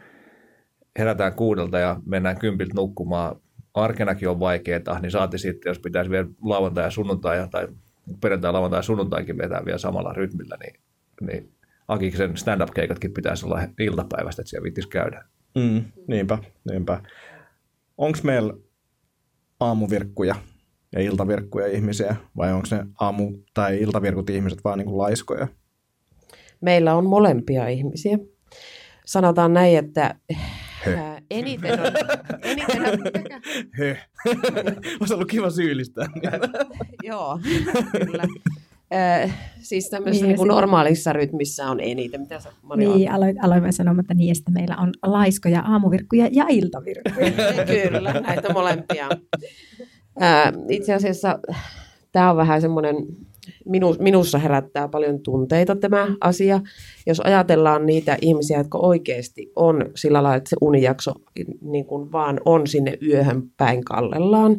[0.98, 3.36] herätään kuudelta ja mennään kympiltä nukkumaan,
[3.74, 7.68] arkenakin on vaikeaa, niin saati sitten, jos pitäisi vielä lauantai ja sunnuntai tai
[8.20, 10.80] perjantai, lauantai ja sunnuntaikin vetää vielä samalla rytmillä, niin,
[11.20, 11.52] niin
[11.88, 15.24] Akiksen stand-up-keikatkin pitäisi olla iltapäivästä, että siellä viittisi käydä.
[15.54, 16.38] Mm, niinpä,
[16.70, 17.02] niinpä.
[17.98, 18.54] Onko meillä
[19.60, 20.34] aamuvirkkuja
[20.92, 25.48] ja iltavirkkuja ihmisiä, vai onko ne aamu- tai iltavirkut ihmiset vaan niin kuin laiskoja?
[26.60, 28.18] Meillä on molempia ihmisiä.
[29.06, 30.14] Sanotaan näin, että
[30.86, 30.96] Hö.
[31.30, 31.86] eniten on...
[32.42, 32.98] eniten on
[33.78, 33.96] Hö.
[35.00, 36.06] Olisi ollut kiva syyllistää.
[37.02, 37.38] Joo,
[38.06, 38.24] kyllä.
[38.94, 42.20] Äh, siis tämmöisessä niin, niin normaalissa rytmissä on eniten.
[42.20, 46.46] Mitä sä, Maria, niin, aloin, aloin sanomaan, että niin, että meillä on laiskoja, aamuvirkkuja ja
[46.48, 47.32] iltavirkkuja.
[47.90, 49.08] Kyllä, näitä molempia.
[50.20, 51.38] Ää, itse asiassa
[52.12, 52.96] tämä on vähän semmoinen,
[53.66, 56.60] minu, minussa herättää paljon tunteita tämä asia.
[57.06, 61.12] Jos ajatellaan niitä ihmisiä, jotka oikeasti on sillä lailla, että se unijakso
[61.60, 64.56] niin kuin vaan on sinne yöhön päin kallellaan,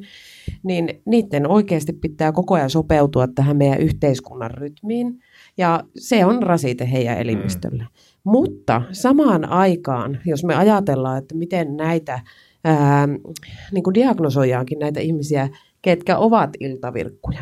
[0.63, 5.19] niin niiden oikeasti pitää koko ajan sopeutua tähän meidän yhteiskunnan rytmiin.
[5.57, 7.83] Ja se on rasite heidän elimistölle.
[7.83, 7.89] Mm.
[8.23, 12.19] Mutta samaan aikaan, jos me ajatellaan, että miten näitä
[12.63, 13.07] ää,
[13.71, 15.49] niin kuin diagnosoidaankin näitä ihmisiä,
[15.81, 17.39] ketkä ovat iltavirkkuja,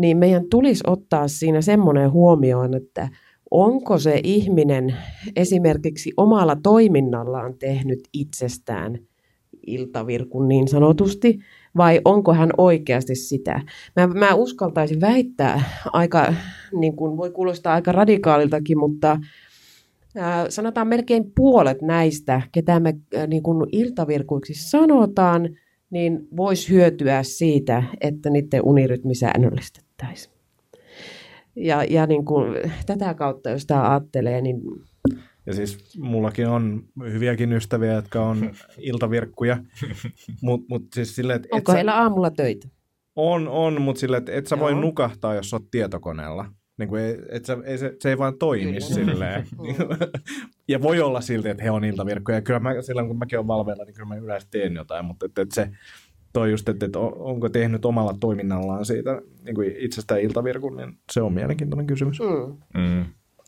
[0.00, 3.08] niin meidän tulisi ottaa siinä semmoinen huomioon, että
[3.50, 4.96] onko se ihminen
[5.36, 8.98] esimerkiksi omalla toiminnallaan tehnyt itsestään
[9.66, 11.38] iltavirkun niin sanotusti,
[11.76, 13.60] vai onko hän oikeasti sitä?
[13.96, 16.34] Mä, mä uskaltaisin väittää aika,
[16.72, 19.20] niin kuin voi kuulostaa aika radikaaliltakin, mutta
[20.16, 25.48] ää, sanotaan melkein puolet näistä, ketä me ää, niin kuin iltavirkuiksi sanotaan,
[25.90, 29.14] niin voisi hyötyä siitä, että niiden unirytmi
[30.00, 30.40] säännöllistettäisiin.
[31.56, 34.60] Ja, ja niin kuin, tätä kautta, jos tämä ajattelee, niin
[35.46, 39.58] ja siis mullakin on hyviäkin ystäviä, jotka on iltavirkkuja.
[40.42, 42.68] Mut, mut siis sille, et Onko et heillä aamulla töitä?
[43.16, 44.80] On, on, mutta sille, että et sä voi Joo.
[44.80, 46.46] nukahtaa, jos sä oot tietokoneella.
[46.78, 48.80] Niin kuin ei, et sä, ei, se, se ei vaan toimi Kyllä.
[48.80, 49.46] silleen.
[50.68, 52.38] ja voi olla silti, että he on iltavirkkoja.
[52.38, 55.04] Ja kyllä mä, silloin kun mäkin olen valveilla, niin kyllä mä yleensä teen jotain.
[55.04, 55.70] Mutta että, että se,
[56.32, 60.98] toi just, että, että on- onko tehnyt omalla toiminnallaan siitä niin kuin itsestään iltavirkun, niin
[61.12, 62.18] se on mielenkiintoinen kysymys.
[62.20, 62.80] Mm.
[62.80, 63.04] Mm.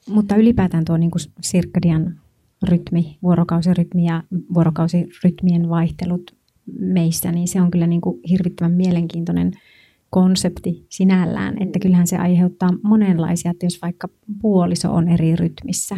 [0.09, 2.20] Mutta ylipäätään tuo niin kuin sirkadian
[2.68, 4.22] rytmi, vuorokausirytmi ja
[4.55, 6.37] vuorokausirytmien vaihtelut
[6.78, 9.53] meissä, niin se on kyllä niin kuin hirvittävän mielenkiintoinen
[10.11, 14.09] konsepti sinällään, että kyllähän se aiheuttaa monenlaisia, että jos vaikka
[14.43, 15.97] puoliso on eri rytmissä,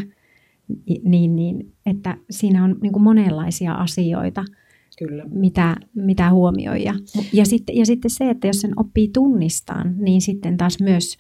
[1.05, 4.45] niin, niin että siinä on niin kuin monenlaisia asioita,
[4.99, 5.25] Kyllä.
[5.31, 6.85] mitä, mitä huomioi.
[6.85, 6.95] Ja,
[7.33, 11.17] ja, sitten, ja sitten se, että jos sen oppii tunnistaan, niin sitten taas myös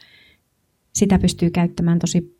[0.94, 2.38] sitä pystyy käyttämään tosi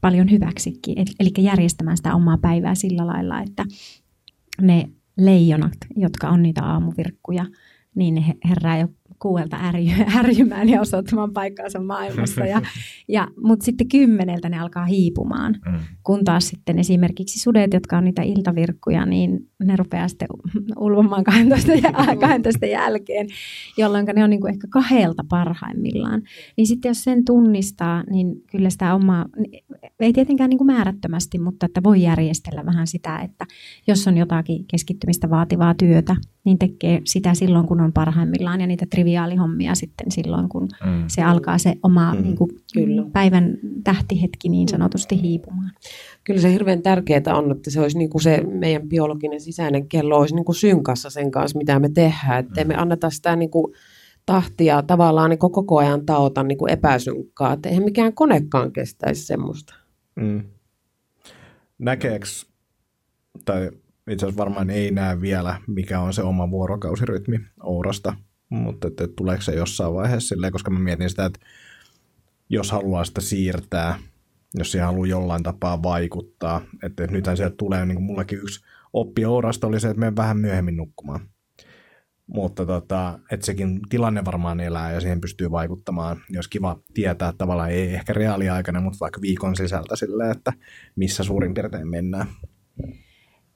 [0.00, 0.94] paljon hyväksikin.
[1.20, 3.64] Eli järjestämään sitä omaa päivää sillä lailla, että
[4.60, 7.46] ne leijonat, jotka on niitä aamuvirkkuja,
[7.94, 8.88] niin ne he- herää jo
[9.22, 12.46] kuuelta ärj- ärjymään ja osoittamaan paikkaansa maailmassa.
[12.46, 12.62] Ja,
[13.08, 15.54] ja, Mutta sitten kymmeneltä ne alkaa hiipumaan.
[15.66, 15.78] Mm.
[16.02, 20.28] Kun taas sitten esimerkiksi sudet, jotka on niitä iltavirkkuja, niin ne rupeaa sitten
[20.78, 23.26] ulvomaan 12, jä- 12 jälkeen,
[23.76, 26.22] jolloin ne on niin kuin ehkä kahdelta parhaimmillaan.
[26.56, 29.26] Niin sitten jos sen tunnistaa, niin kyllä sitä omaa,
[30.00, 33.46] ei tietenkään niin kuin määrättömästi, mutta että voi järjestellä vähän sitä, että
[33.86, 38.86] jos on jotakin keskittymistä vaativaa työtä, niin tekee sitä silloin, kun on parhaimmillaan ja niitä
[39.12, 41.04] triviaalihommia sitten silloin, kun Mm.
[41.08, 42.22] se alkaa se oma Mm.
[42.22, 43.04] niin kuin, Kyllä.
[43.12, 45.70] päivän tähtihetki niin sanotusti hiipumaan.
[46.24, 50.18] Kyllä se hirveän tärkeää on, että se olisi niin kuin se meidän biologinen sisäinen kello
[50.18, 52.38] olisi niin kuin synkassa sen kanssa, mitä me tehdään.
[52.44, 53.74] Että me anneta sitä niin kuin
[54.26, 57.52] tahtia tavallaan niin kuin koko ajan taota niin kuin epäsynkkaa.
[57.52, 59.74] Että eihän mikään konekaan kestäisi semmoista.
[60.16, 60.42] Mm.
[61.78, 62.46] Näkeeks,
[63.44, 63.70] tai
[64.10, 68.14] itse asiassa varmaan ei näe vielä, mikä on se oma vuorokausirytmi Ourasta,
[68.52, 71.40] mutta että, tuleeko se jossain vaiheessa silleen, koska mä mietin sitä, että
[72.48, 73.98] jos haluaa sitä siirtää,
[74.54, 79.24] jos siihen haluaa jollain tapaa vaikuttaa, että nythän sieltä tulee, niin kuin mullakin yksi oppi
[79.24, 81.20] Ourasta oli se, että menen vähän myöhemmin nukkumaan.
[82.26, 86.16] Mutta tota, että sekin tilanne varmaan elää ja siihen pystyy vaikuttamaan.
[86.34, 90.52] Olisi kiva tietää että tavallaan, ei ehkä reaaliaikana, mutta vaikka viikon sisältä silleen, että
[90.96, 92.26] missä suurin piirtein mennään.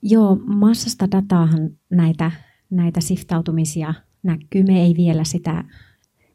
[0.03, 2.31] Joo, massasta dataahan näitä,
[2.71, 4.63] näitä siftautumisia näkyy.
[4.63, 5.65] Me ei vielä sitä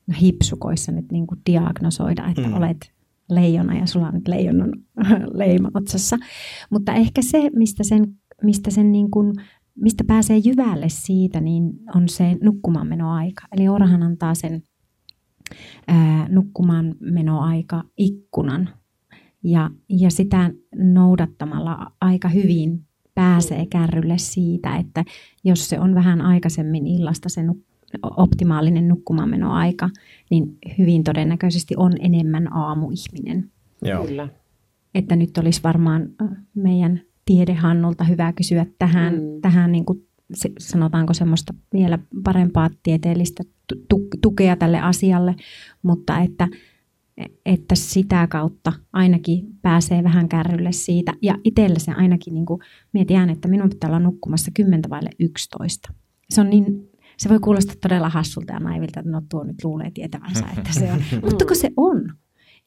[0.08, 2.48] no, hipsukoissa nyt niin kuin diagnosoida, että Mm.
[2.48, 2.54] mm.
[2.54, 2.92] olet
[3.30, 4.72] leijona ja sulla on nyt leijonan
[5.34, 6.18] leima otsassa.
[6.70, 8.08] Mutta ehkä se, mistä sen,
[8.44, 9.34] mistä sen niin kuin,
[9.76, 11.64] mistä pääsee jyvälle siitä, niin
[11.96, 13.44] on se nukkumaanmenoaika.
[13.52, 14.62] Eli Orahan antaa sen
[15.88, 18.70] ää, nukkumaanmenoaika ikkunan.
[19.44, 25.06] Ja, ja sitä noudattamalla aika hyvin pääsee kärrylle siitä, että
[25.44, 27.71] jos se on vähän aikaisemmin illasta se nuk-
[28.18, 29.89] optimaalinen nukkumaanmenoaika,
[30.30, 33.52] niin hyvin todennäköisesti on enemmän aamuihminen.
[33.82, 34.06] Joo.
[34.06, 34.28] Kyllä.
[34.96, 36.10] Että nyt olisi varmaan
[36.56, 39.20] meidän tiedehannulta hyvä kysyä tähän, Mm.
[39.22, 39.42] mm.
[39.42, 43.44] tähän niin kuin, se- sanotaanko semmoista vielä parempaa tieteellistä
[43.89, 45.36] tu- tukea tälle asialle,
[45.84, 46.48] mutta että,
[47.46, 51.14] että sitä kautta ainakin pääsee vähän kärrylle siitä.
[51.22, 52.60] Ja itsellä se ainakin niin kuin,
[52.94, 55.94] mietin, että minun pitää olla nukkumassa 10 vaille 11.
[56.30, 56.89] Se on niin
[57.22, 60.92] se voi kuulostaa todella hassulta ja naivilta, että no tuo nyt luulee tietävänsä, että se
[60.92, 61.00] on.
[61.30, 62.14] Mutta kun se on.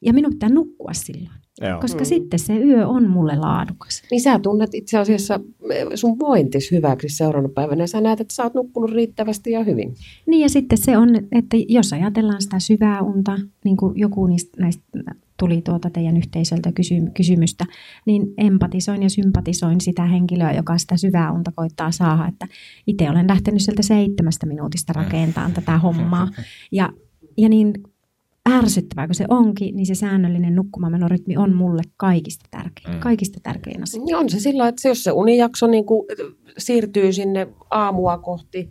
[0.02, 1.30] Ja minun pitää nukkua silloin,
[1.60, 1.80] Joo.
[1.80, 2.04] koska Mm.
[2.04, 4.02] sitten se yö on mulle laadukas.
[4.10, 5.40] Niin sä tunnet itse asiassa
[5.70, 9.64] eh, sun vointis hyväksi seuraavana päivänä ja sä näet, että sä oot nukkunut riittävästi ja
[9.64, 9.94] hyvin.
[10.26, 14.60] Niin ja sitten se on, että jos ajatellaan sitä syvää unta, niin kuin joku niistä
[14.60, 14.84] näistä
[15.38, 17.64] tuli tuota teidän yhteisöltä kysy- kysymystä,
[18.06, 22.28] niin empatisoin ja sympatisoin sitä henkilöä, joka sitä syvää unta koittaa saada.
[22.28, 22.46] Että
[22.86, 26.28] itse olen lähtenyt sieltä seitsemästä minuutista rakentamaan tätä hommaa.
[26.72, 26.90] Ja,
[27.36, 27.72] ja niin
[28.52, 33.00] ärsyttävää kuin se onkin, niin se säännöllinen nukkumaanmenorytmi on mulle kaikista tärkein, Mm.
[33.00, 34.02] kaikista tärkein asia.
[34.04, 36.06] Niin on se sillä, että jos se unijakso niin kuin
[36.58, 38.70] siirtyy sinne aamua kohti,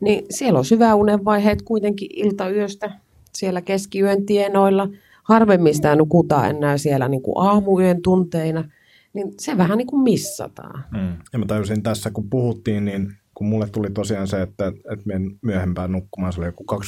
[0.00, 3.00] niin siellä on syväunen vaiheet kuitenkin iltayöstä.
[3.34, 4.88] Siellä keskiyön tienoilla
[5.24, 8.64] harvemmin sitä nukutaan enää siellä niin kuin aamuyön tunteina,
[9.12, 10.84] niin se vähän niin kuin missataan.
[10.92, 11.16] Mm.
[11.32, 15.38] Ja mä tajusin tässä, kun puhuttiin, niin kun mulle tuli tosiaan se, että, että menen
[15.42, 16.78] myöhempään nukkumaan, se oli joku 23.15,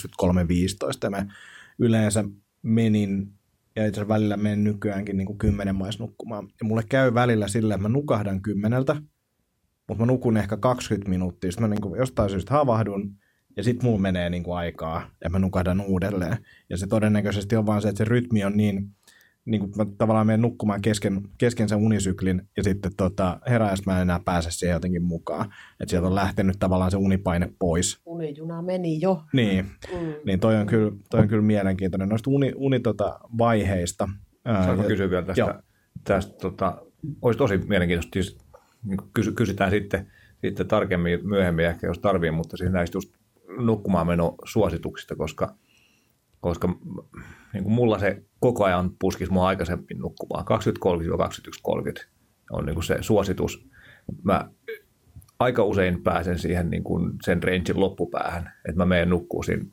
[1.03, 1.27] ja mä
[1.79, 2.25] yleensä
[2.63, 3.33] menin,
[3.77, 6.49] ja itse asiassa välillä menen nykyäänkin niin kuin kymmenen mais nukkumaan.
[6.61, 8.97] Ja mulle käy välillä sillä, että mä nukahdan kymmeneltä,
[9.89, 13.17] mutta mä nukun ehkä 20 minuuttia, sitten mä niin kuin jostain syystä havahdun,
[13.57, 16.37] ja sitten mulla menee niin kuin aikaa, ja mä nukahdan uudelleen.
[16.71, 18.91] Ja se todennäköisesti on vaan se, että se rytmi on niin,
[19.45, 23.97] niin kuin mä tavallaan menen nukkumaan kesken, kesken sen unisyklin, ja sitten tota, heräessä mä
[23.97, 25.45] en enää pääse siihen jotenkin mukaan.
[25.81, 28.01] Että sieltä on lähtenyt tavallaan se unipaine pois.
[28.07, 29.23] Unijuna meni jo.
[29.33, 30.13] Niin, Mm.
[30.27, 33.21] niin toi on kyllä, toi on kyllä mielenkiintoinen noista uni, uni tota,
[34.65, 35.63] Saanko ja- kysyä vielä tästä?
[36.05, 36.83] Tästä tota,
[37.23, 38.39] olisi tosi mielenkiintoista, siis,
[38.85, 40.07] niin kysy, kysytään sitten,
[40.45, 43.16] sitten tarkemmin myöhemmin ehkä, jos tarvii, mutta siis näistä just
[43.49, 45.55] nukkumaan meno suosituksista, koska,
[46.41, 46.69] koska
[47.53, 50.45] niin kuin mulla se koko ajan puskisi mua aikaisemmin nukkumaan.
[51.99, 52.07] 20.30-21.30
[52.51, 53.67] on niin kuin se suositus.
[54.23, 54.51] Mä
[55.39, 59.65] aika usein pääsen siihen niin kuin sen rangein loppupäähän, että mä menen nukkuu siinä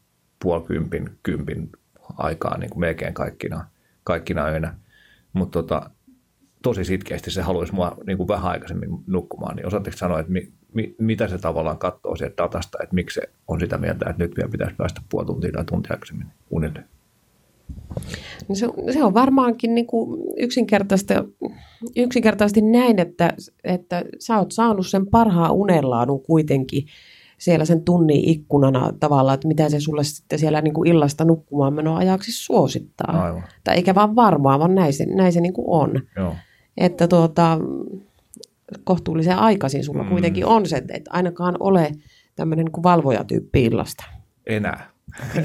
[0.44, 0.66] puoli
[1.24, 1.70] kympin,
[2.18, 3.66] aikaa niin kuin melkein kaikkina,
[4.04, 4.78] kaikkina öinä.
[5.34, 5.90] Mutta tota,
[6.64, 10.54] tosi sitkeästi se haluaisi mua niin kuin vähän aikaisemmin nukkumaan, niin osaatteko sanoa, että mi,
[10.74, 14.38] mi, mitä se tavallaan katsoo sieltä datasta, että miksi se on sitä mieltä, että nyt
[14.38, 16.84] vielä pitäisi päästä puoli tuntia tai tuntia aikaisemmin unille?
[18.48, 21.14] Niin se, se on varmaankin niin kuin yksinkertaisesti,
[21.96, 26.86] yksinkertaisesti näin, että, että sä oot saanut sen parhaan unenlaadun kuitenkin
[27.38, 31.74] siellä sen tunnin ikkunana tavallaan, että mitä se sulle sitten siellä niin kuin illasta nukkumaan
[31.74, 33.24] menoajaksi suosittaa.
[33.24, 33.44] Aivan.
[33.64, 36.02] Tai eikä vaan varmaan, vaan näin se, näin se niin kuin on.
[36.16, 36.36] Joo.
[36.78, 37.60] Että tuota,
[38.84, 40.10] kohtuullisen aikaisin sulla Mm.
[40.10, 41.92] kuitenkin on se, että et ainakaan ole
[42.36, 44.04] tämmöinen niin valvojatyyppi illasta.
[44.48, 44.90] Enää.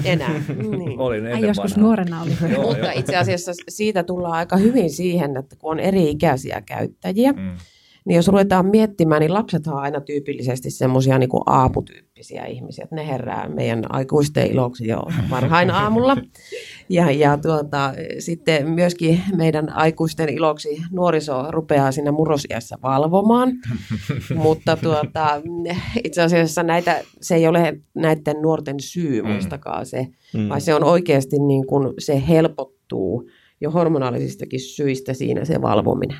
[0.04, 0.30] Enää.
[0.78, 0.98] niin.
[1.00, 1.86] Olin Ai ennen joskus vanhaa.
[1.86, 2.30] nuorena oli.
[2.52, 2.92] Joo, Mutta joo.
[2.96, 7.56] itse asiassa siitä tullaan aika hyvin siihen, että kun on eri-ikäisiä käyttäjiä, Mm.
[8.04, 11.28] niin jos ruvetaan miettimään, niin lapsethan on aina tyypillisesti semmoisia niin
[12.18, 16.16] aamutyyppisiä ihmisiä, että ne herää meidän aikuisten iloksi jo varhain aamulla.
[16.88, 23.52] Ja, ja tuota, sitten myöskin meidän aikuisten iloksi nuoriso rupeaa siinä murrosiässä valvomaan.
[24.34, 25.42] Mutta tuota,
[26.04, 29.28] itse asiassa näitä, se ei ole näiden nuorten syy, Mm.
[29.28, 30.48] muistakaa se, Mm.
[30.48, 33.28] vaan se on oikeasti niin kuin se helpottuu
[33.60, 36.18] jo hormonaalisistakin syistä siinä se valvominen.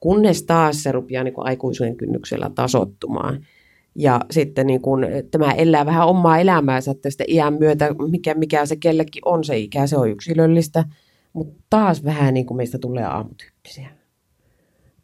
[0.00, 3.46] Kunnes taas se rupeaa niin aikuisuuden kynnyksellä tasottumaan.
[3.94, 8.76] Ja sitten niin kuin, tämä elää vähän omaa elämäänsä sitten iän myötä, mikä, mikä se
[8.76, 10.84] kellekin on se ikä, se on yksilöllistä.
[11.32, 13.88] Mutta taas vähän niin kuin meistä tulee aamutyyppisiä.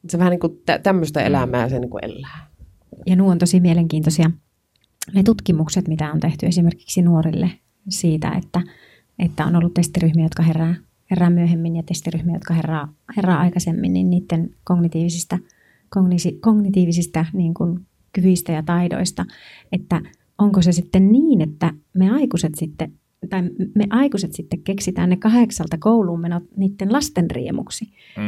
[0.09, 2.47] Se vähän niin kuin tä- tämmöistä elämää se niin kuin elää.
[3.07, 4.31] Ja nuo on tosi mielenkiintoisia
[5.15, 7.51] ne tutkimukset, mitä on tehty esimerkiksi nuorille
[7.89, 8.63] siitä, että,
[9.19, 10.75] että on ollut testiryhmiä, jotka herää,
[11.11, 15.39] herää myöhemmin ja testiryhmiä, jotka herää, herää aikaisemmin, niin niiden kognitiivisista,
[15.89, 19.25] kognisi, kognitiivisista niin kuin kyvyistä ja taidoista,
[19.73, 20.01] että
[20.39, 22.93] onko se sitten niin, että me aikuiset sitten
[23.31, 23.43] tai
[23.75, 27.85] me aikuiset sitten keksitään ne kahdeksalta kouluun menot niiden lasten riemuksi.
[28.17, 28.23] Mm.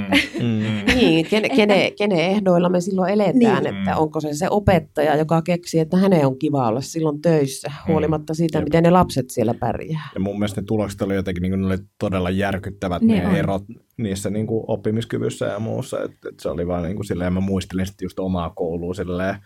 [0.47, 0.95] Mm.
[0.95, 3.77] Niin, kene, kene, kenen ehdoilla me silloin eletään, Niin.
[3.77, 8.35] että onko se se opettaja, joka keksii, että hänen on kiva olla silloin töissä, huolimatta
[8.35, 8.65] siitä, Jep.
[8.65, 10.09] miten ne lapset siellä pärjää.
[10.15, 13.37] Ja mun mielestä ne tulokset oli jotenkin niin ne oli todella järkyttävät Ne ne, on.
[13.37, 13.65] erot
[13.97, 16.03] niissä niin kuin oppimiskyvyssä ja muussa.
[16.03, 19.35] Et, et se oli vaan niin kuin silleen, mä muistelin sitten just omaa koulua silleen,
[19.35, 19.43] että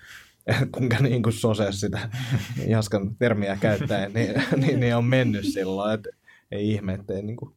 [0.74, 2.08] kuinka niin kuin sose sitä
[2.66, 4.34] Jaskan termiä käyttäen, niin,
[4.66, 6.10] niin, niin on mennyt silloin, että
[6.52, 7.52] ei ihme, ettei niin kuin,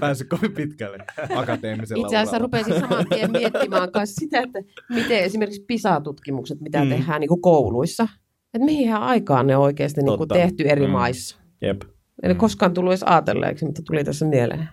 [0.00, 0.98] päässyt kovin pitkälle
[1.36, 6.88] akateemisella Itse asiassa rupesin saman tien miettimään myös sitä, että miten esimerkiksi PISA-tutkimukset, mitä Mm.
[6.90, 8.08] tehdään niin kuin kouluissa,
[8.54, 10.86] että mihin aikaan ne on oikeasti niin kuin tehty eri Mm.
[10.86, 10.92] mm.
[10.92, 11.38] maissa.
[11.62, 11.82] Jep,
[12.22, 12.38] Eli Mm.
[12.38, 14.68] koskaan tullut edes ajatelleeksi, mutta tuli tässä mieleen.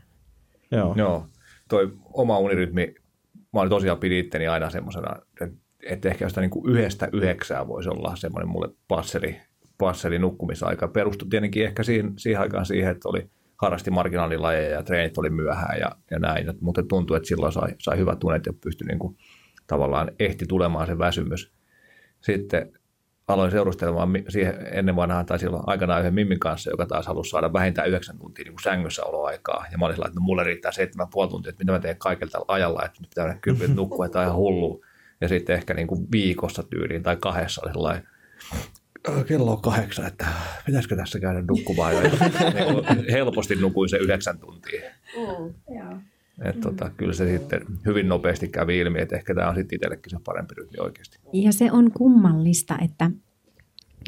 [0.71, 0.93] joo.
[0.97, 1.27] Joo,
[1.69, 2.95] toi oma unirytmi,
[3.53, 5.55] mä olin tosiaan pidin itteni aina semmoisena, että,
[5.85, 9.41] että ehkä jostain niin yhdestä yhdeksää voisi olla semmoinen mulle passeli,
[9.77, 10.87] passeli nukkumisaika.
[10.87, 13.29] Perustui tietenkin ehkä siihen, siihen aikaan siihen, että oli
[13.61, 17.97] harrasti marginaalilajeja ja treenit oli myöhään ja, ja näin, mutta tuntui, että silloin sai, sai
[17.97, 19.17] hyvät unet ja pystyi niin kuin,
[19.67, 21.51] tavallaan ehti tulemaan se väsymys.
[22.21, 22.71] Sitten
[23.27, 27.53] aloin seurustelemaan siihen ennen vanhaan tai silloin aikanaan yhden Mimmin kanssa, joka taas halusi saada
[27.53, 29.65] vähintään yhdeksän tuntia niin kuin sängyssä oloaikaa.
[29.71, 32.31] Ja mä olin sellainen, että mulle riittää seitsemän puoli tuntia, että mitä mä teen kaikella
[32.31, 34.81] tällä ajalla, että nyt pitää mennä kympit nukkua, että on ihan hullu.
[35.25, 38.03] Ja sitten ehkä niin kuin viikossa tyyliin tai kahdessa oli sellainen,
[39.07, 40.25] "Ö, kello on kahdeksan, että
[40.65, 42.01] pitäisikö tässä käydä nukkumaan jo.
[42.95, 44.81] Niin helposti nukuin se yhdeksän tuntia.
[46.43, 50.09] Että tota, kyllä se sitten hyvin nopeasti kävi ilmi, että ehkä tämä on sitten itsellekin
[50.09, 51.19] se parempi rytmi oikeasti.
[51.33, 53.11] Ja se on kummallista, että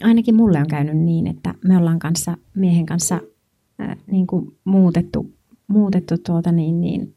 [0.01, 3.19] ainakin mulle on käynyt niin, että me ollaan kanssa miehen kanssa
[3.81, 5.33] äh, niin kuin muutettu
[5.67, 7.16] muutettu tuota niin, niin,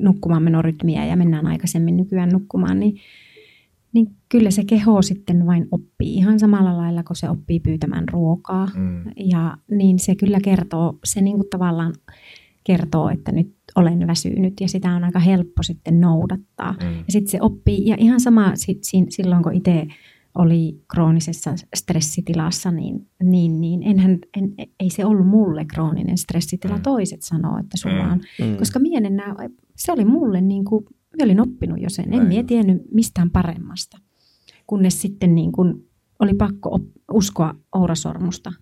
[0.00, 2.96] nukkumaan menorytmiä ja mennään aikaisemmin nykyään nukkumaan, niin,
[3.92, 8.68] niin kyllä se keho sitten vain oppii ihan samalla lailla, kun se oppii pyytämään ruokaa.
[8.76, 9.04] Mm.
[9.16, 11.94] Ja niin se kyllä kertoo, se niin kuin tavallaan
[12.64, 16.72] kertoo, että nyt olen väsynyt ja sitä on aika helppo sitten noudattaa.
[16.72, 16.96] Mm.
[16.96, 19.86] Ja sitten se oppii, ja ihan sama sit, silloin kun itse
[20.34, 26.76] oli kroonisessa stressitilassa, niin, niin, niin enhän, en, ei se ollut mulle krooninen stressitila.
[26.76, 26.82] Mm.
[26.82, 28.12] Toiset sanoo, että sulla mm.
[28.12, 28.20] on.
[28.40, 28.56] Mm.
[28.56, 29.34] Koska mienen nää,
[29.78, 32.14] se oli mulle, niin kuin, mä olin oppinut jo sen.
[32.14, 33.98] En mie tiennyt mistään paremmasta.
[34.66, 38.52] Kunnes sitten niin kuin, oli pakko op, uskoa Ourasormusta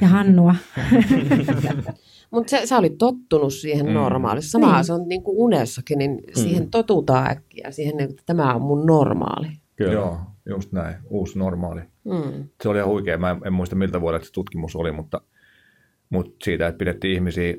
[0.00, 0.54] ja Hannua.
[2.30, 3.92] Mutta sä, sä olit tottunut siihen mm.
[3.92, 4.50] normaalissa.
[4.50, 4.84] Sama niin.
[4.84, 6.42] se on niin kuin unessakin, niin mm.
[6.42, 7.70] siihen totutaan äkkiä.
[7.70, 9.48] Siihen, että tämä on mun normaali.
[9.76, 9.92] Kyllä.
[9.92, 10.94] Joo, just näin.
[11.10, 11.80] Uusi normaali.
[12.04, 12.48] Mm.
[12.62, 13.18] Se oli ihan huikea.
[13.18, 15.20] Mä en, en muista miltä vuodelta se tutkimus oli, mutta,
[16.10, 17.54] mutta siitä, että pidettiin ihmisiä,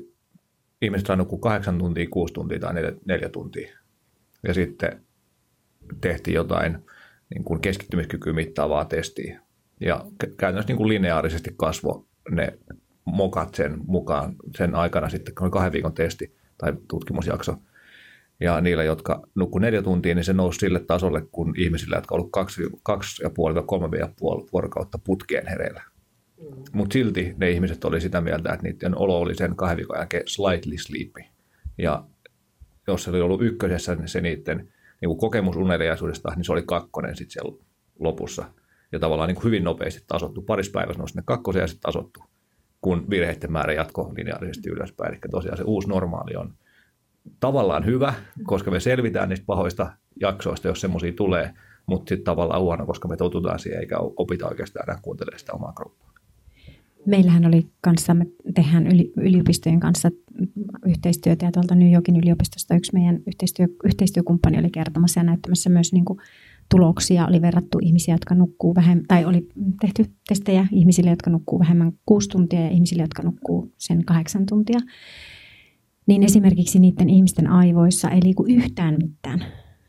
[0.82, 3.78] ihmiset sai nukkua kahdeksan tuntia, kuusi tuntia tai neljä, neljä tuntia.
[4.42, 5.02] Ja sitten
[6.00, 6.78] tehtiin jotain
[7.34, 9.40] niin kuin keskittymiskykyä mittaavaa testiä.
[9.80, 10.04] Ja
[10.36, 12.58] käytännössä niin kuin lineaarisesti kasvoi ne
[13.04, 17.56] mokat sen mukaan sen aikana sitten, kun oli kahden viikon testi tai tutkimusjakso.
[18.40, 22.28] Ja niillä, jotka nukkuu neljä tuntia, niin se nousi sille tasolle, kun ihmisillä, jotka ovat
[22.30, 25.82] kaksi, kaksi ja puoli tai kolme ja puoli vuorokautta putkeen hereillä.
[26.72, 30.22] Mutta silti ne ihmiset oli sitä mieltä, että niiden olo oli sen kahden viikon jälkeen
[30.26, 31.20] slightly sleepy.
[31.78, 32.04] Ja
[32.86, 36.62] jos se oli ollut ykkösessä, niin se niiden niin kuin kokemus uneliaisuudesta, niin se oli
[36.66, 37.58] kakkonen sitten siellä
[37.98, 38.44] lopussa.
[38.92, 40.42] Ja tavallaan niin kuin hyvin nopeasti tasottu.
[40.42, 42.20] Parissa päivässä nousi ne kakkosen ja sitten tasottu
[42.80, 45.12] kun virheiden määrä jatkoi lineaarisesti ylöspäin.
[45.12, 46.54] Eli tosiaan se uusi normaali on
[47.40, 51.54] tavallaan hyvä, koska me selvitään niistä pahoista jaksoista, jos semmoisia tulee,
[51.86, 55.72] mutta sitten tavallaan huono, koska me totutaan siihen eikä opita oikeastaan enää kuuntelemaan sitä omaa
[55.72, 56.07] kroppaa.
[57.06, 58.86] Meillähän oli kanssa, me tehdään
[59.16, 60.10] yliopistojen kanssa
[60.86, 65.92] yhteistyötä ja tuolta New Yorkin yliopistosta yksi meidän yhteistyö, yhteistyökumppani oli kertomassa ja näyttämässä myös
[65.92, 66.18] niin kuin
[66.70, 67.26] tuloksia.
[67.26, 69.48] Oli verrattu ihmisiä, jotka nukkuu vähemmän, tai oli
[69.80, 74.78] tehty testejä ihmisille, jotka nukkuu vähemmän kuusi tuntia ja ihmisille, jotka nukkuu sen kahdeksan tuntia.
[76.06, 79.44] Niin esimerkiksi niiden ihmisten aivoissa ei liiku yhtään mitään,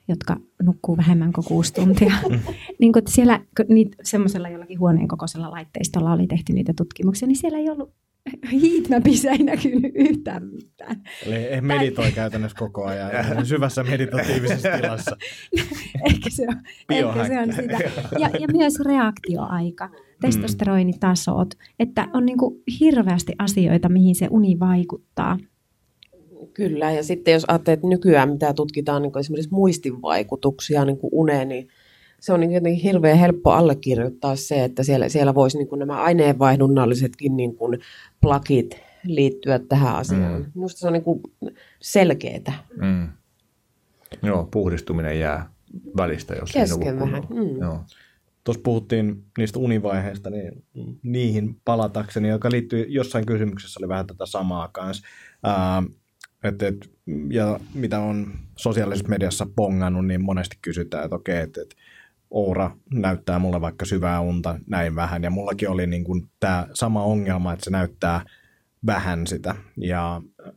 [0.10, 2.14] jotka nukkuu vähemmän kuin kuusi tuntia.
[2.80, 3.40] niin kun siellä
[3.70, 7.94] niitä, semmoisella jollakin huoneen kokoisella laitteistolla oli tehty niitä tutkimuksia, niin siellä ei ollut
[8.52, 11.02] heatmapissä ei näkynyt yhtään mitään.
[11.26, 12.12] Eli ei meditoi tai...
[12.12, 13.12] käytännössä koko ajan,
[13.46, 15.18] syvässä meditatiivisessa tilassa.
[16.10, 16.56] ehkä, se on,
[16.90, 17.92] ehkä se on sitä.
[18.20, 19.90] Ja, ja myös reaktioaika,
[20.22, 21.50] testosteronitasot,
[21.80, 25.38] että on niin kuin hirveästi asioita, mihin se uni vaikuttaa.
[26.60, 31.50] Kyllä, ja sitten jos ajattelet nykyään, mitä tutkitaan niin esimerkiksi muistin vaikutuksia niin kuin uneen,
[31.50, 31.68] niin
[32.20, 36.02] se on niin jotenkin hirveän helppo allekirjoittaa se, että siellä, siellä voisi niin kuin nämä
[36.02, 37.80] aineenvaihdunnallisetkin niin kuin
[38.22, 40.42] plakit liittyä tähän asiaan.
[40.42, 40.52] Mm.
[40.56, 41.22] Minusta se on niin kuin
[41.82, 42.54] selkeätä.
[42.82, 43.08] Mm.
[44.24, 45.50] Joo, puhdistuminen jää
[45.98, 47.24] välistä, jos Kesken vähän.
[47.30, 47.62] Mm.
[47.62, 47.80] Joo.
[48.44, 50.64] Tuossa puhuttiin niistä univaiheista, niin
[51.04, 55.08] niihin palatakseni, joka liittyy jossain kysymyksessä oli vähän tätä samaa kanssa.
[55.44, 55.84] Ää,
[56.44, 56.92] et, et,
[57.30, 61.76] ja mitä on sosiaalisessa mediassa pongannut, niin monesti kysytään, että okei, että et,
[62.32, 67.54] Oura näyttää mulle vaikka syvää unta näin vähän, ja mullakin oli niin tämä sama ongelma,
[67.54, 68.26] että se näyttää
[68.86, 70.54] vähän sitä, ja äh,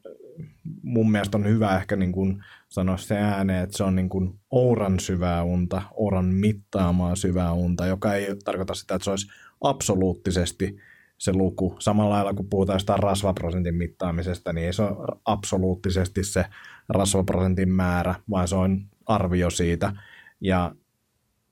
[0.83, 4.41] mun mielestä on hyvä ehkä niin kuin sanoa se ääneen, että se on niin kuin
[4.51, 9.27] Ouran syvää unta, Ouran mittaamaa syvää unta, joka ei tarkoita sitä, että se olisi
[9.61, 10.77] absoluuttisesti
[11.23, 11.77] se luku.
[11.79, 16.45] Samalla lailla kun puhutaan sitä rasvaprosentin mittaamisesta, niin ei se ole absoluuttisesti se
[16.89, 19.93] rasvaprosentin määrä, vaan se on arvio siitä.
[20.41, 20.75] Ja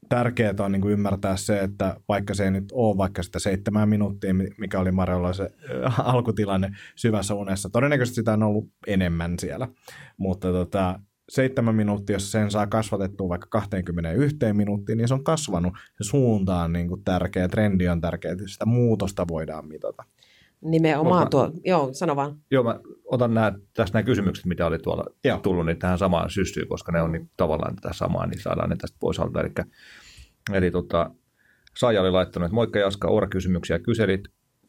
[0.08, 3.88] tärkeää on niin kuin ymmärtää se, että vaikka se ei nyt ole vaikka sitä seitsemän
[3.88, 5.50] minuuttia, mikä oli Marjolla se
[5.86, 9.68] äh, alkutilanne syvässä unessa, todennäköisesti sitä on ollut enemmän siellä,
[10.16, 11.00] mutta tota,
[11.30, 15.72] seitsemän minuuttia, jos sen saa kasvatettua vaikka 21 minuuttiin, niin se on kasvanut.
[15.76, 20.04] Se suunta on niin kuin tärkeä, trendi on tärkeä, että sitä muutosta voidaan mitata.
[20.60, 22.36] Nimenomaan mä, tuo, joo, sano vaan.
[22.50, 25.38] Joo, mä otan nämä, tässä nämä kysymykset, mitä oli tuolla joo.
[25.38, 28.76] tullut, niin tähän samaan syssyyn, koska ne on niin, tavallaan tätä samaa, niin saadaan ne
[28.76, 29.40] tästä pois alta.
[29.40, 29.50] Eli,
[30.52, 31.10] eli tota,
[31.76, 34.20] Saija oli laittanut, että moikka Jaska, Oura-kysymyksiä kyselit.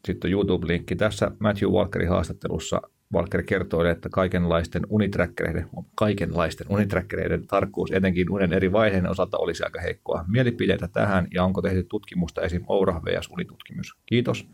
[0.06, 2.80] Sitten YouTube-linkki tässä Matthew Walkerin haastattelussa.
[3.14, 9.80] Walker kertoi, että kaikenlaisten uniträkkereiden, kaikenlaisten uniträkkereiden tarkkuus etenkin unen eri vaiheiden osalta olisi aika
[9.80, 10.24] heikkoa.
[10.28, 12.64] Mielipiteitä tähän ja onko tehty tutkimusta esim.
[12.66, 13.30] Oura vs.
[13.30, 13.96] unitutkimus?
[14.06, 14.48] Kiitos.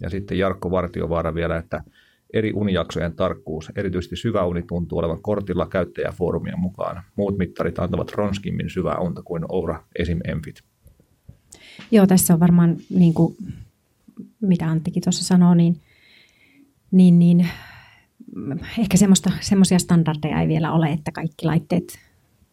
[0.00, 1.84] Ja sitten Jarkko Vartiovaara vielä, että
[2.32, 7.02] eri unijaksojen tarkkuus, erityisesti syvä uni tuntuu olevan kortilla käyttäjäfoorumien mukaan.
[7.16, 10.20] Muut mittarit antavat ronskimmin syvää unta kuin Oura esim.
[10.24, 10.62] Enfit.
[11.90, 13.36] Joo, tässä on varmaan, niin kuin,
[14.40, 15.80] mitä Anttikin tuossa sanoo, niin,
[16.90, 17.48] niin, niin
[18.78, 18.96] ehkä
[19.40, 21.98] semmoisia standardeja ei vielä ole, että kaikki laitteet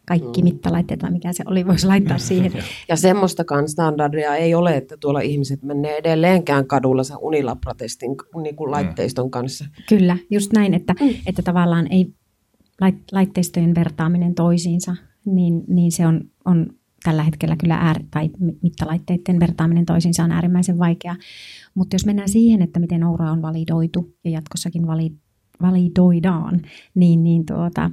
[0.07, 0.43] kaikki mm.
[0.43, 2.51] mittalaitteet vai mikä se oli, voisi laittaa siihen.
[2.89, 8.67] Ja semmoistakaan standardia ei ole, että tuolla ihmiset menee edelleenkään kadulla sen Unilab-protestin niin kuin
[8.67, 8.71] mm.
[8.71, 9.65] laitteiston kanssa.
[9.89, 11.09] Kyllä, just näin, että, mm.
[11.25, 12.13] että tavallaan ei
[13.11, 16.67] laitteistojen vertaaminen toisiinsa, niin, niin se on, on
[17.03, 18.29] tällä hetkellä kyllä äär, tai
[18.61, 21.15] mittalaitteiden vertaaminen toisiinsa on äärimmäisen vaikea.
[21.75, 24.87] Mutta jos mennään siihen, että miten Oura on validoitu ja jatkossakin
[25.61, 26.61] validoidaan,
[26.95, 27.89] niin, niin tuota,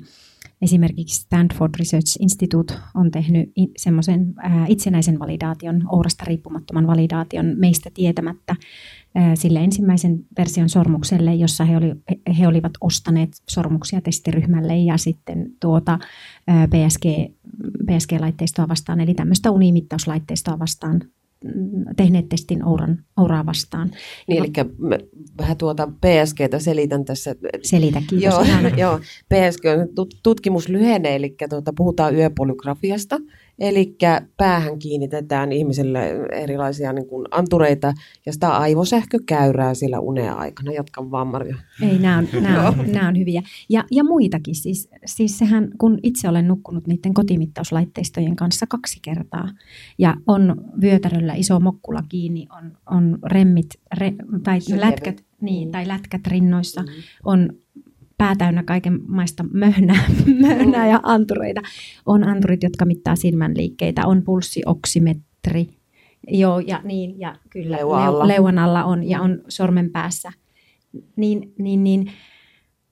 [0.62, 4.35] Esimerkiksi Stanford Research Institute on tehnyt semmoisen
[4.69, 8.57] itsenäisen validaation, Ourasta riippumattoman validaation meistä tietämättä
[9.35, 11.95] sille ensimmäisen version sormukselle, jossa he, oli,
[12.39, 15.99] he olivat ostaneet sormuksia testiryhmälle ja sitten tuota
[16.47, 17.35] PSG,
[17.87, 21.01] PSG-laitteistoa vastaan, eli tämmöistä unimittauslaitteistoa vastaan
[21.97, 23.91] tehneet testin Ouran, Ouraa vastaan.
[24.28, 24.53] Niin, eli
[25.39, 27.34] vähän tuota PSGtä selitän tässä.
[27.62, 28.34] Selitä, kiitos.
[28.34, 28.43] Joo,
[28.76, 33.16] joo PSG on tutkimuslyhenne, eli tuota, puhutaan yöpolygrafiasta.
[33.59, 33.97] Eli
[34.37, 37.93] päähän kiinnitetään ihmiselle erilaisia niin kuin antureita
[38.27, 40.73] ja sitä aivosähkökäyrää sillä unea aikana.
[40.73, 41.57] Jatka vaan Marja.
[41.83, 43.43] Ei, nämä on, nämä on, nämä on hyviä.
[43.69, 44.55] Ja, ja muitakin.
[44.55, 49.49] Siis, siis sehän, kun itse olen nukkunut niiden kotimittauslaitteistojen kanssa kaksi kertaa
[49.99, 56.27] ja on vyötäröllä iso mokkula kiinni, on, on remmit re, tai, lätkät, niin, tai lätkät
[56.27, 57.03] rinnoissa, mm-hmm.
[57.25, 57.53] on
[58.19, 60.05] päätäynnä kaikenmaista möhnää,
[60.49, 61.61] möhnää ja antureita.
[62.07, 65.79] On anturit, jotka mittaa silmän liikkeitä, on pulssioksimetri,
[66.31, 70.33] Joo, ja niin, ja kyllä leuan alla, leuan alla on, ja on sormen päässä.
[71.16, 72.11] Niin, niin, niin,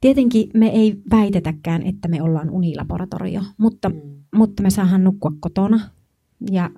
[0.01, 4.01] tietenkin me ei väitetäkään, että me ollaan unilaboratorio, mutta, mm.
[4.35, 5.81] mutta me saadaan nukkua kotona,
[6.51, 6.71] ja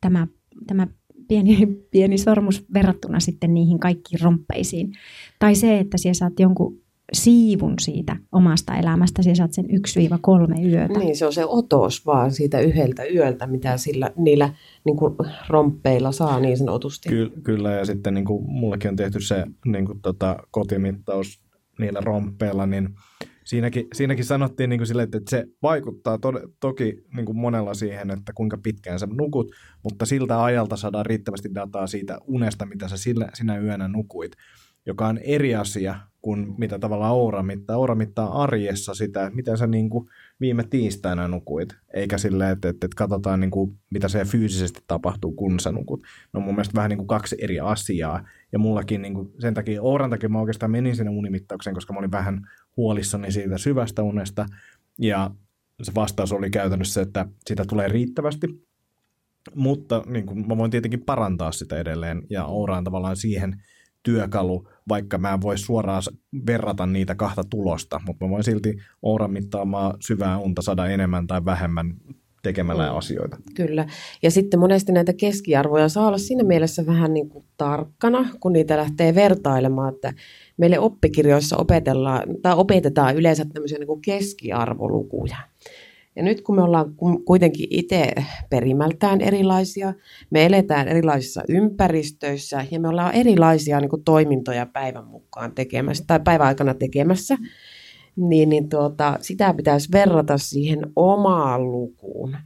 [0.00, 0.26] tämä,
[0.66, 0.86] tämä
[1.28, 4.92] pieni, pieni sormus verrattuna sitten niihin kaikkiin romppeisiin.
[5.38, 10.98] Tai se, että siellä saat jonkun siivun siitä omasta elämästä, ja saat sen 1-3 yötä.
[10.98, 14.54] Niin, se on se otos vaan siitä yhdeltä yöltä, mitä sillä, niillä
[14.84, 15.16] niin kuin
[15.48, 17.08] romppeilla saa niin sanotusti.
[17.08, 21.40] Ky- kyllä, ja sitten niin kuin, mullekin on tehty se niin kuin, tota, kotimittaus
[21.78, 22.88] niillä romppeilla, niin
[23.44, 28.10] siinäkin, siinäkin sanottiin niin kuin sille, että se vaikuttaa to, toki niin kuin monella siihen,
[28.10, 29.52] että kuinka pitkään sä nukut,
[29.84, 34.32] mutta siltä ajalta saadaan riittävästi dataa siitä unesta, mitä sä sillä, sinä yönä nukuit,
[34.86, 37.76] joka on eri asia kuin mitä tavallaan Oura mittaa.
[37.76, 40.08] Oura mittaa arjessa sitä, miten sä niin kuin
[40.40, 45.32] viime tiistaina nukuit, eikä silleen, että, että, että katsotaan niin kuin, mitä se fyysisesti tapahtuu,
[45.32, 46.02] kun sä nukut.
[46.32, 48.28] No mun mielestä vähän niin kuin kaksi eri asiaa.
[48.52, 51.98] Ja mullakin niin kuin, sen takia, Ouran takia mä oikeastaan menin sinne unimittaukseen, koska mä
[51.98, 54.46] olin vähän huolissani siitä syvästä unesta.
[54.98, 55.30] Ja
[55.82, 58.46] se vastaus oli käytännössä, että sitä tulee riittävästi,
[59.54, 63.62] mutta niin kuin, mä voin tietenkin parantaa sitä edelleen, ja Oura on tavallaan siihen
[64.06, 66.02] työkalu, vaikka mä en voi suoraan
[66.46, 71.44] verrata niitä kahta tulosta, mutta mä voin silti Ouran mittaamaan syvää unta saada enemmän tai
[71.44, 71.94] vähemmän
[72.42, 72.96] tekemällä mm.
[72.96, 73.36] asioita.
[73.54, 73.86] Kyllä.
[74.22, 78.76] Ja sitten monesti näitä keskiarvoja saa olla siinä mielessä vähän niin kuin tarkkana, kun niitä
[78.76, 80.12] lähtee vertailemaan, että
[80.56, 85.36] meille oppikirjoissa opetellaan, tai opetetaan yleensä tämmöisiä niin kuin keskiarvolukuja.
[86.16, 86.94] Ja nyt kun me ollaan
[87.24, 88.12] kuitenkin itse
[88.50, 89.94] perimältään erilaisia,
[90.30, 96.20] me eletään erilaisissa ympäristöissä ja me ollaan erilaisia niin kuin toimintoja päivän mukaan tekemässä tai
[96.24, 97.36] päivän aikana tekemässä,
[98.16, 102.36] niin, niin tuota, sitä pitäisi verrata siihen omaan lukuun.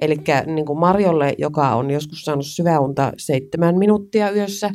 [0.00, 0.16] Eli
[0.46, 4.70] niin Marjolle, joka on joskus saanut syväunta seitsemän minuuttia yössä,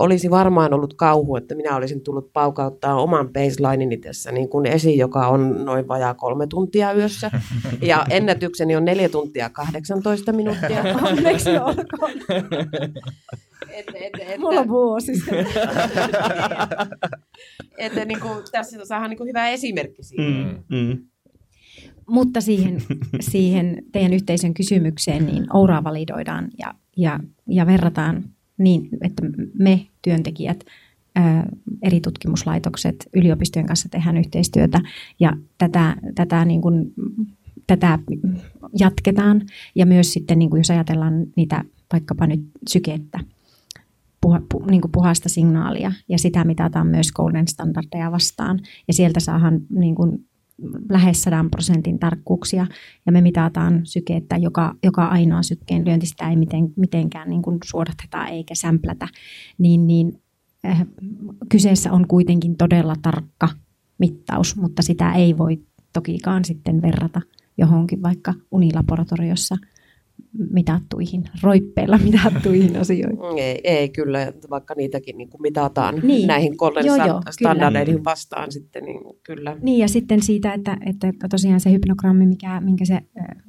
[0.00, 4.98] olisi varmaan ollut kauhu, että minä olisin tullut paukauttaa oman baselineini tässä niin kuin esiin,
[4.98, 7.30] joka on noin vajaa kolme tuntia yössä.
[7.82, 10.82] Ja ennätykseni on neljä tuntia 18 minuuttia.
[11.08, 12.12] Onneksi olkoon.
[13.70, 15.12] Et, et, et, Mulla on vuosi
[17.78, 20.22] että niin kuin, tässä saadaan niin kuin hyvä esimerkki siitä.
[20.22, 20.98] Mm, mm.
[22.08, 22.82] Mutta siihen,
[23.20, 28.24] siihen teidän yhteisön kysymykseen, niin Ouraa validoidaan ja, ja, ja verrataan
[28.60, 29.22] niin, että
[29.58, 30.64] me työntekijät,
[31.82, 34.80] eri tutkimuslaitokset, yliopistojen kanssa tehdään yhteistyötä
[35.20, 36.94] ja tätä, tätä, niin kuin,
[37.66, 37.98] tätä
[38.78, 39.42] jatketaan.
[39.74, 43.20] Ja myös sitten, niin kuin jos ajatellaan niitä vaikkapa nyt sykettä,
[44.20, 48.60] puha, pu, niin kuin puhasta signaalia ja sitä mitataan myös Golden Standardeja vastaan.
[48.88, 50.26] Ja sieltä saadaan niin kuin
[50.88, 52.66] lähes 100 prosentin tarkkuuksia.
[53.06, 57.58] Ja me mitataan sykeettä, joka, joka ainoa sykkeen lyönti, sitä ei miten, mitenkään niin kuin
[57.64, 59.08] suodateta eikä sämplätä,
[59.58, 60.22] niin, niin
[60.66, 60.86] äh,
[61.48, 63.48] kyseessä on kuitenkin todella tarkka
[63.98, 65.60] mittaus, mutta sitä ei voi
[65.92, 67.20] tokikaan sitten verrata
[67.58, 69.56] johonkin vaikka unilaboratoriossa
[70.50, 73.38] mitattuihin, roippeilla mitattuihin asioihin.
[73.38, 76.26] Ei, ei kyllä, vaikka niitäkin niin kuin mitataan Niin.
[76.26, 78.04] näihin kolmen Joo, joo, standardeihin kyllä.
[78.04, 79.56] vastaan sitten, niin kyllä.
[79.62, 83.00] Niin ja sitten siitä, että, että tosiaan se hypnogrammi, mikä, minkä se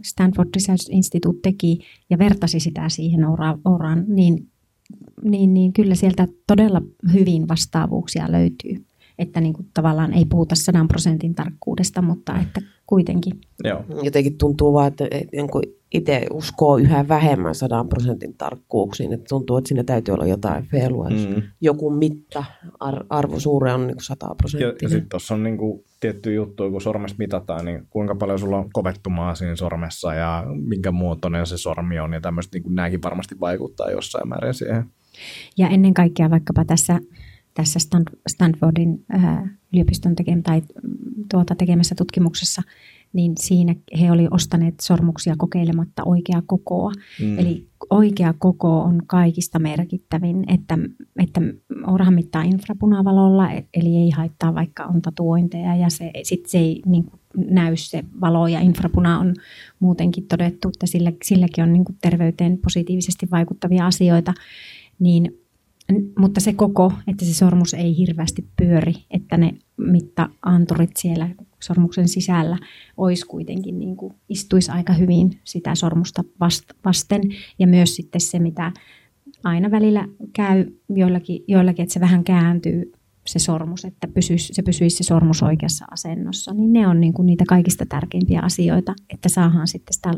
[0.05, 1.79] Stanford Research Institute teki
[2.09, 3.25] ja vertasi sitä siihen
[3.65, 4.47] Ouraan, niin,
[5.23, 6.81] niin, niin kyllä sieltä todella
[7.13, 8.75] hyvin vastaavuuksia löytyy.
[9.19, 13.33] Että niin kuin tavallaan ei puhuta sadan prosentin tarkkuudesta, mutta että kuitenkin.
[13.63, 13.83] Joo.
[14.03, 15.07] Jotenkin tuntuu vaan, että
[15.91, 19.13] itse uskoo yhä vähemmän sadan prosentin tarkkuuksiin.
[19.13, 21.09] Että tuntuu, että siinä täytyy olla jotain feilua.
[21.09, 21.41] Jos Mm.
[21.61, 22.43] joku mitta,
[22.79, 24.89] ar- arvo suure on niin kuin 100 Ja, ja prosenttia.
[24.89, 29.35] sitten tuossa on niinku tietty juttu, kun sormesta mitataan, niin kuinka paljon sulla on kovettumaa
[29.35, 34.29] siinä sormessa ja minkä muotoinen se sormi on ja tämmöistä, niin nämäkin varmasti vaikuttaa jossain
[34.29, 34.85] määrin siihen.
[35.57, 36.99] Ja ennen kaikkea vaikkapa tässä,
[37.53, 40.93] tässä Stan- Stanfordin ää, yliopiston tekemä, tai mm,
[41.31, 42.61] tuota, tekemässä tutkimuksessa,
[43.13, 46.91] niin siinä he oli ostaneet sormuksia kokeilematta oikeaa kokoa.
[47.21, 47.39] Mm.
[47.39, 50.77] Eli oikea koko on kaikista merkittävin, että,
[51.19, 51.41] että
[51.87, 56.81] orahan mittaa infrapunavalolla, e- eli ei haittaa vaikka on tatuointeja ja se, sit se ei
[56.85, 59.33] niin kuin näy se valo ja infrapuna on
[59.79, 64.33] muutenkin todettu, että sillä, silläkin on niin kuin terveyteen positiivisesti vaikuttavia asioita,
[64.99, 65.40] niin,
[66.19, 71.29] mutta se koko, että se sormus ei hirveästi pyöri, että ne mitta-anturit siellä
[71.59, 72.57] sormuksen sisällä
[72.97, 77.21] olisi kuitenkin niin kuin istuisi aika hyvin sitä sormusta vast- vasten.
[77.59, 78.71] Ja myös sitten se, mitä
[79.43, 82.91] aina välillä käy joillakin, joillakin että se vähän kääntyy
[83.27, 87.25] se sormus, että pysyisi, se pysyisi se sormus oikeassa asennossa, niin ne on niin kuin
[87.25, 90.11] niitä kaikista tärkeimpiä asioita, että saadaan sitten sitä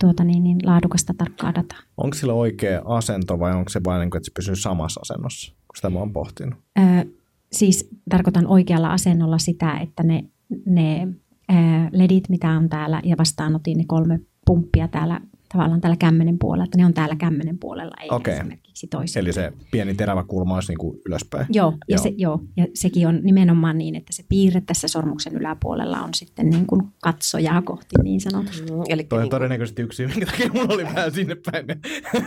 [0.00, 1.78] tuota niin, niin laadukasta tarkkaa dataa.
[1.96, 5.52] Onko sillä oikea asento vai onko se vain, niin kuin, että se pysyy samassa asennossa,
[5.52, 6.58] kun sitä mä oon pohtinut?
[6.78, 6.82] Ö,
[7.52, 10.24] siis tarkoitan oikealla asennolla sitä, että ne,
[10.66, 11.08] ne
[11.50, 11.54] ö,
[11.92, 15.20] ledit, mitä on täällä, ja vastaanotin ne kolme pumppia täällä
[15.52, 18.34] tavallaan täällä kämmenen puolella, että ne on täällä kämmenen puolella, eikä Okei.
[18.34, 19.24] esimerkiksi toisella.
[19.24, 21.46] Eli se pieni terävä kulma olisi niin kuin ylöspäin.
[21.50, 22.02] Joo, ja, Joo.
[22.02, 26.50] Se, joo, ja sekin on nimenomaan niin, että se piirre tässä sormuksen yläpuolella on sitten
[26.50, 28.72] niin kuin katsojaa kohti niin sanotusti.
[28.72, 31.66] Mm, eli Toi on niin todennäköisesti yksi syy, minkä takia mulla oli vähän sinne päin.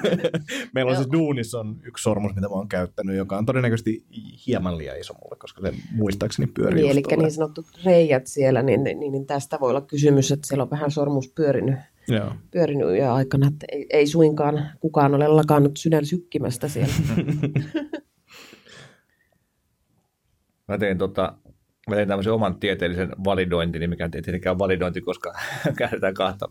[0.73, 4.05] Meillä on siis duunissa on yksi sormus, mitä mä oon käyttänyt, joka on todennäköisesti
[4.47, 7.19] hieman liian iso mulle, koska se muistaakseni pyörii niin, eli tolleen.
[7.19, 10.91] niin sanotut reijät siellä, niin, niin, niin tästä voi olla kysymys, että siellä on vähän
[10.91, 11.75] sormus pyörinyt,
[12.07, 12.35] Joo.
[12.51, 16.93] pyörinyt yön aikana, että ei, ei suinkaan kukaan ole lakannut sydän sykkimästä siellä.
[20.67, 21.37] Mä tein, tota,
[21.89, 25.33] mä tein tämmöisen oman tieteellisen validointin, mikä ei tietenkään validointi, koska
[25.77, 26.49] käytetään kahta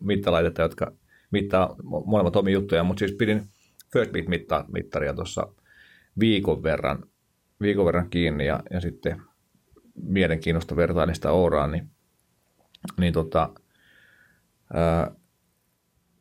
[0.00, 0.92] mittalaitetta, jotka
[1.30, 3.48] mittaa mo- molemmat omia juttuja, mutta siis pidin
[3.92, 5.54] First Beat-mittaria tuossa
[6.20, 7.04] viikon verran,
[7.60, 9.22] viikon verran kiinni ja, ja sitten
[10.02, 11.90] mielenkiinnosta vertailin sitä Ouraan, niin,
[13.00, 13.50] niin tota,
[14.74, 15.10] ää,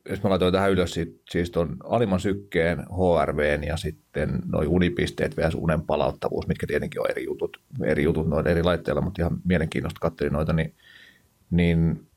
[0.09, 5.55] jos mä laitoin tähän ylös siis tuon alimman sykkeen, HRVn ja sitten noin unipisteet vs.
[5.55, 9.99] unen palauttavuus, mitkä tietenkin on eri jutut, eri jutut noilla eri laitteilla, mutta ihan mielenkiinnosta
[9.99, 10.75] katselin noita, niin,
[11.51, 12.09] niin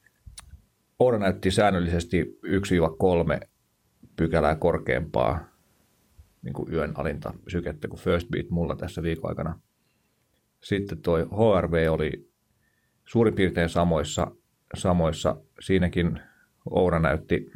[1.03, 2.39] Oura näytti säännöllisesti
[3.43, 3.49] 1-3
[4.17, 5.45] pykälää korkeampaa
[6.43, 9.61] niin kuin yön alinta sykettä kuin First Beat mulla tässä viikon aikana.
[10.63, 12.31] Sitten toi HRV oli
[13.05, 14.31] suurin piirtein samoissa,
[14.77, 15.37] samoissa.
[15.61, 16.21] Siinäkin
[16.71, 17.51] Oura näytti,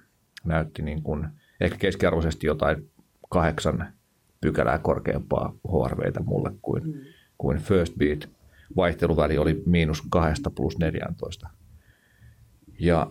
[0.45, 1.29] näytti niin kuin
[1.61, 2.91] ehkä keskiarvoisesti jotain
[3.31, 3.93] kahdeksan
[4.41, 7.01] pykälää korkeampaa HRVtä mulle kuin, mm.
[7.39, 8.29] kuin First Beat.
[8.77, 11.51] Vaihteluväli oli miinus kahdesta plus 14.
[12.81, 13.11] Ja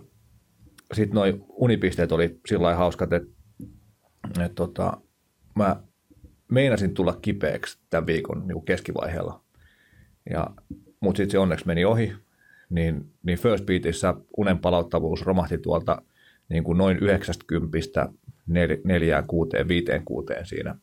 [0.94, 3.30] sitten noin unipisteet oli sillä lailla hauskat, että,
[4.28, 4.98] että tota,
[5.56, 5.84] mä
[6.52, 9.44] meinasin tulla kipeäksi tämän viikon niin keskivaiheella.
[10.30, 10.48] Ja,
[11.00, 12.14] mutta sitten se onneksi meni ohi,
[12.70, 16.02] niin, niin First Beatissä unen palauttavuus romahti tuolta
[16.50, 17.78] niin kuin noin 90
[18.48, 20.76] 4, 6, 5, 6 siinä,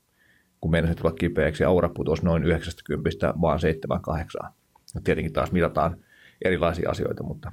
[0.60, 4.40] kun meinasin tulla kipeäksi, ja aura putosi noin 90 vaan 7, 8.
[5.04, 5.96] Tietenkin taas mitataan
[6.44, 7.52] erilaisia asioita, mutta,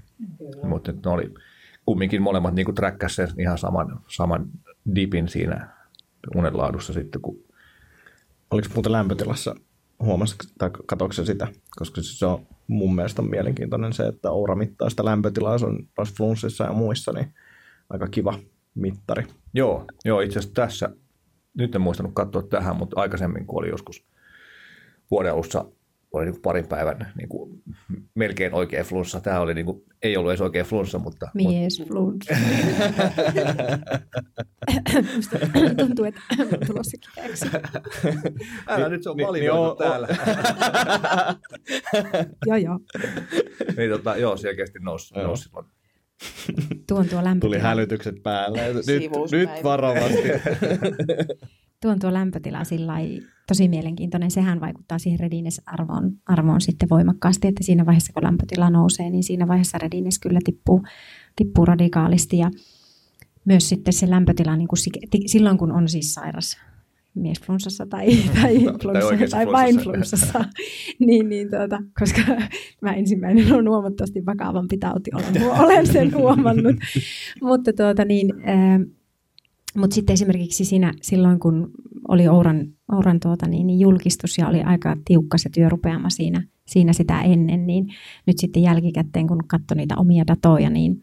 [0.64, 1.34] mutta ne oli
[1.86, 4.49] kumminkin molemmat niin träkkäs sen ihan saman, saman
[4.95, 5.68] dipin siinä
[6.36, 7.44] unenlaadussa sitten, kun
[8.52, 9.56] Oliko muuten lämpötilassa,
[10.04, 10.72] huomasitko tai
[11.26, 11.48] sitä?
[11.76, 16.64] Koska se on mun mielestä mielenkiintoinen se, että Oura mittaa sitä lämpötilaa, se on flunssissa
[16.64, 17.34] ja muissa, niin
[17.90, 18.40] aika kiva
[18.76, 19.24] mittari.
[19.54, 20.90] Joo, joo itse asiassa tässä,
[21.54, 24.06] nyt en muistanut katsoa tähän, mutta aikaisemmin kun oli joskus
[25.12, 25.66] vuoden alussa
[26.14, 27.61] oli niin kuin parin päivän niin kuin
[28.15, 29.22] melkein oikea flunssa.
[29.22, 32.36] Tämä oli niin kuin, ei ollut edes oikea flunssa, mutta, mutta Mies flunssa.
[35.15, 35.38] Musta
[35.77, 37.45] tuntuu, että on tulossa kipeäksi.
[38.68, 40.07] älä nyt se on Niin- niin täällä.
[42.45, 42.80] Joo, joo.
[43.77, 45.27] niin, tota, joo, selkeästi nousi, Joo.
[45.27, 45.65] nousi silloin
[46.88, 47.40] tuon tuo lämpötila.
[47.53, 48.73] Tuli hälytykset päälle.
[48.73, 48.86] Nyt,
[49.31, 50.18] nyt varovasti.
[51.82, 52.94] tuon tuo lämpötila sillä
[53.48, 54.32] tosi mielenkiintoinen.
[54.32, 59.48] Sehän vaikuttaa siihen readiness-arvoon arvoon sitten voimakkaasti, että siinä vaiheessa kun lämpötila nousee, niin siinä
[59.48, 60.84] vaiheessa readiness kyllä tippuu,
[61.36, 62.38] tippuu radikaalisti.
[62.38, 62.52] Ja
[63.46, 64.80] myös sitten se lämpötila, niin kuin
[65.26, 66.58] silloin kun on siis sairas
[67.14, 68.08] miesflunssassa tai,
[68.42, 70.28] tai, flunssa, oikeassa tai vain flunssassa.
[70.32, 70.46] flunssassa,
[71.08, 72.22] niin, niin tuota, koska
[72.82, 76.76] mä ensimmäinen on huomattavasti vakavampi tauti, olen, olen sen huomannut.
[77.42, 78.80] Mutta tuota, niin, ää,
[79.78, 81.72] mutta sitten esimerkiksi siinä, silloin, kun
[82.08, 86.94] oli Ouran, Ouran tuota, niin, niin julkistus ja oli aika tiukka se työrupeama siinä, siinä
[86.94, 87.88] sitä ennen, niin
[88.28, 91.02] nyt sitten jälkikäteen, kun katsoi niitä omia datoja, niin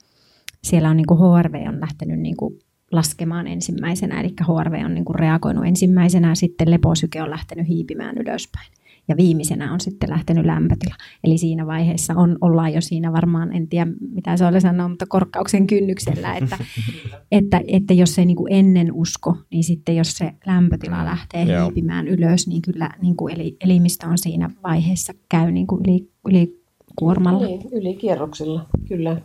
[0.63, 2.59] siellä on niin kuin HRV on lähtenyt niin kuin
[2.93, 8.73] laskemaan ensimmäisenä, eli HRV on niin kuin reagoinut ensimmäisenä, sitten leposyke on lähtenyt hiipimään ylöspäin.
[9.09, 10.95] Ja viimeisenä on sitten lähtenyt lämpötila.
[11.25, 15.07] Eli siinä vaiheessa on, ollaan jo siinä varmaan, en tiedä mitä se oli sanoa, mutta
[15.09, 16.59] korkkauksen kynnyksellä, että,
[17.33, 21.65] että, että jos ei niin kuin ennen usko, niin sitten jos se lämpötila lähtee Joo.
[21.65, 26.11] hiipimään ylös, niin kyllä niin kuin eli, elimistö on siinä vaiheessa käy niin kuin yli,
[26.29, 26.63] yli
[26.97, 27.47] kuormalla.
[27.47, 29.21] Niin, yli kierroksilla, kyllä.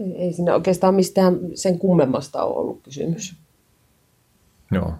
[0.00, 3.36] Ei, ei siinä oikeastaan mistään sen kummemmasta ole ollut kysymys.
[4.72, 4.92] Joo.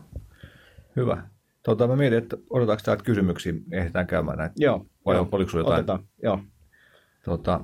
[0.97, 1.23] Hyvä.
[1.69, 4.55] Tota, mä mietin, että odotetaanko täältä kysymyksiä, ehditään käymään näitä.
[4.59, 4.87] Joo.
[5.07, 5.29] Vai joo.
[5.33, 5.79] oliko sulla jotain?
[5.79, 6.05] Otetaan.
[6.23, 6.41] Joo.
[7.25, 7.61] Tota,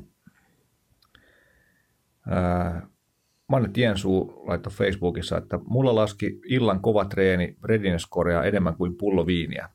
[2.28, 2.86] ää,
[3.48, 8.09] Manne Tiensuu laittoi Facebookissa, että mulla laski illan kova treeni readiness
[8.44, 9.68] enemmän kuin pullo viiniä.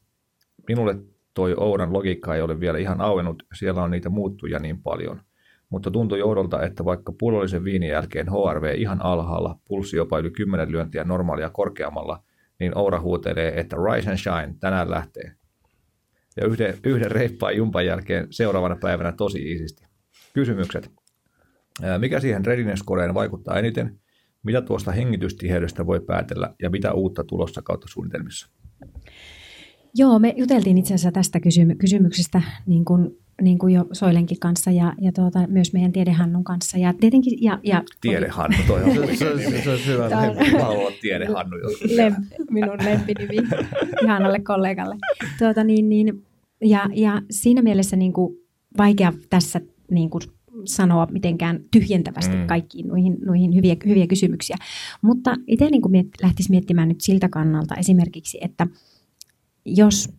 [0.67, 0.95] Minulle
[1.33, 5.21] toi Ouran logiikka ei ole vielä ihan auennut, siellä on niitä muuttuja niin paljon.
[5.69, 10.71] Mutta tuntui joudolta, että vaikka pullollisen viinin jälkeen HRV ihan alhaalla, pulssi jopa yli 10
[10.71, 12.23] lyöntiä normaalia korkeammalla,
[12.59, 15.31] niin Oura huutelee, että rise and shine, tänään lähtee.
[16.37, 19.85] Ja yhden, yhden reippaan jumpan jälkeen seuraavana päivänä tosi iisisti.
[20.33, 20.91] Kysymykset.
[21.97, 22.83] Mikä siihen readiness
[23.13, 23.99] vaikuttaa eniten?
[24.43, 28.49] Mitä tuosta hengitystiheydestä voi päätellä ja mitä uutta tulossa kautta suunnitelmissa?
[29.95, 34.71] Joo, me juteltiin itse asiassa tästä kysymy- kysymyksestä niin kuin, niin kuin jo Soilenkin kanssa
[34.71, 36.77] ja, ja tuota, myös meidän tiedehannun kanssa.
[36.77, 40.05] Ja tietenkin, ja, ja Tiedehannu, toi on Se, se, se, se, hyvä.
[40.05, 41.57] On- haluan olla tiedehannu
[41.95, 42.15] lem,
[42.51, 43.35] minun lempinimi
[44.03, 44.95] ihanalle kollegalle.
[45.39, 46.25] Tuota, niin, niin,
[46.63, 48.37] ja, ja siinä mielessä niin kuin,
[48.77, 49.61] vaikea tässä
[49.91, 50.21] niin kuin,
[50.65, 52.41] sanoa mitenkään tyhjentävästi Mm.
[52.41, 52.47] mm.
[52.47, 54.55] kaikkiin noihin, noihin hyviä, hyviä kysymyksiä.
[55.01, 58.67] Mutta itse niin kuin miet, lähtisi miettimään nyt siltä kannalta esimerkiksi, että
[59.65, 60.09] jos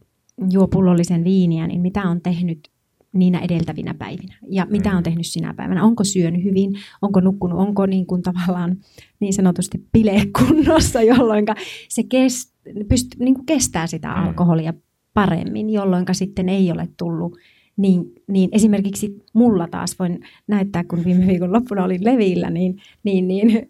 [0.53, 2.69] juo pullollisen viiniä, niin mitä on tehnyt
[3.13, 4.97] niinä edeltävinä päivinä ja mitä Mm.
[4.97, 5.85] on tehnyt sinä päivänä.
[5.85, 6.73] Onko syönyt hyvin,
[7.03, 8.77] onko nukkunut, onko niin kuin tavallaan
[9.21, 11.45] niin sanotusti bilekunnossa, jolloin
[11.89, 12.55] se kest,
[12.89, 14.15] pyst, niin kuin kestää sitä Mm.
[14.15, 14.75] alkoholia
[15.15, 17.37] paremmin, jolloin sitten ei ole tullut
[17.77, 23.29] niin, niin esimerkiksi mulla taas voin näyttää, kun viime viikon loppuna olin levillä, niin, niin,
[23.29, 23.69] niin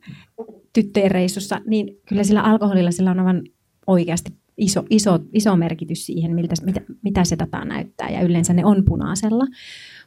[0.72, 3.42] tyttöjen reissussa, niin kyllä sillä alkoholilla sillä on aivan
[3.86, 4.30] oikeasti
[4.60, 8.84] iso, iso, iso merkitys siihen, miltä, mitä, mitä se data näyttää, ja yleensä ne on
[8.84, 9.44] punaisella.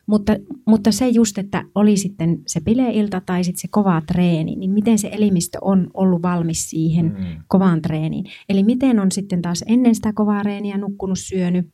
[0.06, 0.34] Mutta,
[0.68, 4.98] mutta se just, että oli sitten se bileilta tai sitten se kova treeni, niin miten
[4.98, 7.44] se elimistö on ollut valmis siihen Mm.
[7.48, 8.26] kovaan treeniin.
[8.50, 11.68] Eli miten on sitten taas ennen sitä kovaa treeniä nukkunut, syönyt,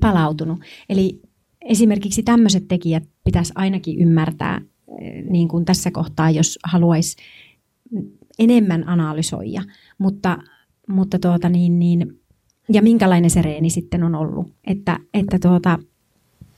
[0.00, 0.58] palautunut.
[0.88, 1.20] Eli
[1.60, 4.60] esimerkiksi tämmöiset tekijät pitäisi ainakin ymmärtää
[5.00, 7.16] eh, niin kuin tässä kohtaa, jos haluaisi
[8.38, 9.62] enemmän analysoida.
[9.98, 10.38] Mutta,
[10.88, 12.20] mutta tuota niin, niin,
[12.68, 14.46] ja minkälainen se reeni sitten on ollut.
[14.66, 15.78] Että, että tuota,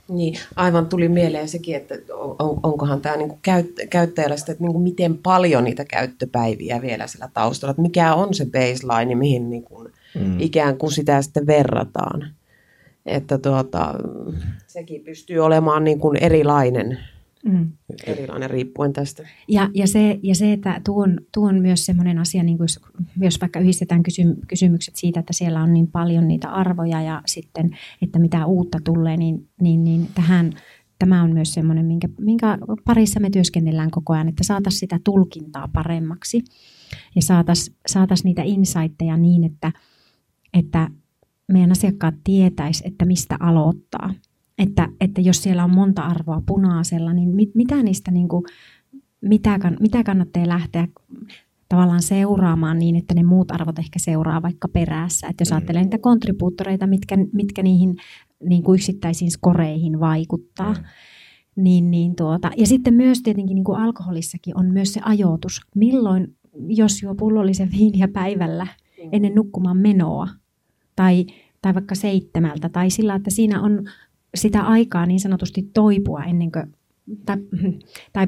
[0.09, 1.95] Niin, aivan tuli mieleen sekin, että
[2.39, 7.29] on, onkohan tämä niinku käyt, käyttäjällä sitä, että niinku miten paljon niitä käyttöpäiviä vielä sillä
[7.35, 10.41] taustalla, että mikä on se baseline, mihin niinku Mm.
[10.41, 12.27] ikään kuin sitä sitten verrataan.
[13.07, 13.95] Että tuota,
[14.67, 16.99] sekin pystyy olemaan niin kuin erilainen,
[17.45, 17.73] mm.
[18.07, 19.29] erilainen riippuen tästä.
[19.49, 22.65] Ja, ja, se, ja se, että tuo on, tuo on myös sellainen asia, niin kuin
[22.65, 22.81] jos,
[23.21, 27.71] jos vaikka yhdistetään kysy, kysymykset siitä, että siellä on niin paljon niitä arvoja ja sitten,
[28.03, 30.53] että mitä uutta tulee, niin, niin, niin tähän,
[30.99, 35.69] tämä on myös sellainen, minkä, minkä parissa me työskennellään koko ajan, että saataisiin sitä tulkintaa
[35.69, 36.43] paremmaksi
[37.17, 39.73] ja saataisiin saatais niitä insightteja niin, että,
[40.55, 40.89] että
[41.53, 44.15] meidän asiakkaat tietäisi, että mistä aloittaa.
[44.63, 48.45] Että, että jos siellä on monta arvoa punaisella, niin mit, mitä niistä niin kuin,
[49.21, 50.89] mitä, kann, mitä kannattaa lähteä
[51.69, 55.27] tavallaan seuraamaan niin, että ne muut arvot ehkä seuraa vaikka perässä.
[55.29, 55.57] Että jos Mm.
[55.57, 57.97] ajattelee niitä kontribuuttoreita, mitkä, mitkä niihin
[58.49, 60.83] niin kuin yksittäisiin skoreihin vaikuttaa, Mm.
[61.63, 65.61] niin, niin tuota, ja sitten myös tietenkin niin kuin alkoholissakin on myös se ajoitus.
[65.75, 66.37] Milloin,
[66.69, 68.67] jos juo pullollisen viiniä päivällä
[69.13, 70.29] ennen nukkumaan menoa,
[70.97, 71.27] tai,
[71.63, 73.85] tai vaikka seitsemältä, tai sillä, että siinä on
[74.35, 76.75] sitä aikaa niin sanotusti toipua ennen kuin,
[77.27, 77.37] tai,
[78.13, 78.27] tai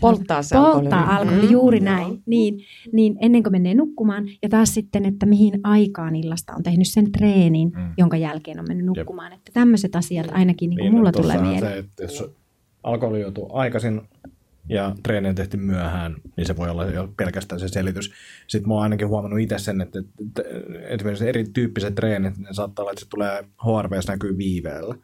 [0.00, 1.18] Polttaa se polttaa alkoholi.
[1.18, 1.52] alkoholi, Mm.
[1.52, 2.22] juuri näin.
[2.26, 2.60] Niin,
[2.92, 7.12] niin ennen kuin menee nukkumaan ja taas sitten, että mihin aikaan illasta on tehnyt sen
[7.12, 7.92] treenin, Mm.
[7.96, 9.32] jonka jälkeen on mennyt nukkumaan.
[9.32, 11.72] Että tämmöiset asiat ainakin niin kuin Niin, mulla no tulee mieleen.
[11.72, 12.30] Se, että jos
[12.82, 14.00] alkoholi joutuu aikaisin
[14.68, 18.12] ja treeni on tehty myöhään, niin se voi olla jo pelkästään se selitys.
[18.46, 20.42] Sitten mä oon ainakin huomannut itse sen, että, että
[20.88, 24.94] esimerkiksi erityyppiset treenit, ne saattaa olla, että se tulee HRVs näkyy viiveellä.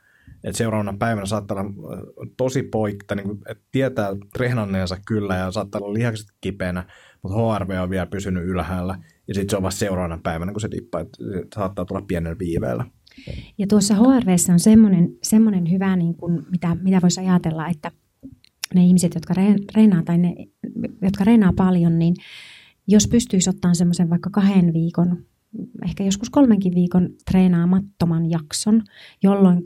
[0.45, 2.03] Et seuraavana päivänä saattaa olla äh,
[2.37, 6.85] tosi poikta, niin että tietää treenanneensa kyllä ja saattaa olla lihakset kipeänä,
[7.23, 8.99] mutta HRV on vielä pysynyt ylhäällä
[9.29, 12.39] ja sitten se on vasta seuraavana päivänä, kun se dippaa, että se saattaa tulla pienellä
[12.39, 12.85] viiveellä.
[13.59, 17.91] Ja tuossa HRVssä on semmoinen, semmoinen hyvä, niin kuin, mitä, mitä voisi ajatella, että
[18.75, 20.35] ne ihmiset, jotka reen- reenaa tai ne,
[21.03, 22.15] jotka reenaa paljon, niin
[22.89, 25.25] jos pystyisi ottamaan semmoisen vaikka kahden viikon,
[25.85, 28.83] ehkä joskus kolmenkin viikon treenaamattoman jakson,
[29.23, 29.63] jolloin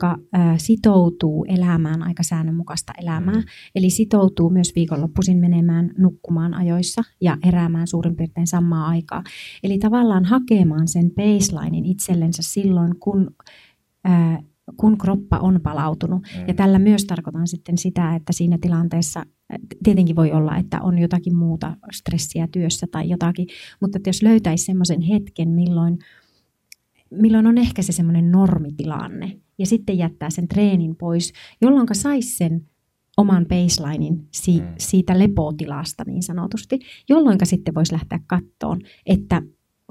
[0.57, 3.35] sitoutuu elämään aika säännönmukaista elämää.
[3.35, 3.43] Mm.
[3.75, 9.23] Eli sitoutuu myös viikonloppuisin menemään nukkumaan ajoissa ja heräämään suurin piirtein samaa aikaa.
[9.63, 13.35] Eli tavallaan hakemaan sen baselinein itsellensä silloin, kun,
[14.03, 14.43] ää,
[14.77, 16.21] kun kroppa on palautunut.
[16.21, 16.47] Mm.
[16.47, 19.25] Ja tällä myös tarkoitan sitten sitä, että siinä tilanteessa
[19.83, 23.47] tietenkin voi olla, että on jotakin muuta stressiä työssä tai jotakin,
[23.81, 25.99] mutta että jos löytäisi semmoisen hetken, milloin,
[27.11, 32.65] milloin on ehkä se semmoinen normitilanne ja sitten jättää sen treenin pois, jolloin saisi sen
[33.17, 34.67] oman baselinein si- Mm.
[34.79, 36.79] siitä lepotilasta niin sanotusti,
[37.09, 39.41] jolloin sitten voisi lähteä kattoon, että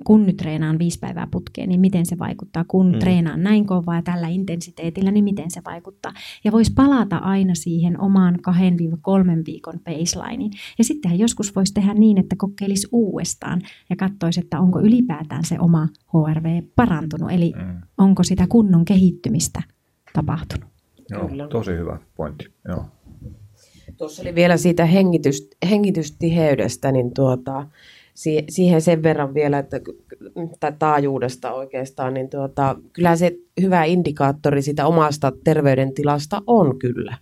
[0.04, 2.64] kun nyt treenaan viisi päivää putkeen, niin miten se vaikuttaa.
[2.68, 2.98] Kun Mm.
[2.98, 6.12] treenaan näin kovaa ja tällä intensiteetillä, niin miten se vaikuttaa.
[6.44, 10.50] Ja voisi palata aina siihen omaan 2-3 viikon baselineen.
[10.78, 13.60] Ja sittenhän joskus voisi tehdä niin, että kokeilisi uudestaan
[13.90, 17.30] ja katsoisi, että onko ylipäätään se oma HRV parantunut.
[17.30, 17.80] Eli Mm.
[17.98, 19.62] onko sitä kunnon kehittymistä
[20.12, 20.68] tapahtunut.
[21.10, 21.48] Joo, Kyllä.
[21.48, 22.52] tosi hyvä pointti.
[22.68, 22.84] Joo.
[23.96, 27.66] Tuossa oli vielä siitä hengitys, hengitystiheydestä, niin tuota,
[28.48, 29.80] siihen sen verran vielä, että,
[30.60, 37.18] tai taajuudesta oikeastaan, niin tuota, kyllä se hyvä indikaattori sitä omasta terveydentilasta on kyllä.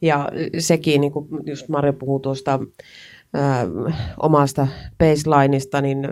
[0.00, 0.28] Ja
[0.58, 2.60] sekin, niin kuin just Marja puhuu tuosta
[3.34, 3.66] ää,
[4.22, 4.66] omasta
[4.98, 6.08] baselineista, niin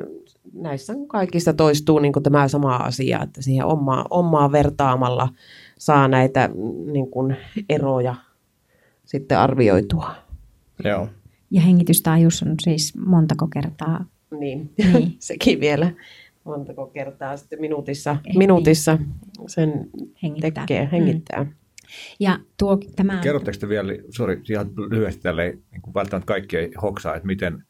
[0.52, 5.28] näissä kaikista toistuu niin kuin tämä sama asia, että siihen omaa, omaa vertaamalla
[5.78, 7.36] saa näitä mm, niin kuin
[7.68, 8.14] eroja
[9.04, 10.10] sitten arvioitua.
[10.84, 11.08] Joo.
[11.54, 14.04] Ja hengitystaajuus on siis montako kertaa.
[14.40, 15.16] Niin, Niin.
[15.18, 15.92] sekin vielä
[16.44, 18.98] montako kertaa sitten minuutissa, minuutissa
[19.46, 19.90] sen
[20.22, 20.50] Hengittää.
[20.66, 21.46] tekee, hengittää.
[22.20, 26.70] Ja tuo, tämä, Kerrotteko te vielä, sori, ihan lyhyesti tälleen, niin kuin välttämättä kaikki ei
[26.82, 27.64] hoksaa, että miten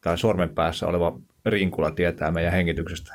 [0.00, 3.14] tai sormen päässä oleva rinkula tietää meidän hengityksestä.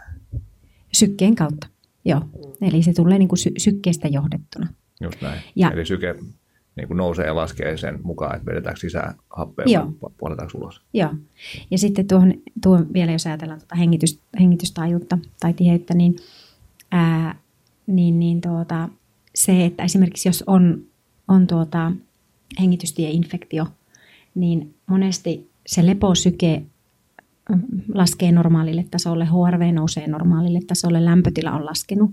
[0.93, 1.67] sykkeen kautta.
[2.05, 2.21] Joo.
[2.61, 4.67] Eli se tulee niin kuin sy- sykkeestä johdettuna.
[5.01, 5.41] Just näin.
[5.55, 6.15] Ja- Eli syke
[6.75, 9.85] niin kuin nousee ja laskee sen mukaan, että vedetäänkö sisään happea Joo.
[9.85, 10.81] vai pu- puoletaanko ulos.
[10.93, 11.09] Joo.
[11.71, 12.33] Ja sitten tuohon,
[12.63, 16.15] tuohon vielä, jos ajatellaan tuota hengitys, hengitystaajuutta tai tiheyttä, niin,
[16.91, 17.35] ää,
[17.87, 18.89] niin, niin tuota,
[19.35, 20.83] se, että esimerkiksi jos on,
[21.27, 21.91] on tuota
[22.59, 23.67] hengitystieinfektio,
[24.35, 26.63] niin monesti se leposyke
[27.49, 27.61] mm,
[27.93, 32.11] laskee normaalille tasolle, HRV nousee normaalille tasolle, lämpötila on laskenut.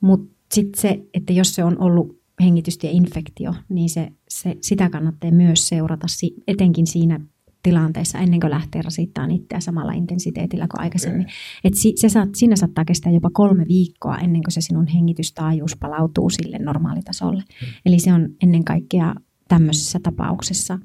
[0.00, 5.68] Mutta sitten se, että jos se on ollut hengitystieinfektio, niin se, se, sitä kannattaa myös
[5.68, 7.20] seurata, si- etenkin siinä
[7.62, 11.26] tilanteessa ennen kuin lähtee rasittamaan itseä samalla intensiteetillä kuin aikaisemmin.
[11.26, 11.34] Okei.
[11.64, 15.76] Et si, se saat, siinä saattaa kestää jopa kolme viikkoa ennen kuin se sinun hengitystaajuus
[15.76, 17.42] palautuu sille normaalitasolle.
[17.86, 19.14] Eli se on ennen kaikkea
[19.48, 20.78] tämmöisessä tapauksessa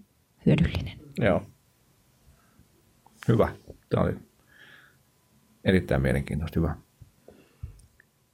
[0.46, 1.00] hyödyllinen.
[1.20, 1.42] Joo.
[3.28, 3.56] Hyvä.
[3.90, 4.14] Tämä oli
[5.64, 6.60] erittäin mielenkiintoista.
[6.60, 6.76] Hyvä.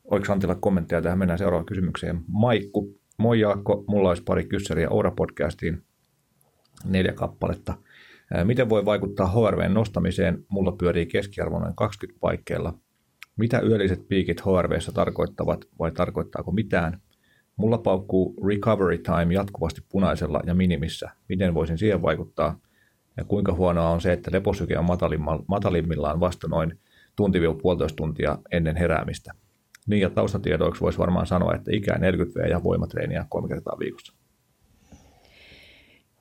[0.06, 1.19] Oliko Antilla kommentteja tähän?
[1.19, 2.22] Mennään seuraavaan kysymykseen.
[2.27, 5.81] Maikku, moi Jaakko, mulla olisi pari kyssäriä Oura-podcastiin,
[6.85, 7.77] neljä kappaletta.
[8.44, 10.45] Miten voi vaikuttaa HRVn nostamiseen?
[10.49, 12.73] Mulla pyörii keskiarvo noin 20 paikkeilla.
[13.38, 17.02] Mitä yölliset piikit HRVssä tarkoittavat vai tarkoittaako mitään?
[17.56, 21.10] Mulla paukkuu recovery time jatkuvasti punaisella ja minimissä.
[21.30, 22.60] Miten voisin siihen vaikuttaa?
[23.18, 24.85] Ja kuinka huonoa on se, että leposyke on
[25.48, 26.80] matalimmillaan vasta noin
[27.15, 29.31] tunti-puolitoista tuntia ennen heräämistä.
[29.88, 34.14] Niin ja taustatiedoiksi voisi varmaan sanoa, että ikää 40 V ja voimatreeniä kolme kertaa viikossa.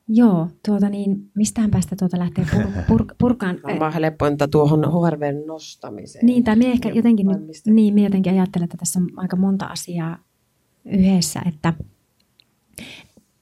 [0.09, 3.61] Joo, tuota niin, mistään päästä tuota lähtee pur, pur, purkaan.
[3.69, 6.27] Varmaan helpointa tuohon HRVn nostamiseen.
[6.27, 9.67] Niin, tai minä ehkä jotenkin, nyt, niin, minä jotenkin ajattelen, että tässä on aika monta
[9.67, 10.19] asiaa
[10.85, 11.73] yhdessä, että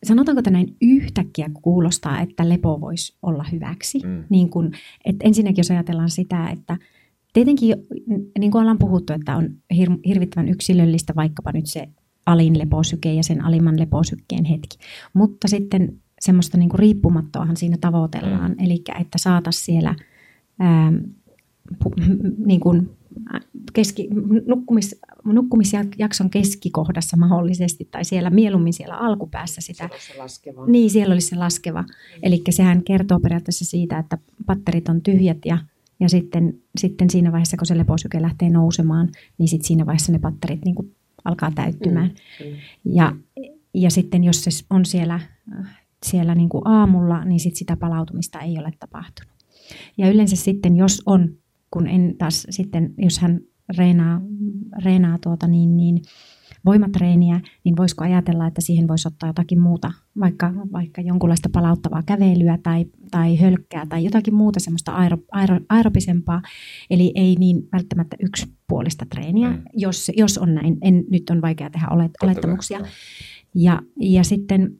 [0.04, 3.98] sanotaanko, että näin yhtäkkiä kuulostaa, että lepo voisi olla hyväksi.
[4.04, 4.24] Mm.
[4.28, 4.72] Niin kun,
[5.04, 6.76] että ensinnäkin jos ajatellaan sitä, että
[7.34, 7.76] tietenkin,
[8.38, 11.88] niin kuin ollaan puhuttu, että on hir- hirvittävän yksilöllistä vaikkapa nyt se
[12.26, 14.78] alin leposyke ja sen alimman leposykkeen hetki.
[15.14, 18.64] Mutta sitten semmoista niin kuin riippumattoahan siinä tavoitellaan, mm.
[18.64, 19.94] eli että saataisiin siellä
[20.58, 20.92] ää,
[21.82, 21.92] pu,
[22.46, 22.90] niin kuin
[23.72, 24.08] keski,
[24.46, 29.88] nukkumis, nukkumisjakson keskikohdassa mahdollisesti, tai siellä mieluummin siellä alkupäässä sitä.
[29.92, 30.66] Se se laskeva.
[30.66, 31.84] Niin, siellä olisi se laskeva.
[32.22, 35.58] Eli sehän kertoo periaatteessa siitä, että patterit on tyhjät ja,
[36.00, 39.08] ja sitten, sitten siinä vaiheessa, kun se leposyke lähtee nousemaan,
[39.38, 40.94] niin sitten siinä vaiheessa ne patterit niin kuin
[41.24, 42.10] alkaa täyttymään.
[42.40, 42.56] Mm, mm.
[42.84, 43.16] Ja,
[43.74, 45.20] ja sitten jos se on siellä,
[46.06, 49.34] siellä niin kuin aamulla, niin sit sitä palautumista ei ole tapahtunut.
[49.98, 51.34] Ja yleensä sitten, jos on,
[51.70, 53.40] kun en taas sitten, jos hän
[53.78, 54.20] reenaa,
[54.84, 56.02] reenaa tuota niin, niin
[56.64, 62.58] voimatreeniä, niin voisiko ajatella, että siihen voisi ottaa jotakin muuta, vaikka, vaikka jonkunlaista palauttavaa kävelyä
[62.62, 66.42] tai, tai hölkkää tai jotakin muuta semmoista aero, aero, aerobisempaa,
[66.90, 69.62] eli ei niin välttämättä yksipuolista treeniä, mm.
[69.72, 70.78] jos, jos on näin.
[70.82, 72.80] En, nyt on vaikea tehdä olet, olettamuksia.
[73.54, 74.78] Ja, ja sitten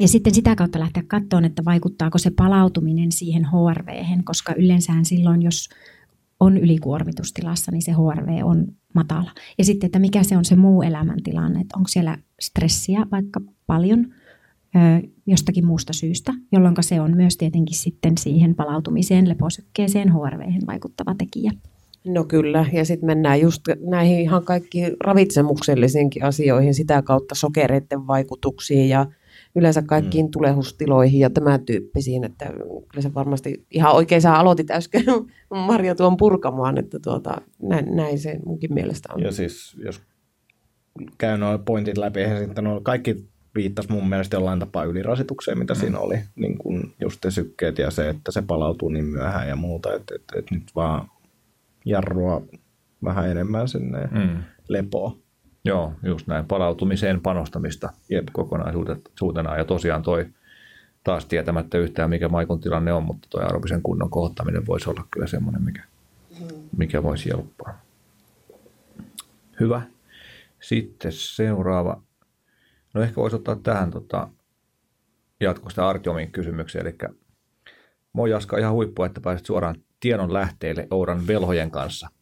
[0.00, 5.42] ja sitten sitä kautta lähteä katsomaan, että vaikuttaako se palautuminen siihen HRV, koska yleensähän silloin,
[5.42, 5.68] jos
[6.40, 9.30] on ylikuormitustilassa, niin se HRV on matala.
[9.58, 14.06] Ja sitten, että mikä se on se muu elämäntilanne, että onko siellä stressiä vaikka paljon
[14.76, 21.14] ö, jostakin muusta syystä, jolloin se on myös tietenkin sitten siihen palautumiseen, leposykkeeseen, HRV vaikuttava
[21.14, 21.52] tekijä.
[22.06, 28.88] No kyllä, ja sitten mennään just näihin ihan kaikki ravitsemuksellisiinkin asioihin, sitä kautta sokereiden vaikutuksiin
[28.88, 29.06] ja
[29.54, 30.30] yleensä kaikkiin mm.
[30.30, 32.52] tulehustiloihin ja tämän tyyppisiin, että
[32.88, 35.04] kyllä se varmasti ihan oikein sä aloitit äsken
[35.66, 39.22] Marja tuon purkamaan, että tuota, näin, näin se munkin mielestä on.
[39.22, 40.00] Ja siis jos
[41.18, 45.74] käy nuo pointit läpi, eihän sitten nuo kaikki viittasi mun mielestä jollain tapaa ylirasitukseen, mitä
[45.74, 45.80] mm.
[45.80, 46.18] siinä oli.
[46.36, 50.14] Niin kuin just te sykkeet ja se, että se palautuu niin myöhään ja muuta, että,
[50.14, 51.10] että, että nyt vaan
[51.84, 52.42] jarrua
[53.04, 54.42] vähän enemmän sinne mm.
[54.68, 55.16] lepoon.
[55.64, 56.46] Joo, just näin.
[56.46, 58.28] Palautumiseen panostamista Jep.
[58.32, 59.56] kokonaisuutena.
[59.56, 60.26] Ja tosiaan toi
[61.04, 65.26] taas tietämättä yhtään, mikä Maikon tilanne on, mutta tuo aerobisen kunnon kohottaminen voisi olla kyllä
[65.26, 65.82] semmoinen, mikä,
[66.76, 67.80] mikä voisi helppaa.
[69.60, 69.82] Hyvä.
[70.60, 72.02] Sitten seuraava.
[72.94, 74.28] No ehkä voisi ottaa tähän tota,
[75.40, 76.86] jatkosta Artiomin kysymykseen.
[76.86, 76.96] Eli
[78.12, 82.08] moi Jaska, ihan huippua, että pääsit suoraan tiedon lähteille Ouran velhojen kanssa–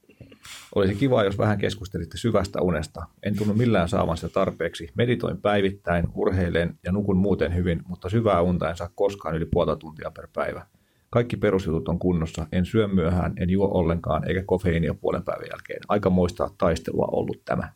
[0.75, 3.07] olisi kiva, jos vähän keskustelitte syvästä unesta.
[3.23, 4.89] En tunnu millään saavan sitä tarpeeksi.
[4.95, 9.77] Meditoin päivittäin, urheilen ja nukun muuten hyvin, mutta syvää unta en saa koskaan yli puolta
[9.77, 10.67] tuntia per päivä.
[11.11, 12.47] Kaikki perusjutut on kunnossa.
[12.53, 15.81] En syö myöhään, en juo ollenkaan, eikä kofeiinia puolen päivän jälkeen.
[15.89, 17.73] Aika moista taistelua ollut tämä.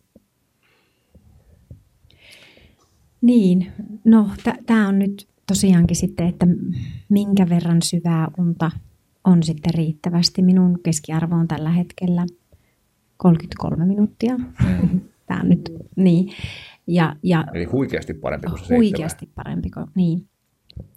[3.20, 3.72] Niin,
[4.04, 4.28] no
[4.66, 6.46] tämä on nyt tosiaankin sitten, että
[7.08, 8.70] minkä verran syvää unta
[9.24, 10.42] on sitten riittävästi.
[10.42, 12.26] Minun keskiarvo on tällä hetkellä
[13.22, 14.36] 33 minuuttia.
[14.36, 15.00] Mm.
[15.26, 16.32] Tämä on nyt, niin.
[16.86, 19.34] Ja, ja, Eli huikeasti parempi kuin se Huikeasti seitsemän.
[19.34, 20.28] parempi kuin, niin.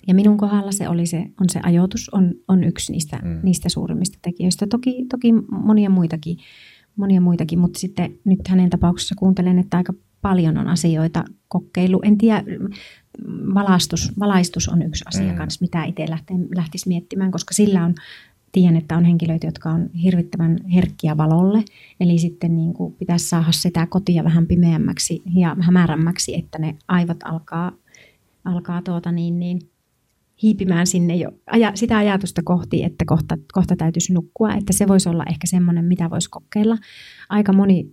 [0.08, 3.40] Ja minun kohdalla se oli se, on se ajoitus, on, on yksi niistä, mm.
[3.44, 4.68] niistä suurimmista tekijöistä.
[4.68, 6.38] Toki, toki monia muitakin,
[6.96, 12.00] monia muitakin, mutta sitten nyt hänen tapauksessa kuuntelen, että aika paljon on asioita kokeilu.
[12.04, 12.44] En tiedä,
[13.54, 15.38] valaistus, valaistus on yksi asia mm.
[15.38, 16.06] kanssa, mitä itse
[16.56, 17.96] lähtisi miettimään, koska sillä on
[18.56, 21.64] tiedän, että on henkilöitä, jotka on hirvittävän herkkiä valolle,
[22.00, 27.18] eli sitten niin kuin pitäisi saada sitä kotia vähän pimeämmäksi ja hämärämmäksi, että ne aivot
[27.24, 27.72] alkaa,
[28.46, 29.60] alkaa tuota niin, niin,
[30.42, 35.10] hiipimään sinne jo aja, sitä ajatusta kohti, että kohta, kohta täytyisi nukkua, että se voisi
[35.10, 36.78] olla ehkä semmoinen, mitä voisi kokeilla.
[37.30, 37.92] Aika moni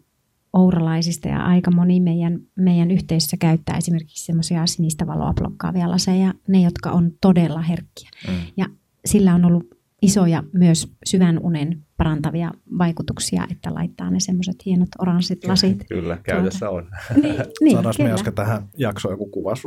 [0.53, 6.63] ouralaisista ja aika moni meidän, meidän yhteisössä käyttää esimerkiksi semmoisia sinistä valoa blokkaavia laseja, ne
[6.63, 8.11] jotka on todella herkkiä.
[8.29, 8.35] Mm.
[8.57, 8.67] Ja
[9.05, 15.45] sillä on ollut isoja myös syvän unen parantavia vaikutuksia, että laittaa ne semmoiset hienot oranssit
[15.45, 15.85] lasit.
[15.89, 16.89] Kyllä, käytössä on.
[17.23, 19.55] niin, niin, Saadaanko me äsken tähän jaksoon joku kuva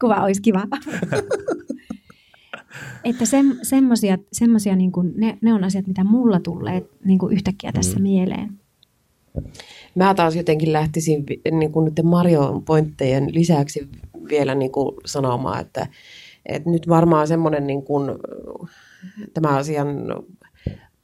[0.00, 0.62] kuva olisi kiva.
[3.04, 7.32] että se, semmosia, semmosia niin kuin, ne, ne on asiat, mitä mulla tulee niin kuin
[7.32, 8.02] yhtäkkiä tässä mm.
[8.02, 8.60] mieleen.
[9.94, 13.88] Mä taas jotenkin lähtisin niin kuin nyt Marion pointtejen lisäksi
[14.28, 15.86] vielä niin kuin sanomaan, että,
[16.48, 18.10] et nyt varmaan semmoinen niin kuin,
[19.34, 19.88] tämä asian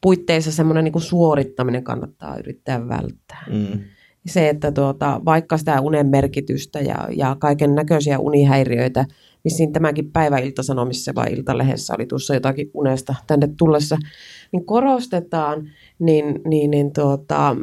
[0.00, 3.44] puitteissa semmoinen niin kuin suorittaminen kannattaa yrittää välttää.
[3.50, 3.80] Mm.
[4.26, 9.04] Se, että tuota, vaikka sitä unen merkitystä ja, ja kaiken näköisiä unihäiriöitä,
[9.44, 13.96] missä tämäkin päivä iltasanomissa vai iltalehdessä oli tuossa jotakin unesta tänne tullessa,
[14.52, 17.56] niin korostetaan, niin, niin, niin tuota,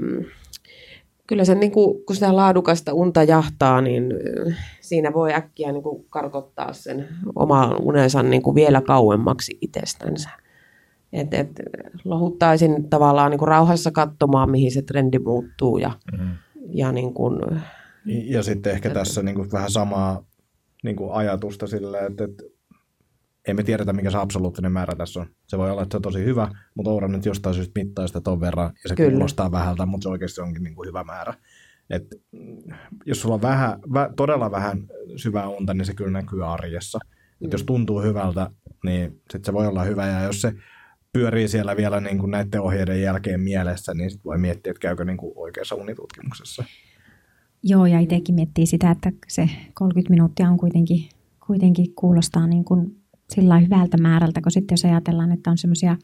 [1.31, 4.03] kyllä se, niin kuin, kun sitä laadukasta unta jahtaa, niin
[4.81, 10.29] siinä voi äkkiä niin kuin karkottaa sen oman unensa niin kuin vielä kauemmaksi itsestänsä.
[11.13, 11.49] Et, et,
[12.05, 15.77] lohuttaisin tavallaan niin kuin rauhassa katsomaan, mihin se trendi muuttuu.
[15.77, 16.35] Ja, mm-hmm.
[16.69, 17.41] ja, niin kuin,
[18.05, 20.25] ja sitten ehkä tässä niin kuin vähän samaa
[20.83, 22.43] niin kuin ajatusta silleen, että, että
[23.47, 25.27] ei me tiedetä, mikä se absoluuttinen määrä tässä on.
[25.47, 28.21] Se voi olla, että se on tosi hyvä, mutta Oura nyt jostain syystä mittaa sitä
[28.21, 29.11] ton verran, ja se Kyllä.
[29.11, 31.33] kuulostaa vähältä, mutta se oikeasti onkin niin kuin hyvä määrä.
[31.89, 32.57] Et, mm,
[33.05, 34.83] jos sulla on vähän, vä, todella vähän
[35.15, 36.99] syvää unta, niin se kyllä näkyy arjessa.
[37.41, 37.49] Et Mm.
[37.51, 38.49] jos tuntuu hyvältä,
[38.85, 40.53] niin sit se voi olla hyvä, ja jos se
[41.13, 45.05] pyörii siellä vielä niin kuin näiden ohjeiden jälkeen mielessä, niin sit voi miettiä, että käykö
[45.05, 46.63] niin kuin oikeassa unitutkimuksessa.
[47.63, 51.09] Joo, ja itsekin miettii sitä, että se 30 minuuttia on kuitenkin,
[51.47, 53.00] kuitenkin kuulostaa niin kuin
[53.35, 55.97] sillä hyvältä määrältä, kun sitten jos ajatellaan, että on semmoisia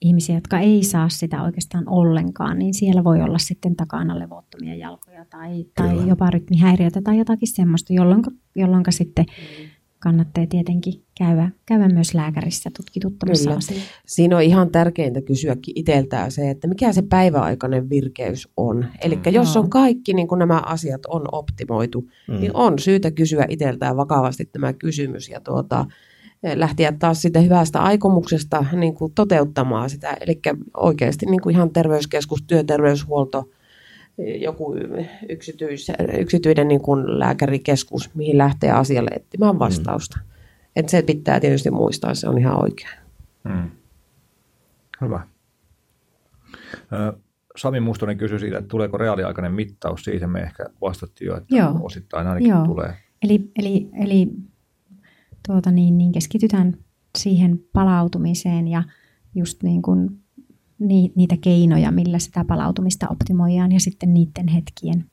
[0.00, 5.24] ihmisiä, jotka ei saa sitä oikeastaan ollenkaan, niin siellä voi olla sitten takana levottomia jalkoja
[5.24, 6.06] tai, tai Kyllä.
[6.06, 8.22] jopa rytmihäiriötä tai jotakin semmoista, jolloin,
[8.54, 9.26] jolloin sitten
[9.98, 13.56] kannattaa tietenkin käydä, käydä myös lääkärissä tutkituttamassa Kyllä.
[13.58, 13.80] asiaa.
[14.06, 18.86] Siinä on ihan tärkeintä kysyäkin itseltään se, että mikä se päiväaikainen virkeys on.
[19.02, 19.22] Eli Mm.
[19.32, 22.40] jos on kaikki niin kuin nämä asiat on optimoitu, Mm.
[22.40, 25.86] niin on syytä kysyä itseltään vakavasti tämä kysymys ja tuota,
[26.54, 30.16] lähteä taas siitä hyvästä aikomuksesta niin kuin toteuttamaan sitä.
[30.20, 30.40] Eli
[30.76, 33.48] oikeasti niin kuin ihan terveyskeskus, työterveyshuolto,
[34.40, 34.74] joku
[35.28, 40.18] yksityis, yksityinen niin kuin lääkärikeskus, mihin lähtee asialle etsimään vastausta.
[40.78, 40.84] Mm.
[40.84, 42.98] Et se pitää tietysti muistaa, se on ihan oikein.
[43.44, 43.70] Mm.
[45.00, 45.26] Hyvä.
[47.56, 50.04] Sami Mustonen kysyi siitä, että tuleeko reaaliaikainen mittaus.
[50.04, 51.80] Siitä me ehkä vastattiin jo, että Joo.
[51.82, 52.64] osittain ainakin Joo.
[52.64, 52.94] tulee.
[53.22, 54.30] Eli, eli, eli
[55.46, 56.76] tuota niin, niin keskitytään
[57.18, 58.82] siihen palautumiseen ja
[59.34, 60.20] just niin kuin
[60.78, 65.10] ni, niitä keinoja, millä sitä palautumista optimoidaan ja sitten niiden hetkien,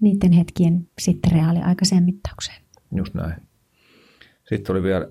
[0.00, 2.62] niiden hetkien sitten reaaliaikaiseen mittaukseen.
[2.96, 3.34] Just näin.
[4.48, 5.08] Sitten oli vielä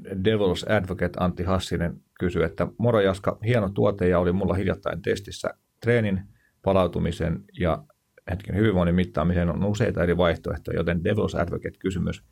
[0.00, 5.54] Devil's Advocate Antti Hassinen kysyi, että moro Jaska, hieno tuote ja oli mulla hiljattain testissä
[5.80, 6.22] treenin,
[6.62, 7.84] palautumisen ja
[8.30, 12.24] hetken hyvinvoinnin mittaamiseen on useita eri vaihtoehtoja, joten Devil's Advocate kysymys,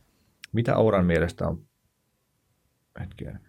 [0.52, 1.62] mitä Ouran mielestä on
[3.00, 3.40] hetkinen,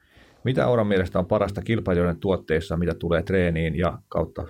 [0.44, 4.48] mitä Ouran mielestä on parasta kilpailijoiden tuotteissa, mitä tulee treeniin ja kautta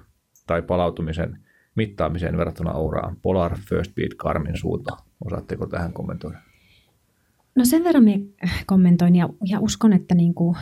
[0.47, 1.45] tai palautumisen
[1.75, 3.17] mittaamiseen verrattuna Ouraan?
[3.21, 4.97] Polar, First Beat, Karmin suunta.
[5.25, 6.44] Osaatteko tähän kommentoida?
[7.55, 8.25] No sen verran minä
[8.65, 10.57] kommentoin ja, ja uskon, että niin kuin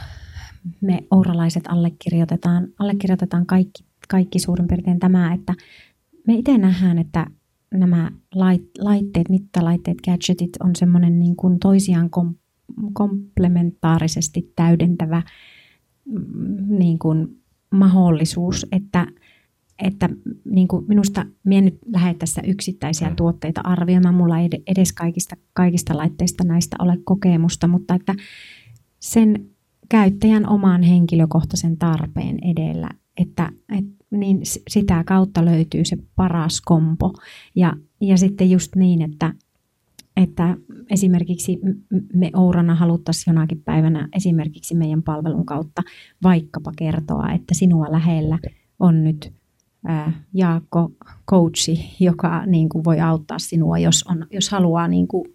[0.81, 5.53] me ouralaiset allekirjoitetaan, allekirjoitetaan kaikki, kaikki suurin piirtein tämä, että
[6.27, 7.27] me itse nähdään, että
[7.73, 12.35] nämä lait, laitteet, mittalaitteet, gadgetit on semmoinen niin kuin toisiaan kom,
[12.93, 15.21] komplementaarisesti täydentävä
[16.05, 17.27] mm, niin kuin
[17.71, 19.07] mahdollisuus, että,
[19.83, 20.09] että
[20.45, 23.15] niin kuin minusta minä nyt lähde tässä yksittäisiä Mm.
[23.15, 28.15] tuotteita arvioimaan, mulla ei ed- edes kaikista, kaikista laitteista näistä ole kokemusta, mutta että
[28.99, 29.45] sen
[29.89, 37.13] käyttäjän oman henkilökohtaisen tarpeen edellä, että, et, niin sitä kautta löytyy se paras kompo.
[37.55, 39.33] Ja, ja sitten just niin, että,
[40.17, 40.57] että
[40.89, 41.59] esimerkiksi
[42.13, 45.81] me Ourana haluttaisiin jonakin päivänä esimerkiksi meidän palvelun kautta
[46.23, 48.39] vaikkapa kertoa, että sinua lähellä
[48.79, 49.33] on nyt
[50.33, 50.91] Jaakko,
[51.31, 55.25] coachi, joka niin kuin voi auttaa sinua, jos, on, jos haluaa niin kuin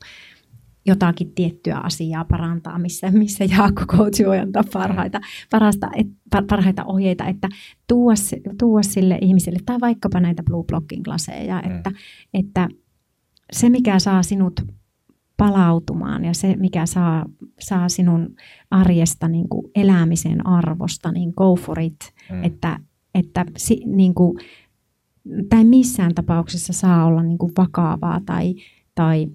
[0.87, 5.21] jotakin tiettyä asiaa parantaa, missä, missä Jaakko coach voi antaa parhaita,
[5.51, 6.07] parasta, et,
[6.37, 7.49] par- parhaita ohjeita, että
[7.89, 11.71] tuoda, se- tuoda sille ihmiselle, tai vaikkapa näitä Blue Blocking laseja, Mm.
[11.77, 11.93] että,
[12.35, 12.69] että
[13.53, 14.61] se, mikä saa sinut
[15.37, 17.27] palautumaan ja se, mikä saa,
[17.61, 18.35] saa sinun
[18.71, 21.97] arjesta niin kuin elämisen arvosta, niin go for it.
[22.33, 22.45] Mm.
[22.45, 22.81] Että,
[23.15, 24.39] että si, niin kuin,
[25.49, 28.55] tai missään tapauksessa saa olla niin kuin vakavaa tai,
[28.95, 29.29] tai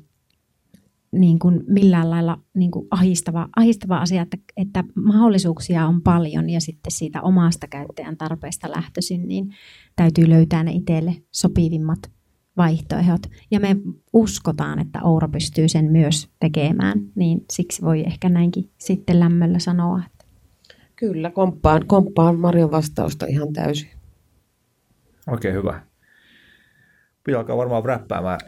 [1.11, 6.61] niin kuin millään lailla niin kuin ahistava, ahistava asia, että, että mahdollisuuksia on paljon ja
[6.61, 9.55] sitten siitä omasta käyttäjän tarpeesta lähtöisin, niin
[9.95, 11.99] täytyy löytää ne itselle sopivimmat
[12.57, 13.21] vaihtoehdot.
[13.51, 13.75] Ja me
[14.13, 20.01] uskotaan, että Oura pystyy sen myös tekemään, niin siksi voi ehkä näinkin sitten lämmöllä sanoa.
[20.95, 23.89] Kyllä, komppaan, komppaan Marion vastausta ihan täysin.
[25.27, 25.81] Oikein hyvä.
[27.23, 28.39] Pitää alkaa varmaan räppäämään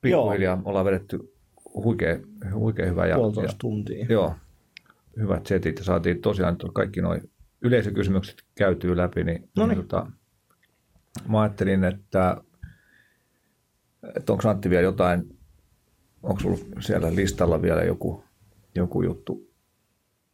[0.00, 0.62] pikkuhiljaa.
[0.64, 1.32] Ollaan vedetty
[1.74, 2.18] huikea,
[2.54, 3.06] huikea hyvä.
[3.06, 4.06] Ja, Puolitoista ja, tuntia.
[4.08, 4.34] joo,
[5.16, 7.18] hyvät setit ja saatiin tosiaan kaikki nuo
[7.60, 9.24] yleisökysymykset käytyy läpi.
[9.24, 9.78] Niin, Noniin.
[9.78, 10.10] niin tota,
[11.28, 12.36] mä ajattelin, että,
[14.16, 15.38] että onko Antti vielä jotain,
[16.22, 18.24] onko sulla siellä listalla vielä joku,
[18.74, 19.51] joku juttu?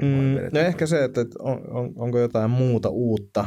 [0.02, 3.46] Mm, no ehkä se, että on, on, onko jotain muuta uutta,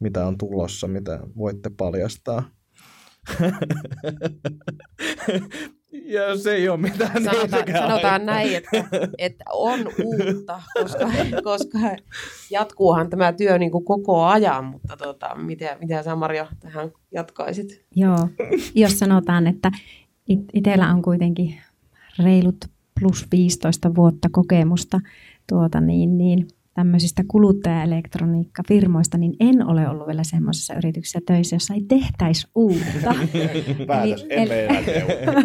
[0.00, 2.42] mitä on tulossa, mitä voitte paljastaa.
[6.14, 7.12] ja se ei ole mitään.
[7.14, 8.84] niin Sanotaan, sanotaan näin, että,
[9.18, 11.10] että on uutta, koska,
[11.42, 11.78] koska
[12.50, 17.84] jatkuuhan tämä työ niin kuin koko ajan, mutta tota, mitä, mitä sä Marja tähän jatkaisit?
[17.94, 18.28] joo,
[18.74, 19.70] jos sanotaan, että
[20.28, 21.54] it- itsellä on kuitenkin
[22.24, 22.64] reilut
[23.00, 25.00] plus 15 vuotta kokemusta
[25.48, 26.46] tuota niin, niin
[26.76, 33.14] tämmöisistä kuluttajaelektroniikkafirmoista, niin en ole ollut vielä semmoisessa yrityksessä töissä, jossa ei tehtäisi uutta.
[33.86, 34.82] Päätös, eli, enää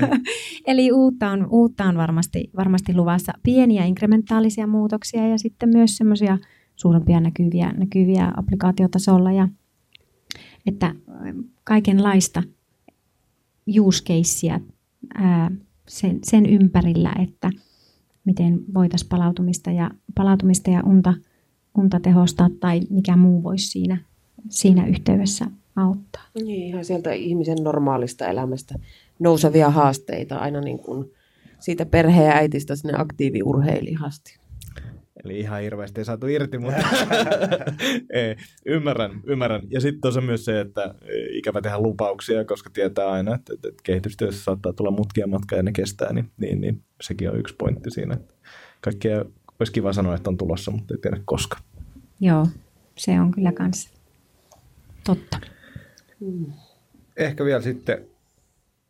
[0.67, 6.37] eli uutta on, uutta on varmasti, varmasti luvassa pieniä inkrementaalisia muutoksia ja sitten myös semmoisia
[6.75, 9.47] suurempia näkyviä, näkyviä applikaatiotasolla ja
[10.65, 10.95] että
[11.63, 12.43] kaikenlaista
[13.79, 14.03] use
[15.87, 17.51] sen, sen ympärillä, että
[18.25, 21.13] miten voitaisiin palautumista ja, palautumista ja unta,
[21.77, 23.97] unta tehostaa tai mikä muu voisi siinä,
[24.49, 25.45] siinä yhteydessä
[25.75, 26.23] auttaa.
[26.35, 28.75] Niin, ihan sieltä ihmisen normaalista elämästä
[29.19, 31.11] nousevia haasteita aina niin kuin
[31.59, 34.40] siitä perhe- ja äitistä sinne aktiiviurheilijasti.
[35.25, 36.81] Eli ihan hirveästi ei saatu irti, mutta
[38.13, 38.35] ei,
[38.65, 39.61] ymmärrän, ymmärrän.
[39.69, 40.95] Ja sitten tosiaan myös se, että
[41.31, 45.71] ikävä tehdä lupauksia, koska tietää aina, että, että kehitystyössä saattaa tulla mutkia matkaa ja ne
[45.71, 48.13] kestää, niin, niin, niin sekin on yksi pointti siinä.
[48.13, 48.33] Että
[48.81, 49.25] kaikkea
[49.59, 51.57] olisi kiva sanoa, että on tulossa, mutta ei tiedä koska.
[52.19, 52.47] Joo,
[52.97, 53.89] se on kyllä kans
[55.03, 55.39] totta.
[57.17, 58.05] Ehkä vielä sitten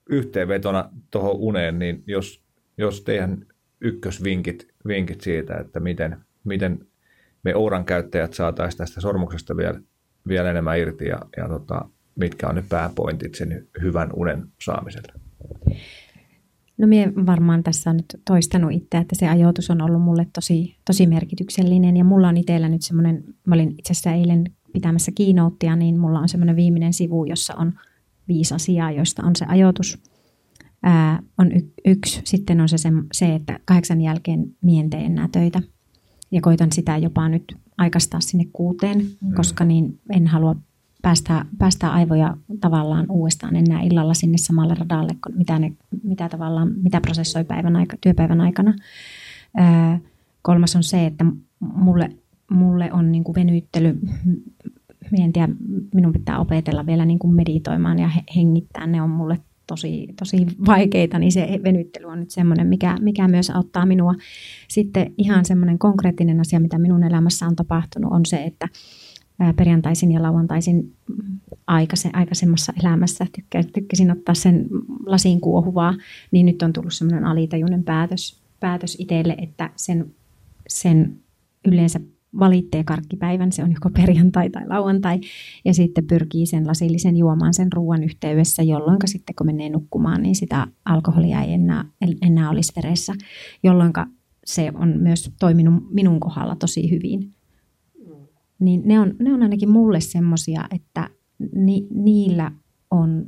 [0.10, 2.43] yhteenvetona tuohon uneen, niin jos,
[2.77, 3.45] jos teidän
[3.81, 6.88] ykkösvinkit vinkit siitä, että miten, miten
[7.44, 9.82] me Ouran käyttäjät saataisiin tästä sormuksesta vielä,
[10.28, 11.86] vielä enemmän irti ja, ja tota,
[12.16, 15.14] mitkä on ne pääpointit sen hyvän unen saamiselle?
[16.78, 20.76] No minä varmaan tässä on nyt toistanut itse, että se ajoitus on ollut mulle tosi,
[20.86, 24.44] tosi merkityksellinen ja mulla on itsellä nyt semmoinen, mä olin itse asiassa eilen
[24.74, 27.74] pitämässä keynotea, niin mulla on semmoinen viimeinen sivu, jossa on
[28.28, 29.98] viisi asiaa, joista on se ajoitus–
[30.84, 32.22] ää, on y- yksi.
[32.24, 35.62] Sitten on se, se, se, että kahdeksan jälkeen mien tee enää töitä.
[36.32, 39.34] Ja koitan sitä jopa nyt aikaistaa sinne kuuteen, mm.
[39.34, 40.56] koska niin en halua
[41.02, 47.02] päästää, päästää aivoja tavallaan uudestaan enää illalla sinne samalle radalle, mitä, ne, mitä, tavallaan, mitä
[47.02, 48.74] prosessoi päivän aika, työpäivän aikana.
[49.56, 49.99] Ää,
[50.41, 51.26] kolmas on se, että
[51.60, 52.10] mulle,
[52.52, 53.99] mulle on niin kuin venyttely,
[55.20, 55.53] en tiedä,
[55.94, 58.88] minun pitää opetella vielä niin kuin meditoimaan ja hengittää.
[58.88, 59.40] Ne on mulle
[59.72, 64.14] tosi, tosi vaikeita, niin se venyttely on nyt semmoinen, mikä, mikä myös auttaa minua.
[64.68, 68.68] Sitten ihan semmoinen konkreettinen asia, mitä minun elämässä on tapahtunut, on se, että
[69.56, 70.93] perjantaisin ja lauantaisin
[71.68, 73.26] aikaise, aikaisemmassa elämässä
[73.73, 74.65] tykkäsin, ottaa sen
[75.06, 75.93] lasin kuohuvaa,
[76.31, 80.15] niin nyt on tullut semmoinen alitajuinen päätös, päätös itselle, että sen,
[80.68, 81.19] sen
[81.65, 81.99] yleensä
[82.40, 85.20] valitsee karkkipäivän, se on joko perjantai tai lauantai,
[85.66, 90.36] ja sitten pyrkii sen lasillisen juomaan sen ruoan yhteydessä, jolloin sitten kun menee nukkumaan, niin
[90.36, 91.86] sitä alkoholia ei enää,
[92.22, 93.14] enää olisi veressä,
[93.64, 93.94] jolloin
[94.45, 97.34] se on myös toiminut minun kohdalla tosi hyvin.
[98.60, 101.10] Niin ne on, ne on ainakin mulle semmoisia, että
[101.56, 102.52] ni, niillä
[102.91, 103.28] on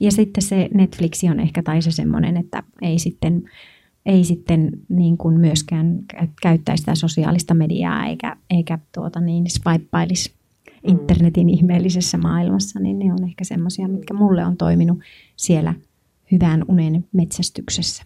[0.00, 3.42] ja sitten se Netflix on ehkä tai se semmoinen, että ei sitten
[4.06, 5.98] ei sitten niin kuin myöskään
[6.42, 10.90] käyttäisi sitä sosiaalista mediaa eikä, eikä tuota niin swipeailisi mm.
[10.90, 14.98] internetin ihmeellisessä maailmassa, niin ne on ehkä semmoisia, mitkä mulle on toiminut
[15.36, 15.74] siellä
[16.32, 18.02] hyvän unen metsästyksessä.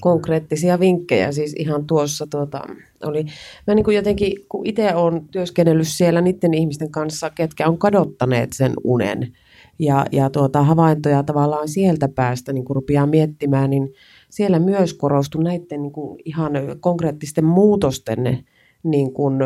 [0.00, 2.62] Konkreettisia vinkkejä siis ihan tuossa tuota,
[3.04, 3.24] oli.
[3.66, 8.52] Mä niin kuin jotenkin, kun itse olen työskennellyt siellä niiden ihmisten kanssa, ketkä on kadottaneet
[8.52, 9.32] sen unen
[9.78, 13.92] ja, ja tuota, havaintoja tavallaan sieltä päästä niin kun rupeaa miettimään, niin
[14.30, 18.44] siellä myös korostui näiden niin kuin ihan konkreettisten muutosten
[18.82, 19.38] niin kuin,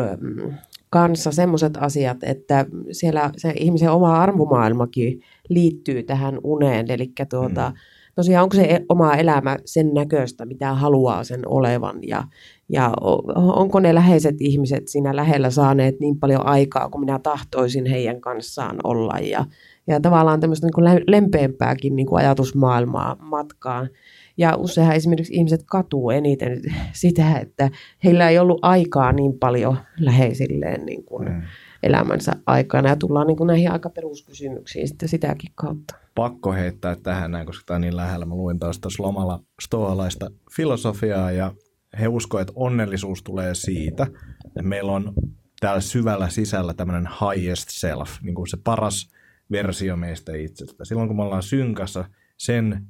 [0.93, 6.85] kanssa sellaiset asiat, että siellä se ihmisen oma arvomaailmakin liittyy tähän uneen.
[6.91, 7.75] Eli tuota, mm.
[8.15, 12.23] tosiaan onko se e-, oma elämä sen näköistä, mitä haluaa sen olevan ja,
[12.69, 12.93] ja
[13.35, 18.77] onko ne läheiset ihmiset siinä lähellä saaneet niin paljon aikaa kuin minä tahtoisin heidän kanssaan
[18.83, 19.45] olla ja,
[19.87, 23.89] ja tavallaan tämmöistä niin kuin lempeämpääkin niin kuin ajatusmaailmaa matkaan.
[24.37, 26.61] Ja useinhan esimerkiksi ihmiset katuu eniten
[26.93, 27.69] sitä, että
[28.03, 31.41] heillä ei ollut aikaa niin paljon läheisilleen niin kuin mm.
[31.83, 32.89] elämänsä aikana.
[32.89, 35.95] Ja tullaan niin kuin näihin aika peruskysymyksiin sitten sitäkin kautta.
[36.15, 38.25] Pakko heittää tähän näin, koska tämä on niin lähellä.
[38.25, 41.51] Mä luin taas tuossa lomalla stoalaista filosofiaa ja
[41.99, 44.07] he uskovat, että onnellisuus tulee siitä,
[44.45, 45.13] että meillä on
[45.59, 49.09] täällä syvällä sisällä tämmöinen highest self, niin kuin se paras
[49.51, 50.85] versio meistä itsestä.
[50.85, 52.05] Silloin kun me ollaan synkassa
[52.37, 52.87] sen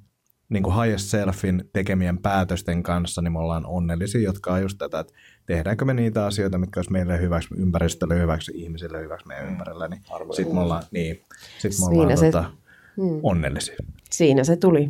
[0.53, 4.99] niin kuin highest selfin tekemien päätösten kanssa, niin me ollaan onnellisia, jotka on just tätä,
[4.99, 5.13] että
[5.45, 10.01] tehdäänkö me niitä asioita, mitkä olisi meille hyväksi, ympäristölle hyväksi, ihmisille hyväksi meidän ympärillä, niin
[10.35, 11.21] sitten me ollaan, niin,
[11.59, 12.51] sit me ollaan se, tota,
[12.97, 13.19] hmm.
[13.23, 13.75] onnellisia.
[14.11, 14.89] Siinä se tuli.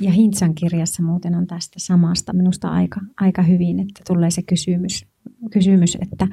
[0.00, 5.06] Ja Hintsan kirjassa muuten on tästä samasta minusta aika, aika hyvin, että tulee se kysymys,
[5.50, 6.28] kysymys että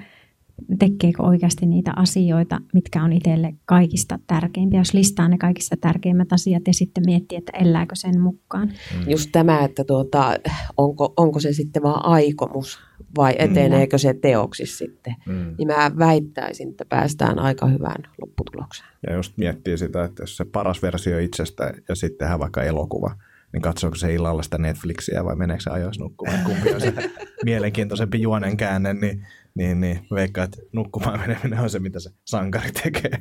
[0.80, 4.80] tekeekö oikeasti niitä asioita, mitkä on itselle kaikista tärkeimpiä.
[4.80, 8.68] Jos listaa ne kaikista tärkeimmät asiat ja sitten miettii, että elääkö sen mukaan.
[8.68, 9.10] Mm.
[9.12, 10.34] Just tämä, että tuota,
[10.78, 12.80] onko, onko se sitten vaan aikomus
[13.18, 15.16] vai eteneekö se teoksissa sitten.
[15.26, 15.56] Mm.
[15.58, 18.90] Niin mä väittäisin, että päästään aika hyvään lopputulokseen.
[19.08, 23.16] Ja just miettii sitä, että jos se paras versio itsestä ja sitten tehdään vaikka elokuva,
[23.54, 26.94] niin katsooko se illalla sitä Netflixiä vai meneekö se ajoissa nukkumaan, kumpi on se
[27.46, 29.26] mielenkiintoisempi juonen käänne, niin,
[29.56, 33.12] niin, niin veikkaa, että nukkumaan meneminen on se, mitä se sankari tekee.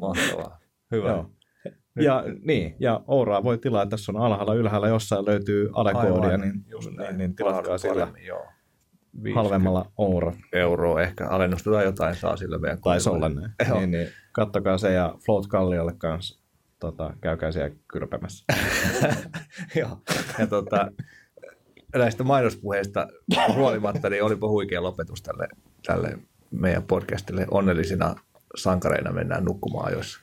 [0.00, 0.60] Mahtavaa.
[0.90, 1.08] Hyvä.
[1.08, 1.30] Joo.
[2.00, 6.90] Ja, niin, ja Ouraa voi tilaa, tässä on alhaalla ylhäällä jossain löytyy adekoodia, niin, just
[6.90, 8.46] niin, niin tilatkaa sillä joo.
[9.34, 10.32] halvemmalla Oura.
[10.52, 13.50] Euroa ehkä alennusta tai jotain saa sillä meidän Taisi olla näin.
[13.74, 16.40] Niin, niin, kattokaa se ja Float Kalliolle kanssa
[16.80, 18.44] tota, käykää siellä kyrpemässä.
[19.80, 19.98] Joo,
[20.38, 20.88] ja tota,
[21.94, 23.08] näistä mainospuheista
[23.54, 25.48] huolimatta, niin olipa huikea lopetus tälle,
[25.86, 26.18] tälle
[26.50, 27.46] meidän podcastille.
[27.50, 28.14] Onnellisina
[28.56, 30.20] sankareina mennään nukkumaan ajoissa.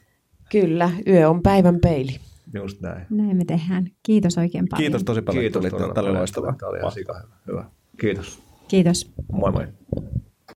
[0.51, 2.19] Kyllä, yö on päivän peili.
[2.53, 3.05] Just näin.
[3.09, 3.87] Näin me tehdään.
[4.03, 4.83] Kiitos oikein paljon.
[4.83, 5.63] Kiitos tosi paljon, Kiitos.
[5.93, 6.55] Tämä oli loistavaa.
[6.59, 7.65] Tämä oli ihan hyvä.
[7.99, 8.43] Kiitos.
[8.67, 9.11] Kiitos.
[9.31, 9.67] Moi moi.